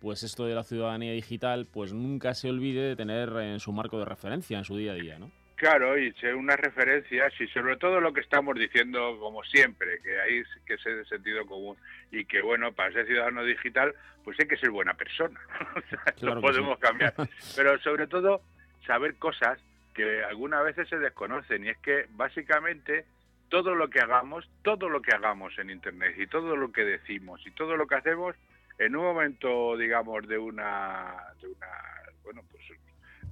pues 0.00 0.22
esto 0.24 0.44
de 0.44 0.54
la 0.54 0.64
ciudadanía 0.64 1.12
digital, 1.12 1.66
pues 1.70 1.92
nunca 1.94 2.34
se 2.34 2.50
olvide 2.50 2.82
de 2.82 2.96
tener 2.96 3.30
en 3.36 3.58
su 3.60 3.72
marco 3.72 3.96
de 3.98 4.04
referencia 4.04 4.58
en 4.58 4.64
su 4.64 4.76
día 4.76 4.90
a 4.92 4.96
día, 4.96 5.18
¿no? 5.20 5.30
Claro, 5.56 5.96
y 5.96 6.12
ser 6.14 6.34
unas 6.34 6.58
referencias 6.58 7.32
y 7.40 7.46
sobre 7.48 7.76
todo 7.76 8.00
lo 8.00 8.12
que 8.12 8.20
estamos 8.20 8.56
diciendo 8.56 9.16
como 9.20 9.44
siempre, 9.44 10.00
que 10.02 10.20
hay 10.20 10.42
que 10.66 10.76
ser 10.78 10.96
de 10.96 11.04
sentido 11.04 11.46
común 11.46 11.76
y 12.10 12.24
que 12.24 12.42
bueno, 12.42 12.72
para 12.72 12.92
ser 12.92 13.06
ciudadano 13.06 13.44
digital 13.44 13.94
pues 14.24 14.38
hay 14.40 14.48
que 14.48 14.56
ser 14.56 14.70
buena 14.70 14.94
persona, 14.94 15.38
O 15.76 15.80
sea, 15.88 16.00
Claro 16.16 16.36
no 16.36 16.40
podemos 16.40 16.76
sí. 16.76 16.82
cambiar, 16.82 17.14
pero 17.56 17.78
sobre 17.80 18.06
todo 18.08 18.40
saber 18.86 19.14
cosas 19.16 19.60
que 19.94 20.24
algunas 20.24 20.64
veces 20.64 20.88
se 20.88 20.98
desconocen 20.98 21.64
y 21.64 21.68
es 21.68 21.78
que 21.78 22.06
básicamente 22.10 23.04
todo 23.48 23.76
lo 23.76 23.88
que 23.88 24.00
hagamos, 24.00 24.50
todo 24.62 24.88
lo 24.88 25.00
que 25.02 25.14
hagamos 25.14 25.56
en 25.58 25.70
internet 25.70 26.16
y 26.18 26.26
todo 26.26 26.56
lo 26.56 26.72
que 26.72 26.84
decimos 26.84 27.40
y 27.46 27.52
todo 27.52 27.76
lo 27.76 27.86
que 27.86 27.94
hacemos 27.94 28.34
en 28.78 28.96
un 28.96 29.04
momento 29.04 29.76
digamos 29.76 30.26
de 30.26 30.36
una 30.36 31.14
de 31.40 31.46
una 31.46 31.68
bueno, 32.24 32.42
pues 32.50 32.64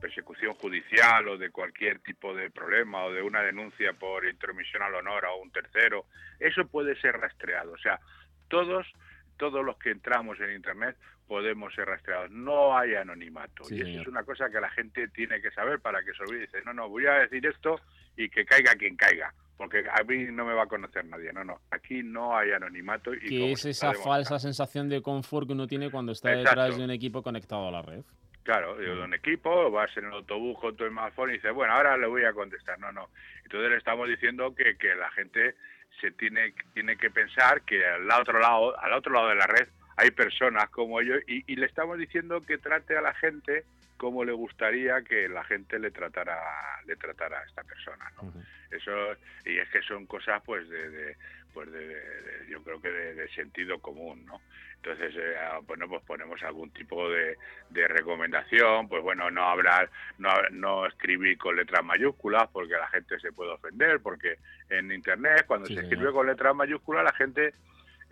persecución 0.03 0.55
judicial 0.55 1.29
o 1.29 1.39
de 1.39 1.51
cualquier 1.51 2.01
tipo 2.01 2.35
de 2.35 2.51
problema 2.51 3.05
o 3.05 3.13
de 3.13 3.23
una 3.23 3.41
denuncia 3.41 3.93
por 3.93 4.27
intromisión 4.27 4.83
al 4.83 4.97
honor 4.97 5.25
a 5.25 5.35
un 5.37 5.53
tercero, 5.53 6.07
eso 6.41 6.67
puede 6.67 7.01
ser 7.01 7.15
rastreado. 7.17 7.73
O 7.73 7.79
sea, 7.79 8.01
todos, 8.49 8.85
todos 9.37 9.65
los 9.65 9.79
que 9.79 9.91
entramos 9.93 10.41
en 10.41 10.55
Internet 10.57 10.97
podemos 11.29 11.73
ser 11.73 11.87
rastreados. 11.87 12.33
No 12.33 12.77
hay 12.77 12.97
anonimato. 12.97 13.63
Sí, 13.65 13.77
y 13.77 13.79
eso 13.79 13.87
señor. 13.87 14.03
es 14.03 14.09
una 14.09 14.25
cosa 14.25 14.51
que 14.51 14.61
la 14.61 14.71
gente 14.71 15.07
tiene 15.09 15.41
que 15.41 15.53
saber 15.53 15.79
para 15.79 16.03
que 16.03 16.13
se 16.15 16.25
olvide. 16.25 16.41
Dice, 16.41 16.63
no, 16.67 16.75
no, 16.75 16.89
voy 16.89 17.07
a 17.07 17.21
decir 17.21 17.47
esto 17.47 17.81
y 18.17 18.29
que 18.29 18.45
caiga 18.45 18.75
quien 18.75 18.97
caiga. 18.97 19.33
Porque 19.57 19.85
a 19.89 20.03
mí 20.03 20.25
no 20.33 20.45
me 20.45 20.53
va 20.53 20.65
a 20.65 20.67
conocer 20.67 21.05
nadie. 21.05 21.33
No, 21.33 21.45
no. 21.45 21.61
Aquí 21.71 22.03
no 22.03 22.37
hay 22.37 22.51
anonimato. 22.51 23.15
Y 23.15 23.29
Que 23.29 23.53
es 23.53 23.65
esa 23.65 23.95
falsa 23.95 24.41
sensación 24.41 24.89
de 24.89 25.01
confort 25.01 25.47
que 25.47 25.53
uno 25.53 25.69
tiene 25.69 25.91
cuando 25.93 26.11
está 26.11 26.33
Exacto. 26.33 26.61
detrás 26.61 26.77
de 26.77 26.85
un 26.85 26.91
equipo 26.91 27.23
conectado 27.23 27.69
a 27.69 27.71
la 27.71 27.83
red. 27.83 28.03
Claro, 28.43 28.77
de 28.77 28.91
un 28.91 29.15
equipo, 29.15 29.71
vas 29.71 29.97
en 29.97 30.07
el 30.07 30.13
autobús 30.13 30.59
con 30.59 30.77
tu 30.77 30.87
smartphone 30.89 31.31
y 31.31 31.35
dices, 31.35 31.53
bueno, 31.53 31.75
ahora 31.75 31.97
le 31.97 32.09
voy 32.09 32.25
a 32.25 32.33
contestar. 32.33 32.79
No, 32.81 32.91
no. 32.91 33.11
Entonces 33.45 33.71
le 33.71 33.77
estamos 33.77 34.09
diciendo 34.09 34.55
que, 34.55 34.77
que 34.77 34.95
la 34.97 35.11
gente 35.13 35.55
se 36.01 36.11
tiene, 36.11 36.53
tiene 36.75 36.97
que 36.97 37.11
pensar 37.11 37.63
que 37.63 37.85
al 37.87 38.11
otro 38.11 38.41
lado, 38.41 38.79
al 38.81 38.93
otro 38.95 39.13
lado 39.13 39.29
de 39.29 39.37
la 39.37 39.47
red 39.47 39.69
hay 40.03 40.11
personas 40.11 40.69
como 40.71 41.01
ellos 41.01 41.21
y, 41.27 41.45
y 41.53 41.57
le 41.57 41.67
estamos 41.67 41.97
diciendo 41.99 42.41
que 42.41 42.59
trate 42.59 42.97
a 42.97 43.01
la 43.01 43.15
gente 43.15 43.65
como 43.97 44.25
le 44.25 44.33
gustaría 44.33 45.03
que 45.03 45.29
la 45.29 45.45
gente 45.45 45.79
le 45.79 45.93
tratara, 45.93 46.37
le 46.87 46.97
tratara 46.97 47.39
a 47.39 47.45
esta 47.45 47.63
persona, 47.63 48.11
¿no? 48.21 48.33
Eso 48.71 48.91
y 49.45 49.59
es 49.59 49.69
que 49.71 49.81
son 49.83 50.07
cosas 50.07 50.43
pues 50.45 50.69
de, 50.69 50.91
de- 50.91 51.17
pues 51.55 51.71
de, 51.71 51.87
de- 51.87 52.47
yo 52.51 52.63
creo 52.65 52.81
que 52.81 52.91
de, 52.91 53.29
sentido 53.29 53.79
común, 53.79 54.25
¿no? 54.25 54.41
Entonces, 54.77 55.15
eh, 55.17 55.37
ah, 55.39 55.61
bueno, 55.65 55.87
pues 55.89 56.03
ponemos 56.05 56.43
algún 56.43 56.71
tipo 56.73 57.09
de, 57.11 57.37
de 57.71 57.87
recomendación, 57.87 58.89
pues 58.89 59.03
bueno, 59.03 59.31
no 59.31 59.45
hablar, 59.45 59.89
no, 60.19 60.31
no 60.51 60.87
escribir 60.87 61.39
con 61.39 61.55
letras 61.55 61.85
mayúsculas 61.85 62.49
porque 62.53 62.73
la 62.73 62.89
gente 62.89 63.21
se 63.21 63.31
puede 63.33 63.53
ofender, 63.53 64.01
porque 64.01 64.39
en 64.71 64.91
internet 64.91 65.45
cuando 65.47 65.67
Sí, 65.67 65.75
se 65.75 65.81
señor. 65.83 65.93
escribe 65.93 66.13
con 66.13 66.27
letras 66.27 66.55
mayúsculas 66.57 67.05
la 67.05 67.13
gente 67.13 67.55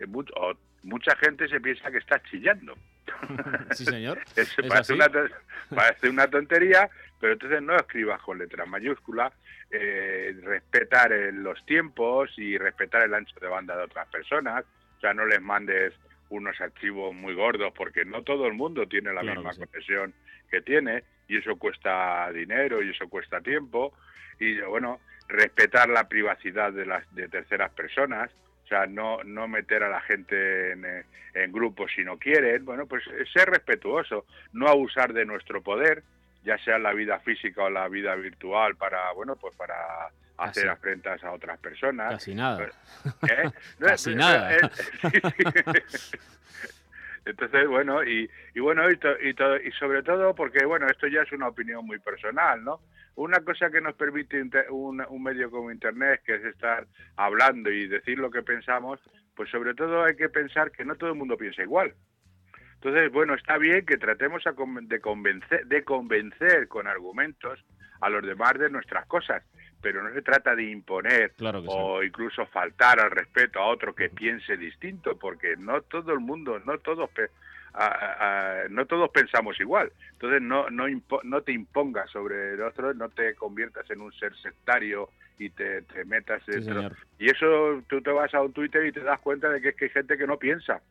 eh, 0.01 0.07
mu- 0.07 0.25
o 0.35 0.53
mucha 0.83 1.15
gente 1.17 1.47
se 1.47 1.59
piensa 1.61 1.91
que 1.91 1.97
estás 1.99 2.21
chillando. 2.23 2.75
Sí, 3.71 3.85
señor. 3.85 4.19
Es- 4.35 4.57
Es 4.59 4.67
parece, 4.67 4.93
una, 4.93 5.07
parece 5.75 6.09
una 6.09 6.27
tontería, 6.27 6.89
pero 7.19 7.33
entonces 7.33 7.61
no 7.61 7.75
escribas 7.75 8.21
con 8.21 8.37
letras 8.37 8.67
mayúsculas, 8.67 9.31
eh, 9.69 10.35
respetar 10.43 11.11
eh, 11.13 11.31
los 11.31 11.63
tiempos 11.65 12.31
y 12.37 12.57
respetar 12.57 13.03
el 13.03 13.13
ancho 13.13 13.39
de 13.39 13.47
banda 13.47 13.77
de 13.77 13.83
otras 13.83 14.07
personas, 14.09 14.65
o 14.97 14.99
sea, 14.99 15.13
no 15.13 15.25
les 15.25 15.41
mandes 15.41 15.93
unos 16.29 16.59
archivos 16.61 17.13
muy 17.13 17.33
gordos 17.33 17.73
porque 17.75 18.05
no 18.05 18.23
todo 18.23 18.47
el 18.47 18.53
mundo 18.53 18.87
tiene 18.87 19.13
la 19.13 19.21
Claro 19.21 19.41
misma 19.41 19.49
que 19.51 19.55
sí. 19.55 19.65
conexión 19.71 20.13
que 20.49 20.61
tiene 20.61 21.03
y 21.27 21.37
eso 21.37 21.55
cuesta 21.57 22.31
dinero 22.31 22.81
y 22.83 22.89
eso 22.91 23.07
cuesta 23.09 23.41
tiempo 23.41 23.93
y 24.39 24.59
bueno, 24.61 24.99
respetar 25.27 25.89
la 25.89 26.07
privacidad 26.09 26.71
de 26.73 26.85
las 26.85 27.03
de 27.15 27.27
terceras 27.29 27.71
personas, 27.71 28.29
o 28.71 28.73
sea, 28.73 28.85
no, 28.85 29.21
no 29.25 29.49
meter 29.49 29.83
a 29.83 29.89
la 29.89 29.99
gente 29.99 30.71
en, 30.71 30.85
eh, 30.85 31.03
en 31.33 31.51
grupos 31.51 31.91
si 31.93 32.05
no 32.05 32.17
quieren, 32.17 32.63
bueno, 32.63 32.85
pues 32.85 33.05
eh, 33.07 33.25
ser 33.33 33.49
respetuoso, 33.49 34.25
no 34.53 34.69
abusar 34.69 35.11
de 35.11 35.25
nuestro 35.25 35.61
poder, 35.61 36.03
ya 36.45 36.57
sea 36.59 36.77
en 36.77 36.83
la 36.83 36.93
vida 36.93 37.19
física 37.19 37.63
o 37.63 37.69
la 37.69 37.89
vida 37.89 38.15
virtual 38.15 38.77
para, 38.77 39.11
bueno, 39.11 39.35
pues 39.35 39.53
para 39.55 39.75
hacer 40.37 40.67
Casi. 40.67 40.67
afrentas 40.69 41.21
a 41.21 41.33
otras 41.33 41.59
personas. 41.59 42.13
Casi 42.13 42.33
nada. 42.33 42.63
¿Eh? 42.63 43.51
Casi 43.79 44.15
nada. 44.15 44.57
Entonces, 47.25 47.67
bueno, 47.67 48.03
y, 48.03 48.29
y 48.55 48.59
bueno, 48.59 48.89
y, 48.89 48.97
to- 48.97 49.19
y, 49.21 49.29
y 49.67 49.71
sobre 49.73 50.01
todo 50.03 50.33
porque, 50.33 50.65
bueno, 50.65 50.87
esto 50.87 51.07
ya 51.07 51.21
es 51.21 51.31
una 51.31 51.47
opinión 51.49 51.85
muy 51.85 51.99
personal, 51.99 52.63
¿no? 52.63 52.79
Una 53.15 53.39
cosa 53.41 53.69
que 53.69 53.81
nos 53.81 53.93
permite 53.95 54.41
un, 54.69 55.03
un 55.07 55.23
medio 55.23 55.51
como 55.51 55.71
Internet, 55.71 56.21
que 56.25 56.35
es 56.35 56.45
estar 56.45 56.87
hablando 57.17 57.69
y 57.69 57.87
decir 57.87 58.17
lo 58.17 58.31
que 58.31 58.41
pensamos, 58.41 58.99
pues 59.35 59.49
sobre 59.49 59.73
todo 59.75 60.03
hay 60.03 60.15
que 60.15 60.29
pensar 60.29 60.71
que 60.71 60.85
no 60.85 60.95
todo 60.95 61.11
el 61.11 61.17
mundo 61.17 61.37
piensa 61.37 61.61
igual. 61.61 61.93
Entonces, 62.75 63.11
bueno, 63.11 63.35
está 63.35 63.57
bien 63.59 63.85
que 63.85 63.97
tratemos 63.97 64.43
de, 64.43 64.99
convencer, 65.01 65.67
de 65.67 65.83
convencer 65.83 66.67
con 66.67 66.87
argumentos 66.87 67.63
a 67.99 68.09
los 68.09 68.25
demás 68.25 68.53
de 68.57 68.71
nuestras 68.71 69.05
cosas, 69.05 69.43
pero 69.81 70.03
no 70.03 70.13
se 70.13 70.21
trata 70.21 70.55
de 70.55 70.63
imponer 70.63 71.31
Claro 71.37 71.61
que 71.61 71.67
sí. 71.67 71.73
o 71.75 72.03
incluso 72.03 72.45
faltar 72.47 72.99
al 72.99 73.11
respeto 73.11 73.59
a 73.59 73.65
otro 73.67 73.93
que 73.95 74.09
piense 74.09 74.55
distinto, 74.57 75.17
porque 75.17 75.55
no 75.57 75.81
todo 75.81 76.13
el 76.13 76.19
mundo, 76.19 76.59
no 76.65 76.77
todos, 76.79 77.09
a- 77.73 77.85
a- 77.85 78.61
a- 78.63 78.67
no 78.69 78.85
todos 78.85 79.09
pensamos 79.09 79.59
igual. 79.59 79.91
Entonces, 80.13 80.41
no, 80.41 80.69
no, 80.69 80.87
impo- 80.87 81.23
no 81.23 81.41
te 81.41 81.51
impongas 81.51 82.09
sobre 82.11 82.53
el 82.53 82.61
otro, 82.61 82.93
no 82.93 83.09
te 83.09 83.33
conviertas 83.35 83.89
en 83.89 84.01
un 84.01 84.11
ser 84.13 84.35
sectario 84.37 85.09
y 85.39 85.49
te, 85.49 85.81
te 85.83 86.05
metas 86.05 86.43
Sí, 86.45 86.51
dentro. 86.51 86.95
Y 87.17 87.29
eso 87.29 87.81
tú 87.87 88.01
te 88.01 88.11
vas 88.11 88.33
a 88.33 88.41
un 88.41 88.53
Twitter 88.53 88.85
y 88.85 88.91
te 88.91 88.99
das 89.01 89.19
cuenta 89.21 89.49
de 89.49 89.61
que 89.61 89.69
es 89.69 89.75
que 89.75 89.85
hay 89.85 89.91
gente 89.91 90.17
que 90.17 90.27
no 90.27 90.37
piensa, 90.37 90.81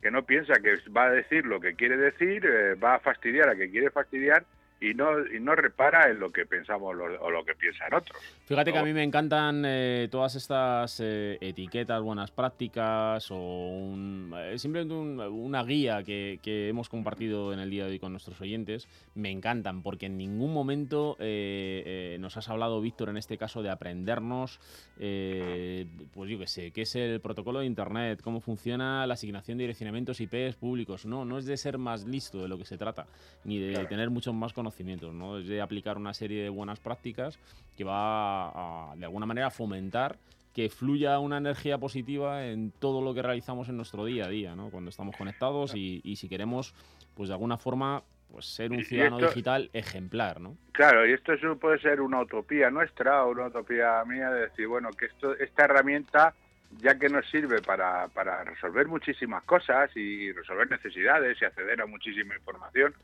que 0.00 0.10
no 0.10 0.24
piensa, 0.24 0.54
que 0.62 0.76
va 0.96 1.06
a 1.06 1.10
decir 1.10 1.44
lo 1.44 1.60
que 1.60 1.74
quiere 1.74 1.96
decir, 1.96 2.46
eh, 2.46 2.74
va 2.74 2.94
a 2.94 3.00
fastidiar 3.00 3.48
a 3.50 3.56
que 3.56 3.70
quiere 3.70 3.90
fastidiar 3.90 4.44
y 4.80 4.92
no 4.94 5.26
y 5.26 5.40
no 5.40 5.54
repara 5.54 6.10
en 6.10 6.20
lo 6.20 6.30
que 6.30 6.44
pensamos 6.44 6.94
o 7.20 7.30
lo 7.30 7.44
que 7.44 7.54
piensan 7.54 7.94
otros. 7.94 8.18
Fíjate 8.44 8.72
que 8.72 8.78
a 8.78 8.82
¿no? 8.82 8.86
mí 8.86 8.92
me 8.92 9.02
encantan 9.02 9.62
eh, 9.66 10.08
todas 10.10 10.34
estas 10.34 11.00
eh, 11.02 11.38
etiquetas, 11.40 12.02
buenas 12.02 12.30
prácticas 12.30 13.30
o 13.30 13.36
un- 13.36 14.34
eh, 14.36 14.58
simplemente 14.58 14.94
un- 14.94 15.18
una 15.20 15.64
guía 15.64 16.02
que, 16.04 16.38
que 16.42 16.68
hemos 16.68 16.88
compartido 16.90 17.52
en 17.54 17.58
el 17.58 17.70
día 17.70 17.84
de 17.86 17.92
hoy 17.92 17.98
con 17.98 18.12
nuestros 18.12 18.38
oyentes. 18.40 18.86
Me 19.14 19.30
encantan 19.30 19.82
porque 19.82 20.06
en 20.06 20.18
ningún 20.18 20.52
momento 20.52 21.16
eh, 21.20 21.82
eh, 22.14 22.18
nos 22.20 22.36
has 22.36 22.48
hablado, 22.50 22.80
Víctor, 22.82 23.08
en 23.08 23.16
este 23.16 23.38
caso 23.38 23.62
de 23.62 23.70
aprendernos, 23.70 24.60
eh, 24.98 25.86
pues 26.12 26.30
yo 26.30 26.38
qué 26.38 26.46
sé, 26.46 26.70
qué 26.72 26.82
es 26.82 26.94
el 26.96 27.20
protocolo 27.20 27.60
de 27.60 27.66
Internet, 27.66 28.20
cómo 28.22 28.40
funciona 28.40 29.06
la 29.06 29.14
asignación 29.14 29.56
de 29.58 29.64
direccionamientos 29.64 30.20
IPs 30.20 30.56
públicos. 30.56 31.06
No, 31.06 31.24
no 31.24 31.38
es 31.38 31.46
de 31.46 31.56
ser 31.56 31.78
más 31.78 32.04
listo 32.04 32.42
de 32.42 32.48
lo 32.48 32.58
que 32.58 32.64
se 32.64 32.76
trata, 32.76 33.06
ni 33.44 33.58
de 33.58 33.72
Claro. 33.72 33.88
tener 33.88 34.10
muchos 34.10 34.34
más 34.34 34.52
conocimientos, 34.52 34.65
¿no? 35.14 35.38
Es 35.38 35.46
de 35.46 35.60
aplicar 35.60 35.96
una 35.96 36.14
serie 36.14 36.42
de 36.42 36.48
buenas 36.48 36.80
prácticas 36.80 37.38
que 37.76 37.84
va 37.84 38.90
a, 38.90 38.96
de 38.96 39.04
alguna 39.04 39.26
manera, 39.26 39.50
fomentar 39.50 40.16
que 40.54 40.70
fluya 40.70 41.18
una 41.18 41.36
energía 41.36 41.76
positiva 41.76 42.46
en 42.46 42.70
todo 42.70 43.02
lo 43.02 43.12
que 43.12 43.20
realizamos 43.20 43.68
en 43.68 43.76
nuestro 43.76 44.06
día 44.06 44.24
a 44.24 44.28
día, 44.28 44.56
¿no? 44.56 44.70
Cuando 44.70 44.88
estamos 44.88 45.14
conectados 45.14 45.74
y, 45.74 46.00
y 46.02 46.16
si 46.16 46.30
queremos, 46.30 46.74
pues 47.14 47.28
de 47.28 47.34
alguna 47.34 47.58
forma, 47.58 48.02
pues 48.32 48.46
ser 48.46 48.72
un 48.72 48.82
ciudadano 48.82 49.18
esto- 49.18 49.28
digital 49.28 49.68
ejemplar, 49.74 50.40
¿no? 50.40 50.56
Claro, 50.72 51.06
y 51.06 51.12
esto 51.12 51.34
puede 51.60 51.78
ser 51.80 52.00
una 52.00 52.22
utopía 52.22 52.70
nuestra 52.70 53.24
o 53.24 53.32
una 53.32 53.48
utopía 53.48 54.02
mía 54.06 54.30
de 54.30 54.42
decir, 54.48 54.66
bueno, 54.66 54.88
que 54.92 55.04
esto, 55.06 55.36
esta 55.36 55.64
herramienta, 55.64 56.34
ya 56.78 56.98
que 56.98 57.10
nos 57.10 57.28
sirve 57.30 57.60
para, 57.60 58.08
para 58.08 58.42
resolver 58.44 58.86
muchísimas 58.88 59.44
cosas 59.44 59.94
y 59.94 60.32
resolver 60.32 60.70
necesidades 60.70 61.36
y 61.40 61.44
acceder 61.44 61.82
a 61.82 61.86
muchísima 61.86 62.34
información, 62.34 62.94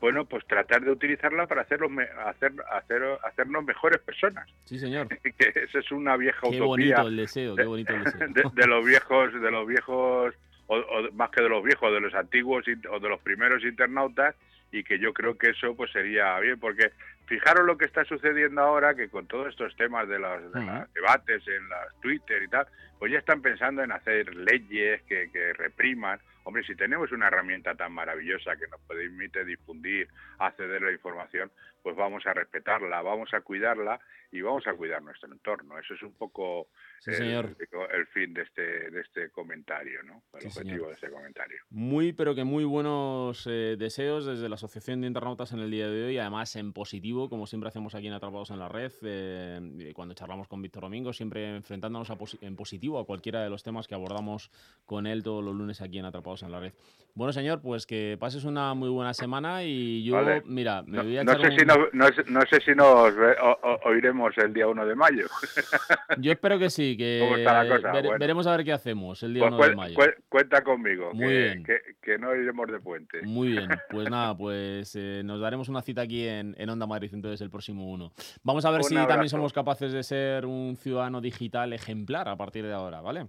bueno, 0.00 0.24
pues 0.26 0.46
tratar 0.46 0.82
de 0.82 0.90
utilizarla 0.90 1.46
para 1.46 1.62
hacerlos 1.62 1.90
me- 1.90 2.04
hacer, 2.26 2.52
hacer, 2.72 3.02
hacernos 3.24 3.64
mejores 3.64 3.98
personas. 4.00 4.48
Sí, 4.64 4.78
señor. 4.78 5.08
que 5.22 5.52
esa 5.54 5.78
es 5.78 5.90
una 5.92 6.16
vieja 6.16 6.40
Qué 6.42 6.60
utopía 6.60 6.64
bonito 6.66 7.08
el 7.08 7.16
deseo, 7.16 7.56
qué 7.56 7.64
bonito 7.64 7.94
el 7.94 8.04
deseo. 8.04 8.28
de, 8.28 8.42
de 8.52 8.66
los 8.66 8.84
viejos, 8.84 9.32
de 9.40 9.50
los 9.50 9.66
viejos, 9.66 10.34
o, 10.66 10.76
o 10.76 11.12
más 11.12 11.30
que 11.30 11.42
de 11.42 11.48
los 11.48 11.62
viejos, 11.64 11.92
de 11.92 12.00
los 12.00 12.14
antiguos 12.14 12.64
o 12.90 13.00
de 13.00 13.08
los 13.08 13.20
primeros 13.20 13.62
internautas, 13.64 14.34
y 14.72 14.82
que 14.82 14.98
yo 14.98 15.12
creo 15.14 15.38
que 15.38 15.50
eso 15.50 15.74
pues 15.76 15.90
sería 15.92 16.38
bien, 16.40 16.58
porque 16.58 16.90
fijaros 17.26 17.64
lo 17.64 17.78
que 17.78 17.84
está 17.86 18.04
sucediendo 18.04 18.60
ahora, 18.60 18.94
que 18.94 19.08
con 19.08 19.26
todos 19.26 19.48
estos 19.48 19.74
temas 19.76 20.08
de 20.08 20.18
los, 20.18 20.52
de 20.52 20.60
los 20.64 20.92
debates 20.92 21.46
en 21.48 21.68
las 21.68 21.94
Twitter 22.00 22.42
y 22.42 22.48
tal, 22.48 22.66
pues 22.98 23.12
ya 23.12 23.18
están 23.18 23.40
pensando 23.42 23.82
en 23.82 23.92
hacer 23.92 24.34
leyes 24.34 25.00
que, 25.02 25.30
que 25.32 25.52
repriman. 25.54 26.18
Hombre, 26.46 26.62
si 26.62 26.76
tenemos 26.76 27.10
una 27.10 27.26
herramienta 27.26 27.74
tan 27.74 27.90
maravillosa 27.90 28.56
que 28.56 28.68
nos 28.68 28.80
permite 28.82 29.44
difundir, 29.44 30.08
acceder 30.38 30.80
a 30.80 30.86
la 30.86 30.92
información, 30.92 31.50
pues 31.86 31.94
vamos 31.94 32.26
a 32.26 32.34
respetarla, 32.34 33.00
vamos 33.00 33.32
a 33.32 33.42
cuidarla 33.42 34.00
y 34.32 34.40
vamos 34.40 34.66
a 34.66 34.72
cuidar 34.74 35.00
nuestro 35.04 35.32
entorno. 35.32 35.78
Eso 35.78 35.94
es 35.94 36.02
un 36.02 36.14
poco 36.14 36.66
Sí, 36.98 37.12
el, 37.12 37.16
señor. 37.16 37.56
el 37.94 38.06
fin 38.08 38.34
de 38.34 38.42
este, 38.42 38.90
de 38.90 39.00
este 39.02 39.30
comentario, 39.30 40.02
¿no? 40.02 40.24
El 40.34 40.40
Sí, 40.40 40.46
objetivo 40.48 40.64
señor. 40.74 40.88
de 40.88 40.94
este 40.94 41.10
comentario. 41.10 41.58
Muy, 41.70 42.12
pero 42.12 42.34
que 42.34 42.42
muy 42.42 42.64
buenos 42.64 43.46
eh, 43.48 43.76
deseos 43.78 44.26
desde 44.26 44.48
la 44.48 44.56
Asociación 44.56 45.00
de 45.02 45.06
Internautas 45.06 45.52
en 45.52 45.60
el 45.60 45.70
día 45.70 45.88
de 45.88 46.06
hoy, 46.06 46.18
además 46.18 46.56
en 46.56 46.72
positivo, 46.72 47.28
como 47.28 47.46
siempre 47.46 47.68
hacemos 47.68 47.94
aquí 47.94 48.08
en 48.08 48.14
Atrapados 48.14 48.50
en 48.50 48.58
la 48.58 48.68
Red, 48.68 48.90
eh, 49.02 49.92
cuando 49.94 50.14
charlamos 50.16 50.48
con 50.48 50.60
Víctor 50.60 50.82
Domingo, 50.82 51.12
siempre 51.12 51.54
enfrentándonos 51.54 52.10
a 52.10 52.16
posi- 52.18 52.38
en 52.40 52.56
positivo 52.56 52.98
a 52.98 53.06
cualquiera 53.06 53.44
de 53.44 53.48
los 53.50 53.62
temas 53.62 53.86
que 53.86 53.94
abordamos 53.94 54.50
con 54.86 55.06
él 55.06 55.22
todos 55.22 55.44
los 55.44 55.54
lunes 55.54 55.80
aquí 55.80 56.00
en 56.00 56.06
Atrapados 56.06 56.42
en 56.42 56.50
la 56.50 56.58
Red. 56.58 56.72
Bueno, 57.14 57.32
señor, 57.32 57.62
pues 57.62 57.86
que 57.86 58.16
pases 58.18 58.44
una 58.44 58.74
muy 58.74 58.88
buena 58.90 59.14
semana 59.14 59.62
y 59.62 60.02
yo, 60.04 60.16
Vale. 60.16 60.42
mira, 60.44 60.82
me 60.82 60.98
No, 60.98 61.04
voy 61.04 61.16
a 61.16 61.22
no 61.24 61.32
echar 61.32 61.46
sé 61.46 61.52
un- 61.54 61.58
si 61.60 61.64
nos, 61.64 61.75
no, 61.92 62.06
sé- 62.08 62.24
no 62.28 62.40
sé 62.42 62.60
si 62.60 62.74
nos 62.74 63.14
ve- 63.16 63.36
o- 63.42 63.58
o- 63.62 63.80
oiremos 63.88 64.36
el 64.38 64.52
día 64.52 64.66
1 64.68 64.86
de 64.86 64.94
mayo. 64.94 65.26
Yo 66.18 66.32
espero 66.32 66.58
que 66.58 66.70
sí, 66.70 66.96
que 66.96 67.20
¿Cómo 67.22 67.36
está 67.36 67.62
la 67.64 67.76
cosa? 67.76 67.92
vere- 67.92 68.08
Bueno. 68.08 68.18
veremos 68.20 68.46
a 68.46 68.56
ver 68.56 68.64
qué 68.64 68.72
hacemos 68.72 69.22
el 69.22 69.34
día 69.34 69.42
Pues 69.42 69.52
1 69.54 69.56
de 69.62 69.68
cuen- 69.72 69.76
mayo. 69.76 69.94
cuen- 69.96 70.14
cuenta 70.28 70.62
conmigo, 70.62 71.12
Muy 71.14 71.26
que, 71.26 71.38
bien. 71.42 71.64
que, 71.64 71.78
que 72.02 72.18
no 72.18 72.34
iremos 72.34 72.66
de 72.70 72.80
puente. 72.80 73.22
Muy 73.22 73.48
bien, 73.48 73.68
pues 73.90 74.10
nada, 74.10 74.36
pues 74.36 74.94
eh, 74.96 75.22
nos 75.24 75.40
daremos 75.40 75.68
una 75.68 75.82
cita 75.82 76.02
aquí 76.02 76.26
en, 76.26 76.54
en 76.58 76.68
Onda 76.70 76.86
Madrid, 76.86 77.10
entonces 77.12 77.40
el 77.40 77.50
próximo 77.50 77.90
uno. 77.90 78.12
Vamos 78.42 78.64
a 78.64 78.70
ver 78.70 78.80
Un 78.82 78.84
si 78.88 78.94
también 78.94 79.28
somos 79.28 79.52
capaces 79.52 79.92
de 79.92 80.02
ser 80.02 80.46
un 80.46 80.76
ciudadano 80.76 81.20
digital 81.20 81.72
ejemplar 81.72 82.28
a 82.28 82.36
partir 82.36 82.64
de 82.66 82.72
ahora, 82.72 83.00
¿vale? 83.00 83.26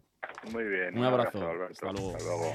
Muy 0.52 0.64
bien. 0.64 0.98
Un 0.98 1.06
abrazo. 1.06 1.40
Alberto. 1.50 1.74
Hasta 1.74 1.92
luego. 1.92 2.16
Hasta 2.16 2.24
luego. 2.26 2.54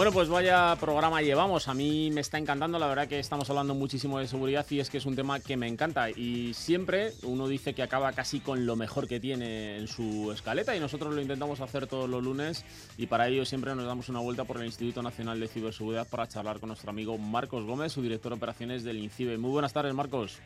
Bueno, 0.00 0.12
pues 0.12 0.30
vaya 0.30 0.74
programa 0.80 1.20
llevamos. 1.20 1.68
A 1.68 1.74
mí 1.74 2.10
me 2.10 2.22
está 2.22 2.38
encantando, 2.38 2.78
la 2.78 2.86
verdad 2.86 3.06
que 3.06 3.18
estamos 3.18 3.50
hablando 3.50 3.74
muchísimo 3.74 4.18
de 4.18 4.26
seguridad 4.26 4.64
y 4.70 4.80
es 4.80 4.88
que 4.88 4.96
es 4.96 5.04
un 5.04 5.14
tema 5.14 5.40
que 5.40 5.58
me 5.58 5.68
encanta. 5.68 6.08
Y 6.08 6.54
siempre 6.54 7.12
uno 7.22 7.46
dice 7.46 7.74
que 7.74 7.82
acaba 7.82 8.10
casi 8.12 8.40
con 8.40 8.64
lo 8.64 8.76
mejor 8.76 9.06
que 9.06 9.20
tiene 9.20 9.76
en 9.76 9.88
su 9.88 10.32
escaleta 10.32 10.74
y 10.74 10.80
nosotros 10.80 11.14
lo 11.14 11.20
intentamos 11.20 11.60
hacer 11.60 11.86
todos 11.86 12.08
los 12.08 12.24
lunes 12.24 12.64
y 12.96 13.08
para 13.08 13.28
ello 13.28 13.44
siempre 13.44 13.74
nos 13.74 13.84
damos 13.84 14.08
una 14.08 14.20
vuelta 14.20 14.44
por 14.44 14.56
el 14.56 14.64
Instituto 14.64 15.02
Nacional 15.02 15.38
de 15.38 15.48
Ciberseguridad 15.48 16.08
para 16.08 16.26
charlar 16.26 16.60
con 16.60 16.68
nuestro 16.68 16.88
amigo 16.88 17.18
Marcos 17.18 17.66
Gómez, 17.66 17.92
su 17.92 18.00
director 18.00 18.32
de 18.32 18.38
operaciones 18.38 18.84
del 18.84 18.96
INCIBE. 18.96 19.36
Muy 19.36 19.50
buenas 19.50 19.74
tardes, 19.74 19.92
Marcos. 19.92 20.38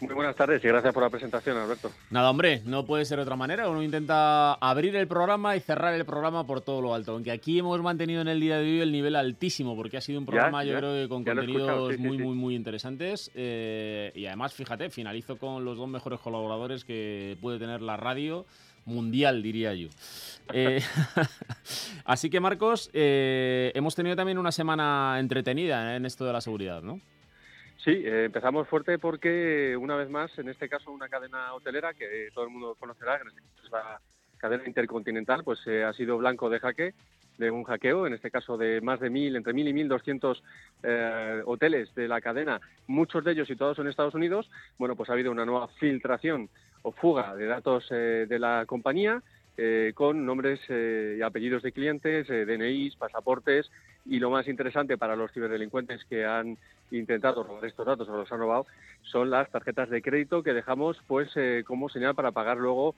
Muy 0.00 0.14
buenas 0.14 0.34
tardes 0.34 0.64
y 0.64 0.66
gracias 0.68 0.94
por 0.94 1.02
la 1.02 1.10
presentación, 1.10 1.58
Alberto. 1.58 1.90
Nada, 2.08 2.30
hombre, 2.30 2.62
no 2.64 2.86
puede 2.86 3.04
ser 3.04 3.18
de 3.18 3.22
otra 3.22 3.36
manera. 3.36 3.68
Uno 3.68 3.82
intenta 3.82 4.54
abrir 4.54 4.96
el 4.96 5.06
programa 5.06 5.56
y 5.56 5.60
cerrar 5.60 5.92
el 5.92 6.06
programa 6.06 6.46
por 6.46 6.62
todo 6.62 6.80
lo 6.80 6.94
alto. 6.94 7.12
Aunque 7.12 7.30
aquí 7.30 7.58
hemos 7.58 7.80
mantenido 7.82 8.22
en 8.22 8.28
el 8.28 8.40
día 8.40 8.56
de 8.58 8.62
hoy 8.64 8.80
el 8.80 8.92
nivel 8.92 9.14
altísimo, 9.14 9.76
porque 9.76 9.98
ha 9.98 10.00
sido 10.00 10.18
un 10.18 10.24
Ya, 10.24 10.30
programa, 10.30 10.64
yo 10.64 10.72
ya, 10.72 10.78
creo 10.78 10.94
que 10.94 11.08
con 11.08 11.22
contenidos 11.24 11.94
sí, 11.94 11.98
muy, 12.00 12.16
sí. 12.16 12.22
muy, 12.22 12.34
muy 12.34 12.54
interesantes. 12.54 13.30
Eh, 13.34 14.10
y 14.14 14.24
además, 14.24 14.54
fíjate, 14.54 14.88
finalizo 14.88 15.36
con 15.36 15.64
los 15.66 15.76
dos 15.76 15.88
mejores 15.88 16.18
colaboradores 16.20 16.84
que 16.84 17.36
puede 17.42 17.58
tener 17.58 17.82
la 17.82 17.96
radio. 17.98 18.46
mundial, 18.86 19.42
diría 19.42 19.74
yo. 19.74 19.88
Eh, 20.52 20.82
así 22.04 22.28
que, 22.28 22.40
Marcos, 22.40 22.90
eh, 22.92 23.70
hemos 23.76 23.94
tenido 23.94 24.16
también 24.16 24.36
una 24.36 24.50
semana 24.50 25.16
entretenida 25.20 25.94
en 25.94 26.04
esto 26.06 26.24
de 26.24 26.32
la 26.32 26.40
seguridad, 26.40 26.82
¿no? 26.82 27.00
Sí, 27.84 27.92
eh, 27.92 28.24
empezamos 28.26 28.68
fuerte 28.68 28.98
porque 28.98 29.74
una 29.76 29.96
vez 29.96 30.10
más, 30.10 30.38
en 30.38 30.50
este 30.50 30.68
caso 30.68 30.90
una 30.92 31.08
cadena 31.08 31.54
hotelera 31.54 31.94
que 31.94 32.28
todo 32.34 32.44
el 32.44 32.50
mundo 32.50 32.76
conocerá, 32.78 33.18
que 33.18 33.28
este 33.28 33.40
es 33.64 33.70
la 33.70 34.00
cadena 34.36 34.64
intercontinental, 34.66 35.42
pues 35.44 35.60
eh, 35.66 35.84
ha 35.84 35.92
sido 35.94 36.18
blanco 36.18 36.50
de 36.50 36.60
jaque 36.60 36.94
de 37.38 37.50
un 37.50 37.64
hackeo, 37.64 38.06
en 38.06 38.12
este 38.12 38.30
caso 38.30 38.58
de 38.58 38.82
más 38.82 39.00
de 39.00 39.08
mil, 39.08 39.34
entre 39.34 39.54
mil 39.54 39.66
y 39.66 39.72
mil 39.72 39.88
doscientos 39.88 40.42
eh, 40.82 41.40
hoteles 41.46 41.94
de 41.94 42.06
la 42.06 42.20
cadena, 42.20 42.60
muchos 42.86 43.24
de 43.24 43.32
ellos 43.32 43.48
situados 43.48 43.78
en 43.78 43.88
Estados 43.88 44.14
Unidos. 44.14 44.50
Bueno, 44.78 44.94
pues 44.94 45.08
ha 45.08 45.14
habido 45.14 45.32
una 45.32 45.46
nueva 45.46 45.68
filtración 45.78 46.50
o 46.82 46.92
fuga 46.92 47.34
de 47.34 47.46
datos 47.46 47.86
eh, 47.90 48.26
de 48.28 48.38
la 48.38 48.64
compañía 48.66 49.22
eh, 49.56 49.92
con 49.94 50.24
nombres 50.24 50.60
eh, 50.68 51.16
y 51.18 51.22
apellidos 51.22 51.62
de 51.62 51.72
clientes, 51.72 52.28
eh, 52.30 52.44
DNIs, 52.44 52.96
pasaportes 52.96 53.70
y 54.06 54.18
lo 54.18 54.30
más 54.30 54.48
interesante 54.48 54.96
para 54.96 55.16
los 55.16 55.30
ciberdelincuentes 55.32 56.04
que 56.04 56.24
han 56.24 56.56
intentado 56.90 57.42
robar 57.42 57.64
estos 57.66 57.86
datos 57.86 58.08
o 58.08 58.16
los 58.16 58.32
han 58.32 58.38
robado 58.38 58.66
son 59.02 59.30
las 59.30 59.50
tarjetas 59.50 59.90
de 59.90 60.02
crédito 60.02 60.42
que 60.42 60.54
dejamos 60.54 60.98
pues 61.06 61.30
eh, 61.36 61.62
como 61.66 61.88
señal 61.88 62.14
para 62.14 62.32
pagar 62.32 62.56
luego 62.56 62.94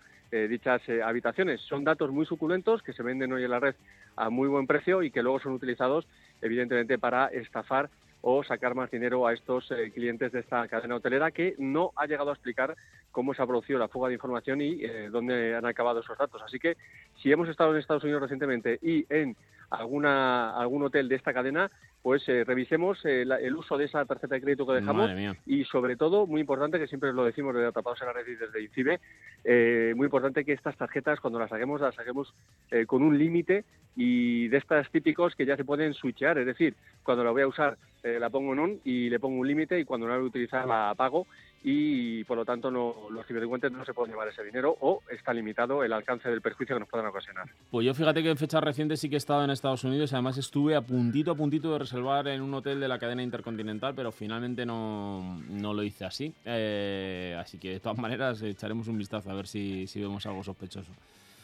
dichas 0.48 0.80
habitaciones. 1.05 1.61
Son 1.61 1.84
datos 1.84 2.11
muy 2.11 2.24
suculentos 2.24 2.82
que 2.82 2.94
se 2.94 3.03
venden 3.03 3.34
hoy 3.34 3.44
en 3.44 3.50
la 3.50 3.61
red 3.61 3.74
a 4.16 4.30
muy 4.30 4.48
buen 4.48 4.66
precio 4.66 5.03
y 5.03 5.11
que 5.11 5.22
luego 5.22 5.40
son 5.40 5.53
utilizados 5.53 6.07
evidentemente 6.40 6.98
para 6.98 7.26
estafar 7.26 7.90
o 8.23 8.43
sacar 8.45 8.75
más 8.75 8.91
dinero 8.91 9.27
a 9.27 9.33
estos 9.35 9.70
eh, 9.73 9.91
clientes 9.93 10.33
de 10.33 10.41
esta 10.41 10.66
cadena 10.68 10.95
hotelera 10.97 11.31
que 11.33 11.55
no 11.59 11.91
ha 11.97 12.07
llegado 12.07 12.31
a 12.31 12.35
explicar 12.35 12.75
cómo 13.11 13.35
se 13.35 13.43
ha 13.43 13.47
producido 13.47 13.79
la 13.79 13.89
fuga 13.89 14.09
de 14.09 14.14
información 14.14 14.61
y 14.62 14.79
eh, 14.85 15.09
dónde 15.11 15.55
han 15.55 15.66
acabado 15.66 16.01
esos 16.01 16.16
datos. 16.16 16.41
Así 16.43 16.59
que 16.59 16.77
si 17.20 17.31
hemos 17.31 17.49
estado 17.49 17.73
en 17.73 17.79
Estados 17.81 18.05
Unidos 18.05 18.23
recientemente 18.23 18.79
y 18.81 19.05
en 19.11 19.37
alguna 19.70 20.51
algún 20.59 20.83
hotel 20.85 21.09
de 21.09 21.16
esta 21.16 21.33
cadena, 21.33 21.68
pues 22.03 22.29
eh, 22.29 22.45
revisemos 22.45 23.05
eh, 23.05 23.25
la- 23.25 23.41
el 23.41 23.55
uso 23.57 23.77
de 23.79 23.87
esa 23.87 24.05
tarjeta 24.05 24.35
de 24.35 24.41
crédito 24.41 24.66
que 24.66 24.75
dejamos 24.75 25.09
y 25.47 25.64
sobre 25.64 25.97
todo, 25.97 26.27
muy 26.27 26.41
importante, 26.41 26.79
que 26.79 26.87
siempre 26.87 27.12
lo 27.12 27.25
decimos 27.25 27.55
desde 27.55 27.68
Atrapados 27.68 28.01
en 28.03 28.07
la 28.09 28.12
Red 28.12 28.27
y 28.29 28.35
desde 28.35 28.62
INCIBE, 28.62 29.01
eh, 29.45 29.93
muy 29.97 30.07
importante 30.07 30.45
que 30.45 30.53
estas 30.53 30.77
tarjetas 30.77 31.20
cuando 31.20 31.39
las 31.39 31.51
saquemos 31.51 31.81
las 31.81 31.95
saquemos 31.95 32.35
eh, 32.70 32.87
con 32.87 33.03
un 33.03 33.18
límite 33.18 33.64
y 33.97 34.49
de 34.49 34.57
estas 34.59 34.91
típicos 34.91 35.35
que 35.35 35.47
ya 35.47 35.57
se 35.57 35.64
pueden 35.64 35.95
switchear, 35.95 36.39
es 36.39 36.47
decir, 36.47 36.75
cuando 37.03 37.25
la 37.25 37.31
voy 37.31 37.43
a 37.43 37.47
usar 37.49 37.77
eh, 38.17 38.21
la 38.21 38.31
pongo 38.31 38.53
en 38.53 38.59
on 38.59 38.81
y 38.85 39.09
le 39.09 39.21
pongo 39.21 39.41
un 39.41 39.47
límite 39.47 39.79
y 39.79 39.85
cuando 39.85 40.07
no 40.07 40.13
la 40.13 40.19
voy 40.19 40.27
a 40.27 40.29
utilizar 40.29 40.67
la 40.67 40.91
apago 40.91 41.27
y 41.65 42.25
por 42.25 42.37
lo 42.37 42.45
tanto 42.45 42.71
no, 42.71 43.09
los 43.11 43.27
ciberdelincuentes 43.27 43.71
no 43.71 43.85
se 43.85 43.95
pueden 43.95 44.13
llevar 44.13 44.29
ese 44.29 44.43
dinero 44.43 44.77
o 44.81 45.03
está 45.11 45.33
limitado 45.33 45.85
el 45.85 45.93
alcance 45.93 46.29
del 46.29 46.41
perjuicio 46.41 46.75
que 46.77 46.81
nos 46.81 46.89
puedan 46.89 47.07
ocasionar. 47.07 47.49
Pues 47.71 47.87
yo 47.87 47.95
fíjate 47.95 48.23
que 48.23 48.31
en 48.31 48.37
fechas 48.37 48.65
recientes 48.65 49.01
sí 49.01 49.09
que 49.09 49.17
he 49.17 49.19
estado 49.19 49.45
en 49.45 49.51
Estados 49.51 49.85
Unidos 49.85 50.11
y 50.11 50.15
además 50.15 50.39
estuve 50.39 50.75
a 50.75 50.81
puntito 50.81 51.31
a 51.31 51.35
puntito 51.37 51.73
de 51.73 51.79
reservar 51.79 52.27
en 52.29 52.43
un 52.43 52.53
hotel 52.55 52.81
de 52.81 52.89
la 52.89 52.99
cadena 52.99 53.23
intercontinental, 53.23 53.95
pero 53.95 54.11
finalmente 54.11 54.67
no, 54.67 55.41
no 55.49 55.73
lo 55.73 55.83
hice 55.83 56.05
así. 56.05 56.35
Eh, 56.45 57.37
así 57.39 57.59
que 57.59 57.71
de 57.71 57.81
todas 57.81 57.99
maneras 57.99 58.43
echaremos 58.43 58.89
un 58.89 58.99
vistazo 58.99 59.31
a 59.31 59.35
ver 59.35 59.47
si, 59.47 59.87
si 59.87 60.01
vemos 60.01 60.27
algo 60.27 60.43
sospechoso. 60.43 60.91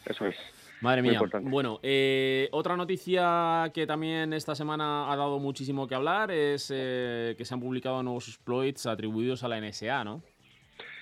Eso 0.05 0.25
es. 0.25 0.35
Madre 0.81 1.01
mía. 1.01 1.19
Bueno, 1.41 1.79
eh, 1.83 2.47
otra 2.51 2.77
noticia 2.77 3.69
que 3.73 3.85
también 3.85 4.33
esta 4.33 4.55
semana 4.55 5.11
ha 5.11 5.15
dado 5.15 5.39
muchísimo 5.39 5.87
que 5.87 5.95
hablar 5.95 6.31
es 6.31 6.71
eh, 6.73 7.35
que 7.37 7.45
se 7.45 7.53
han 7.53 7.59
publicado 7.59 8.01
nuevos 8.01 8.27
exploits 8.27 8.85
atribuidos 8.85 9.43
a 9.43 9.49
la 9.49 9.59
NSA, 9.59 10.03
¿no? 10.03 10.23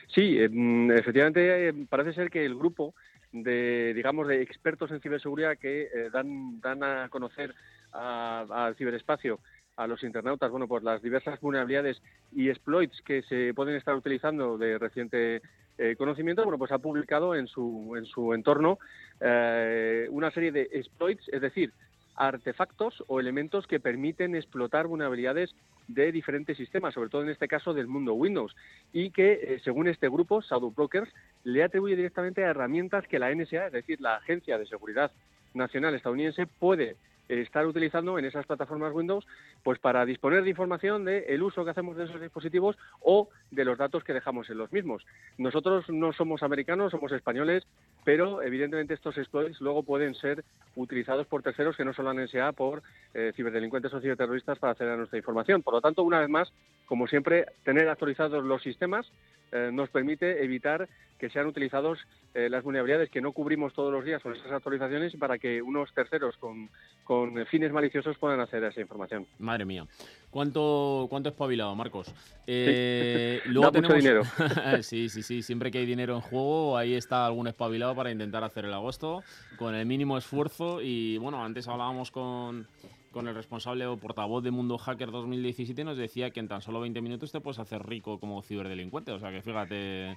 Sí, 0.08 0.38
mm, 0.50 0.92
efectivamente 0.92 1.70
eh, 1.70 1.74
parece 1.90 2.14
ser 2.14 2.30
que 2.30 2.46
el 2.46 2.56
grupo 2.56 2.96
de, 3.32 3.94
digamos, 3.94 4.28
de 4.28 4.42
expertos 4.42 4.92
en 4.92 5.02
ciberseguridad 5.02 5.58
que 5.58 5.84
eh, 5.84 6.10
dan, 6.12 6.60
dan 6.62 6.84
a 6.84 7.10
conocer 7.10 7.54
al 7.92 8.76
ciberespacio 8.76 9.40
a 9.76 9.88
los 9.88 10.04
internautas, 10.04 10.52
bueno, 10.52 10.68
pues 10.68 10.84
las 10.84 11.02
diversas 11.02 11.40
vulnerabilidades 11.40 12.02
y 12.32 12.50
exploits 12.50 13.02
que 13.02 13.22
se 13.24 13.54
pueden 13.54 13.76
estar 13.76 13.96
utilizando 13.96 14.58
de 14.58 14.78
reciente 14.78 15.42
eh, 15.78 15.96
conocimiento, 15.98 16.44
bueno, 16.44 16.58
pues 16.58 16.72
ha 16.72 16.80
publicado 16.80 17.36
en 17.36 17.48
su, 17.48 17.94
en 17.98 18.06
su 18.06 18.34
entorno 18.34 18.80
eh, 19.22 20.08
una 20.10 20.32
serie 20.32 20.52
de 20.52 20.70
exploits, 20.72 21.28
es 21.30 21.42
decir, 21.42 21.72
artefactos 22.16 23.04
o 23.08 23.20
elementos 23.20 23.68
que 23.68 23.80
permiten 23.80 24.36
explotar 24.36 24.88
vulnerabilidades 24.88 25.54
de 25.88 26.12
diferentes 26.12 26.58
sistemas, 26.58 26.94
sobre 26.94 27.10
todo 27.10 27.22
en 27.22 27.30
este 27.30 27.48
caso 27.48 27.74
del 27.74 27.88
mundo 27.88 28.14
Windows, 28.14 28.56
y 28.92 29.12
que, 29.12 29.34
eh, 29.34 29.62
según 29.64 29.88
este 29.88 30.10
grupo, 30.10 30.42
Shadow 30.42 30.72
Brokers, 30.72 31.14
le 31.44 31.64
atribuye 31.64 31.96
directamente 31.96 32.44
a 32.44 32.50
herramientas 32.50 33.08
que 33.08 33.20
la 33.20 33.34
NSA, 33.34 33.68
es 33.68 33.74
decir, 33.74 34.02
la 34.02 34.16
Agencia 34.16 34.58
de 34.58 34.66
Seguridad 34.66 35.12
Nacional 35.54 35.96
estadounidense, 35.96 36.48
puede 36.48 36.98
estar 37.30 37.66
utilizando 37.66 38.18
en 38.18 38.26
esas 38.26 38.46
plataformas 38.46 38.94
Windows 38.94 39.28
pues 39.64 39.80
para 39.80 40.06
disponer 40.06 40.44
de 40.44 40.50
información 40.50 41.06
de 41.06 41.26
el 41.28 41.44
uso 41.44 41.64
que 41.64 41.72
hacemos 41.72 41.98
de 41.98 42.06
esos 42.06 42.22
dispositivos 42.22 42.78
o 43.02 43.30
de 43.52 43.66
los 43.66 43.78
datos 43.78 44.04
que 44.04 44.14
dejamos 44.14 44.50
en 44.50 44.58
los 44.58 44.72
mismos. 44.72 45.06
Nosotros 45.38 45.90
no 45.90 46.14
somos 46.14 46.44
americanos, 46.44 46.92
somos 46.92 47.12
españoles, 47.12 47.66
pero 48.08 48.42
evidentemente 48.42 48.94
estos 48.94 49.18
exploits 49.18 49.60
luego 49.60 49.84
pueden 49.84 50.16
ser 50.16 50.46
utilizados 50.78 51.28
por 51.28 51.44
terceros 51.44 51.76
que 51.76 51.84
no 51.84 51.94
son 51.94 52.06
la 52.06 52.14
NSA 52.14 52.54
por 52.54 52.82
eh, 53.14 53.34
ciberdelincuentes 53.36 53.94
o 53.94 54.00
ciberterroristas 54.00 54.58
para 54.60 54.72
acceder 54.72 54.94
a 54.94 54.96
nuestra 54.96 55.18
información. 55.18 55.62
Por 55.62 55.74
lo 55.74 55.82
tanto, 55.82 56.04
una 56.04 56.22
vez 56.22 56.30
más, 56.30 56.50
como 56.86 57.06
siempre, 57.08 57.48
tener 57.66 57.90
actualizados 57.90 58.46
los 58.46 58.64
sistemas 58.64 59.12
eh, 59.52 59.72
nos 59.74 59.90
permite 59.90 60.42
evitar 60.42 60.88
que 61.18 61.30
sean 61.30 61.48
utilizados 61.48 62.00
eh, 62.34 62.50
las 62.50 62.64
vulnerabilidades 62.64 63.10
que 63.10 63.22
no 63.22 63.32
cubrimos 63.32 63.74
todos 63.74 63.92
los 63.92 64.06
días 64.06 64.22
con 64.22 64.34
esas 64.34 64.52
actualizaciones 64.52 65.16
para 65.16 65.38
que 65.38 65.62
unos 65.62 65.92
terceros 65.94 66.38
con, 66.38 66.70
con 67.04 67.46
fines 67.48 67.72
maliciosos 67.72 68.18
puedan 68.18 68.40
acceder 68.40 68.66
a 68.66 68.68
esa 68.70 68.82
información. 68.82 69.26
Madre 69.40 69.66
mía. 69.66 69.86
¿Cuánto, 70.30 71.08
cuánto 71.10 71.30
espabilado, 71.30 71.74
Marcos? 71.76 72.14
Eh, 72.46 73.42
Da 73.46 73.52
luego 73.52 73.72
mucho 73.72 73.94
tenemos... 73.94 73.98
dinero. 73.98 74.24
sí, 74.84 75.10
sí, 75.10 75.24
sí. 75.24 75.42
Siempre 75.42 75.72
que 75.72 75.80
hay 75.80 75.86
dinero 75.86 76.16
en 76.16 76.22
juego, 76.22 76.78
ahí 76.78 76.94
está 76.94 77.26
algún 77.26 77.48
espabilado 77.48 77.96
para 77.98 78.12
intentar 78.12 78.44
hacer 78.46 78.64
el 78.64 78.74
agosto 78.74 79.24
con 79.58 79.76
el 79.76 79.86
mínimo 79.86 80.18
esfuerzo. 80.18 80.82
Y 80.82 81.18
bueno, 81.18 81.44
antes 81.44 81.68
hablábamos 81.68 82.12
con, 82.12 82.68
con 83.12 83.28
el 83.28 83.36
responsable 83.36 83.86
o 83.88 83.98
portavoz 83.98 84.44
de 84.44 84.52
Mundo 84.52 84.78
Hacker 84.78 85.12
2017 85.12 85.84
nos 85.84 85.98
decía 85.98 86.30
que 86.30 86.40
en 86.40 86.48
tan 86.48 86.62
solo 86.62 86.80
20 86.80 87.02
minutos 87.02 87.32
te 87.32 87.42
puedes 87.42 87.60
hacer 87.60 87.86
rico 87.86 88.20
como 88.20 88.42
ciberdelincuente. 88.44 89.12
O 89.12 89.20
sea 89.20 89.32
que 89.32 89.42
fíjate 89.42 90.12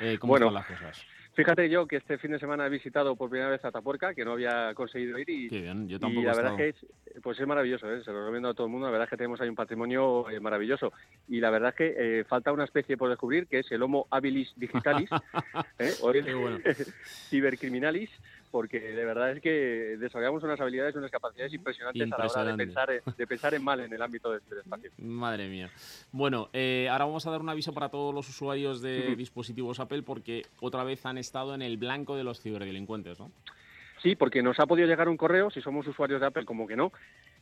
eh, 0.00 0.18
cómo 0.20 0.30
Bueno, 0.30 0.46
están 0.46 0.54
las 0.54 0.66
cosas. 0.66 1.06
Fíjate 1.34 1.68
yo 1.68 1.86
que 1.86 1.96
este 1.96 2.16
fin 2.18 2.30
de 2.30 2.38
semana 2.38 2.66
he 2.66 2.70
visitado 2.70 3.16
por 3.16 3.28
primera 3.28 3.50
vez 3.50 3.64
Atapuerca, 3.64 4.14
que 4.14 4.24
no 4.24 4.32
había 4.32 4.72
conseguido 4.74 5.18
ir 5.18 5.28
y, 5.28 5.48
Qué 5.48 5.62
bien, 5.62 5.88
yo 5.88 5.96
y 5.96 6.00
tampoco 6.00 6.26
la 6.26 6.32
he 6.32 6.36
verdad 6.36 6.60
es 6.60 6.74
que 6.76 6.86
es, 6.86 7.22
pues 7.22 7.40
es 7.40 7.46
maravilloso, 7.46 7.92
¿eh? 7.92 8.04
se 8.04 8.12
lo 8.12 8.20
recomiendo 8.20 8.50
a 8.50 8.54
todo 8.54 8.68
el 8.68 8.72
mundo, 8.72 8.86
la 8.86 8.92
verdad 8.92 9.06
es 9.06 9.10
que 9.10 9.16
tenemos 9.16 9.40
ahí 9.40 9.48
un 9.48 9.56
patrimonio 9.56 10.30
eh, 10.30 10.38
maravilloso 10.38 10.92
y 11.28 11.40
la 11.40 11.50
verdad 11.50 11.70
es 11.70 11.74
que 11.74 11.94
eh, 12.20 12.24
falta 12.24 12.52
una 12.52 12.64
especie 12.64 12.96
por 12.96 13.10
descubrir 13.10 13.48
que 13.48 13.60
es 13.60 13.72
el 13.72 13.82
Homo 13.82 14.06
habilis 14.10 14.52
digitalis 14.56 15.10
¿eh? 15.78 15.92
o 16.02 16.10
el 16.10 16.36
bueno. 16.36 16.58
cibercriminalis 17.28 18.10
porque 18.54 18.78
de 18.78 19.04
verdad 19.04 19.32
es 19.32 19.40
que 19.42 19.50
desarrollamos 19.98 20.40
unas 20.44 20.60
habilidades 20.60 20.94
y 20.94 20.98
unas 20.98 21.10
capacidades 21.10 21.52
impresionantes 21.52 22.02
a 22.12 22.18
la 22.18 22.26
hora 22.26 22.44
de 22.44 22.56
pensar, 22.56 22.88
en- 22.92 23.02
de 23.16 23.26
pensar 23.26 23.52
en 23.52 23.64
mal 23.64 23.80
en 23.80 23.92
el 23.92 24.00
ámbito 24.00 24.30
del 24.30 24.42
ciberespacio. 24.42 24.90
Madre 24.98 25.48
mía. 25.48 25.68
Bueno, 26.12 26.50
eh, 26.52 26.86
ahora 26.88 27.06
vamos 27.06 27.26
a 27.26 27.32
dar 27.32 27.40
un 27.40 27.48
aviso 27.48 27.74
para 27.74 27.88
todos 27.88 28.14
los 28.14 28.28
usuarios 28.28 28.80
de 28.80 29.16
dispositivos 29.16 29.80
Apple 29.80 30.04
porque 30.04 30.42
otra 30.60 30.84
vez 30.84 31.04
han 31.04 31.18
estado 31.18 31.52
en 31.56 31.62
el 31.62 31.78
blanco 31.78 32.14
de 32.14 32.22
los 32.22 32.40
ciberdelincuentes, 32.40 33.18
¿no? 33.18 33.32
Sí, 34.00 34.14
porque 34.14 34.40
nos 34.40 34.60
ha 34.60 34.66
podido 34.66 34.86
llegar 34.86 35.08
un 35.08 35.16
correo, 35.16 35.50
si 35.50 35.60
somos 35.60 35.84
usuarios 35.88 36.20
de 36.20 36.28
Apple, 36.28 36.44
como 36.44 36.68
que 36.68 36.76
no, 36.76 36.92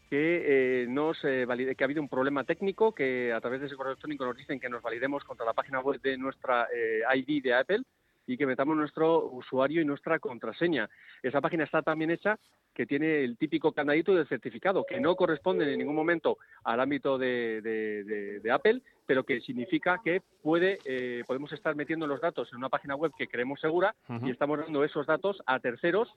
que 0.08 0.82
eh, 0.82 0.86
nos 0.88 1.22
eh, 1.24 1.44
valide- 1.44 1.76
que 1.76 1.84
ha 1.84 1.86
habido 1.88 2.00
un 2.00 2.08
problema 2.08 2.44
técnico, 2.44 2.94
que 2.94 3.34
a 3.34 3.40
través 3.42 3.60
de 3.60 3.66
ese 3.66 3.76
correo 3.76 3.92
electrónico 3.92 4.24
nos 4.24 4.36
dicen 4.38 4.58
que 4.58 4.70
nos 4.70 4.80
validemos 4.80 5.24
contra 5.24 5.44
la 5.44 5.52
página 5.52 5.80
web 5.80 6.00
de 6.00 6.16
nuestra 6.16 6.68
eh, 6.74 7.02
ID 7.16 7.42
de 7.42 7.52
Apple 7.54 7.82
y 8.26 8.36
que 8.36 8.46
metamos 8.46 8.76
nuestro 8.76 9.26
usuario 9.30 9.80
y 9.80 9.84
nuestra 9.84 10.18
contraseña. 10.18 10.88
Esa 11.22 11.40
página 11.40 11.64
está 11.64 11.82
también 11.82 12.10
hecha 12.10 12.38
que 12.74 12.86
tiene 12.86 13.22
el 13.22 13.36
típico 13.36 13.72
candadito 13.72 14.14
del 14.14 14.26
certificado, 14.26 14.84
que 14.88 14.98
no 15.00 15.14
corresponde 15.14 15.70
en 15.70 15.78
ningún 15.78 15.94
momento 15.94 16.38
al 16.64 16.80
ámbito 16.80 17.18
de, 17.18 17.60
de- 17.60 18.04
de- 18.04 18.40
de 18.40 18.50
Apple, 18.50 18.80
pero 19.04 19.24
que 19.24 19.40
significa 19.42 20.00
que 20.02 20.22
puede, 20.42 20.78
eh, 20.86 21.22
podemos 21.26 21.52
estar 21.52 21.74
metiendo 21.74 22.06
los 22.06 22.20
datos 22.20 22.48
en 22.52 22.58
una 22.58 22.68
página 22.70 22.94
web 22.96 23.12
que 23.18 23.26
creemos 23.28 23.60
segura 23.60 23.94
y 24.26 24.30
estamos 24.30 24.58
dando 24.60 24.84
esos 24.84 25.06
datos 25.06 25.42
a 25.46 25.58
terceros 25.58 26.08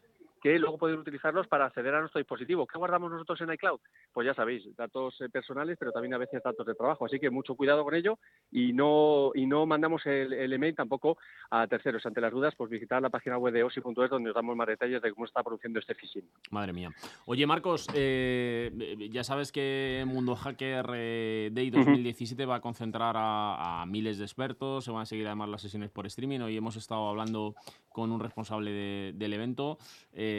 que 0.41 0.59
luego 0.59 0.77
poder 0.77 0.97
utilizarlos 0.99 1.47
para 1.47 1.65
acceder 1.65 1.95
a 1.95 1.99
nuestro 2.01 2.19
dispositivo. 2.19 2.67
¿Qué 2.67 2.77
guardamos 2.77 3.11
nosotros 3.11 3.41
en 3.41 3.51
iCloud? 3.53 3.79
Pues 4.13 4.27
ya 4.27 4.33
sabéis, 4.35 4.63
datos 4.75 5.19
eh, 5.21 5.29
personales, 5.29 5.75
pero 5.79 5.91
también 5.91 6.13
a 6.13 6.17
veces 6.19 6.41
datos 6.43 6.65
de 6.67 6.75
trabajo. 6.75 7.05
Así 7.05 7.19
que 7.19 7.29
mucho 7.31 7.55
cuidado 7.55 7.83
con 7.83 7.95
ello 7.95 8.19
y 8.51 8.71
no, 8.73 9.31
y 9.33 9.45
no 9.47 9.65
mandamos 9.65 10.05
el, 10.05 10.33
el 10.33 10.53
email 10.53 10.75
tampoco 10.75 11.17
a 11.49 11.65
terceros. 11.67 12.05
Ante 12.05 12.21
las 12.21 12.31
dudas, 12.31 12.53
pues 12.55 12.69
visitar 12.69 13.01
la 13.01 13.09
página 13.09 13.37
web 13.39 13.53
de 13.53 13.63
osi.es 13.63 14.09
donde 14.09 14.29
os 14.29 14.35
damos 14.35 14.55
más 14.55 14.67
detalles 14.67 15.01
de 15.01 15.11
cómo 15.13 15.25
está 15.25 15.41
produciendo 15.41 15.79
este 15.79 15.95
phishing. 15.95 16.29
Madre 16.51 16.73
mía. 16.73 16.91
Oye, 17.25 17.47
Marcos, 17.47 17.87
eh, 17.95 19.09
ya 19.11 19.23
sabes 19.23 19.51
que 19.51 20.03
Mundo 20.07 20.35
Hacker 20.35 20.85
eh, 20.93 21.49
Day 21.53 21.69
Ujú. 21.69 21.77
2017 21.79 22.45
va 22.45 22.55
a 22.57 22.61
concentrar 22.61 23.15
a, 23.17 23.81
a 23.81 23.85
miles 23.87 24.17
de 24.19 24.25
expertos, 24.25 24.83
se 24.85 24.91
van 24.91 25.01
a 25.01 25.05
seguir 25.07 25.25
además 25.25 25.49
las 25.49 25.61
sesiones 25.61 25.89
por 25.89 26.05
streaming. 26.05 26.41
Hoy 26.41 26.55
hemos 26.55 26.75
estado 26.75 27.07
hablando 27.09 27.55
con 27.89 28.11
un 28.11 28.19
responsable 28.19 28.69
de- 28.71 29.13
del 29.15 29.33
evento. 29.33 29.77
Eh, 30.13 30.33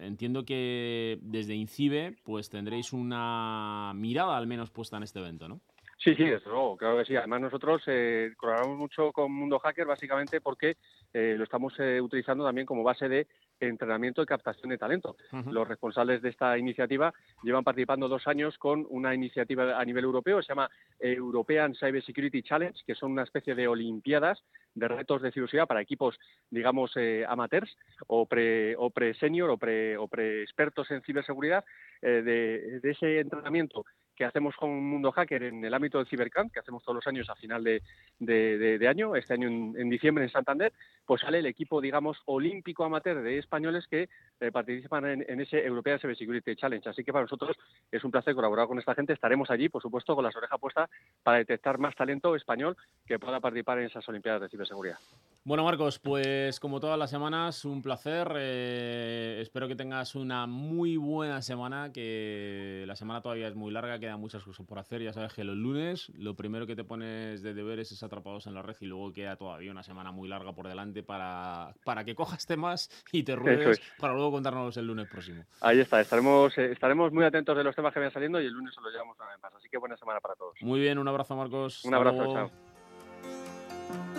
entiendo 0.00 0.44
que 0.44 1.18
desde 1.22 1.54
Incibe 1.54 2.16
pues 2.24 2.50
tendréis 2.50 2.92
una 2.92 3.92
mirada 3.94 4.36
al 4.36 4.46
menos 4.46 4.70
puesta 4.70 4.96
en 4.96 5.02
este 5.02 5.20
evento, 5.20 5.48
¿no? 5.48 5.60
Sí, 5.98 6.14
sí, 6.14 6.24
desde 6.24 6.50
luego, 6.50 6.76
claro 6.76 6.98
que 6.98 7.04
sí. 7.06 7.16
Además 7.16 7.40
nosotros 7.40 7.82
eh, 7.86 8.32
colaboramos 8.36 8.78
mucho 8.78 9.12
con 9.12 9.32
Mundo 9.32 9.58
Hacker 9.58 9.86
básicamente 9.86 10.40
porque 10.40 10.76
eh, 11.12 11.34
lo 11.36 11.44
estamos 11.44 11.74
eh, 11.78 12.00
utilizando 12.00 12.44
también 12.44 12.66
como 12.66 12.82
base 12.82 13.08
de 13.08 13.26
entrenamiento 13.60 14.22
y 14.22 14.26
captación 14.26 14.70
de 14.70 14.78
talento. 14.78 15.16
Los 15.50 15.66
responsables 15.66 16.22
de 16.22 16.30
esta 16.30 16.56
iniciativa 16.58 17.12
llevan 17.42 17.64
participando 17.64 18.08
dos 18.08 18.26
años 18.26 18.58
con 18.58 18.86
una 18.90 19.14
iniciativa 19.14 19.78
a 19.78 19.84
nivel 19.84 20.04
europeo, 20.04 20.42
se 20.42 20.48
llama 20.48 20.70
European 20.98 21.74
Cyber 21.74 22.02
Security 22.04 22.42
Challenge, 22.42 22.78
que 22.86 22.94
son 22.94 23.12
una 23.12 23.22
especie 23.22 23.54
de 23.54 23.68
olimpiadas 23.68 24.42
de 24.74 24.88
retos 24.88 25.22
de 25.22 25.32
ciberseguridad 25.32 25.66
para 25.66 25.80
equipos, 25.80 26.18
digamos, 26.50 26.92
eh, 26.96 27.24
amateurs 27.26 27.76
o 28.06 28.26
pre 28.26 28.76
o 28.76 28.90
pre-senior 28.90 29.50
o 29.50 29.56
pre, 29.56 29.96
o 29.96 30.06
pre-expertos 30.06 30.90
en 30.90 31.02
ciberseguridad, 31.02 31.64
eh, 32.02 32.22
de, 32.22 32.80
de 32.80 32.90
ese 32.90 33.20
entrenamiento 33.20 33.84
que 34.16 34.24
hacemos 34.24 34.56
con 34.56 34.70
Mundo 34.70 35.12
Hacker 35.12 35.44
en 35.44 35.64
el 35.64 35.74
ámbito 35.74 35.98
del 35.98 36.06
Cibercamp, 36.06 36.52
que 36.52 36.60
hacemos 36.60 36.82
todos 36.82 36.96
los 36.96 37.06
años 37.06 37.28
a 37.28 37.36
final 37.36 37.62
de, 37.62 38.88
año, 38.88 39.14
este 39.14 39.34
año 39.34 39.48
en, 39.48 39.90
diciembre 39.90 40.24
en 40.24 40.30
Santander, 40.30 40.72
pues 41.04 41.20
sale 41.20 41.38
el 41.38 41.46
equipo, 41.46 41.80
digamos, 41.80 42.22
olímpico 42.24 42.84
amateur 42.84 43.22
de 43.22 43.38
españoles 43.38 43.86
que 43.86 44.08
eh, 44.40 44.50
participan 44.50 45.22
en, 45.22 45.40
ese 45.40 45.64
European 45.64 46.00
Cyber 46.00 46.16
Security 46.16 46.56
Challenge. 46.56 46.88
Así 46.88 47.04
que 47.04 47.12
para 47.12 47.24
nosotros 47.24 47.56
es 47.92 48.02
un 48.02 48.10
placer 48.10 48.34
colaborar 48.34 48.66
con 48.66 48.78
esta 48.78 48.94
gente. 48.94 49.12
Estaremos 49.12 49.50
allí, 49.50 49.68
por 49.68 49.82
supuesto, 49.82 50.14
con 50.14 50.24
las 50.24 50.34
orejas 50.34 50.58
puestas 50.58 50.90
para 51.22 51.38
detectar 51.38 51.78
más 51.78 51.94
talento 51.94 52.34
español 52.34 52.76
que 53.06 53.18
pueda 53.18 53.38
participar 53.38 53.78
en 53.78 53.86
esas 53.86 54.08
Olimpiadas 54.08 54.42
de 54.42 54.48
Ciberseguridad. 54.48 54.98
Bueno, 55.46 55.62
Marcos, 55.62 56.00
pues 56.00 56.58
como 56.58 56.80
todas 56.80 56.98
las 56.98 57.08
semanas, 57.08 57.64
un 57.64 57.80
placer. 57.80 58.32
eh, 58.36 59.38
espero 59.40 59.68
que 59.68 59.76
tengas 59.76 60.16
una 60.16 60.44
muy 60.48 60.96
buena 60.96 61.40
semana, 61.40 61.92
que 61.92 62.82
la 62.84 62.96
semana 62.96 63.22
todavía 63.22 63.46
es 63.46 63.54
muy 63.54 63.70
larga, 63.70 64.00
quedan 64.00 64.18
muchas 64.18 64.42
cosas 64.42 64.66
por 64.66 64.80
hacer. 64.80 65.02
Ya 65.02 65.12
sabes 65.12 65.32
que 65.34 65.44
los 65.44 65.56
lunes 65.56 66.10
lo 66.16 66.34
primero 66.34 66.66
que 66.66 66.74
te 66.74 66.82
pones 66.82 67.44
de 67.44 67.54
deberes 67.54 67.92
es 67.92 68.02
atrapados 68.02 68.48
en 68.48 68.54
la 68.54 68.62
red 68.62 68.74
y 68.80 68.86
luego 68.86 69.12
queda 69.12 69.36
todavía 69.36 69.70
una 69.70 69.84
semana 69.84 70.10
muy 70.10 70.26
larga 70.28 70.52
por 70.52 70.66
delante 70.66 71.04
para, 71.04 71.72
para 71.84 72.02
que 72.02 72.16
cojas 72.16 72.44
temas 72.44 72.90
y 73.12 73.22
te 73.22 73.36
ruedes 73.36 73.78
es. 73.78 73.92
para 74.00 74.14
luego 74.14 74.32
contárnoslos 74.32 74.76
el 74.78 74.88
lunes 74.88 75.08
próximo. 75.08 75.44
Ahí 75.60 75.78
está, 75.78 76.00
estaremos, 76.00 76.58
eh, 76.58 76.72
estaremos 76.72 77.12
muy 77.12 77.24
atentos 77.24 77.56
de 77.56 77.62
los 77.62 77.76
temas 77.76 77.94
que 77.94 78.00
vayan 78.00 78.12
saliendo 78.12 78.40
y 78.40 78.46
el 78.46 78.52
lunes 78.52 78.74
se 78.74 78.80
los 78.80 78.92
llevamos 78.92 79.16
una 79.16 79.28
vez 79.28 79.40
más. 79.40 79.54
Así 79.54 79.68
que 79.68 79.78
buena 79.78 79.96
semana 79.96 80.18
para 80.18 80.34
todos. 80.34 80.60
Muy 80.60 80.80
bien, 80.80 80.98
un 80.98 81.06
abrazo, 81.06 81.36
Marcos. 81.36 81.84
Un 81.84 81.94
Hasta 81.94 82.08
abrazo, 82.08 82.24
luego. 82.24 82.34
chao. 82.34 84.15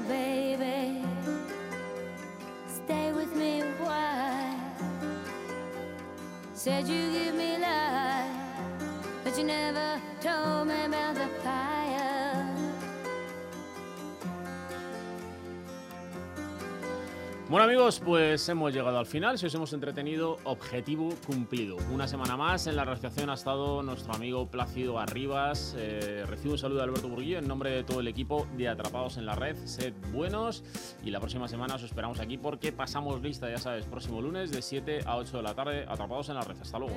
Baby. 0.00 1.04
Stay 2.66 3.12
with 3.12 3.34
me 3.34 3.62
a. 3.78 4.54
Said 6.54 6.88
you 6.88 7.12
give 7.12 7.34
me 7.34 7.58
life, 7.58 8.26
but 9.24 9.36
you 9.38 9.44
never 9.44 10.00
told 10.20 10.68
me 10.68 10.84
about 10.84 11.14
the 11.14 11.28
fire. 11.42 11.77
Bueno 17.48 17.64
amigos, 17.64 17.98
pues 18.04 18.46
hemos 18.50 18.74
llegado 18.74 18.98
al 18.98 19.06
final. 19.06 19.38
Si 19.38 19.46
os 19.46 19.54
hemos 19.54 19.72
entretenido, 19.72 20.36
objetivo 20.44 21.08
cumplido. 21.26 21.78
Una 21.90 22.06
semana 22.06 22.36
más 22.36 22.66
en 22.66 22.76
la 22.76 22.84
realización 22.84 23.30
ha 23.30 23.34
estado 23.34 23.82
nuestro 23.82 24.12
amigo 24.12 24.50
Plácido 24.50 24.98
Arribas. 24.98 25.74
Eh, 25.78 26.24
recibo 26.26 26.52
un 26.52 26.58
saludo 26.58 26.80
de 26.80 26.84
Alberto 26.84 27.08
Burguillo 27.08 27.38
en 27.38 27.48
nombre 27.48 27.70
de 27.70 27.84
todo 27.84 28.00
el 28.00 28.08
equipo 28.08 28.46
de 28.58 28.68
Atrapados 28.68 29.16
en 29.16 29.24
la 29.24 29.34
Red. 29.34 29.56
Sed 29.64 29.94
buenos 30.12 30.62
y 31.02 31.10
la 31.10 31.20
próxima 31.20 31.48
semana 31.48 31.76
os 31.76 31.82
esperamos 31.82 32.20
aquí 32.20 32.36
porque 32.36 32.70
pasamos 32.70 33.22
lista, 33.22 33.48
ya 33.48 33.56
sabes, 33.56 33.86
próximo 33.86 34.20
lunes 34.20 34.50
de 34.50 34.60
7 34.60 35.00
a 35.06 35.16
8 35.16 35.38
de 35.38 35.42
la 35.42 35.54
tarde. 35.54 35.86
Atrapados 35.88 36.28
en 36.28 36.34
la 36.34 36.42
Red. 36.42 36.56
Hasta 36.60 36.78
luego. 36.78 36.96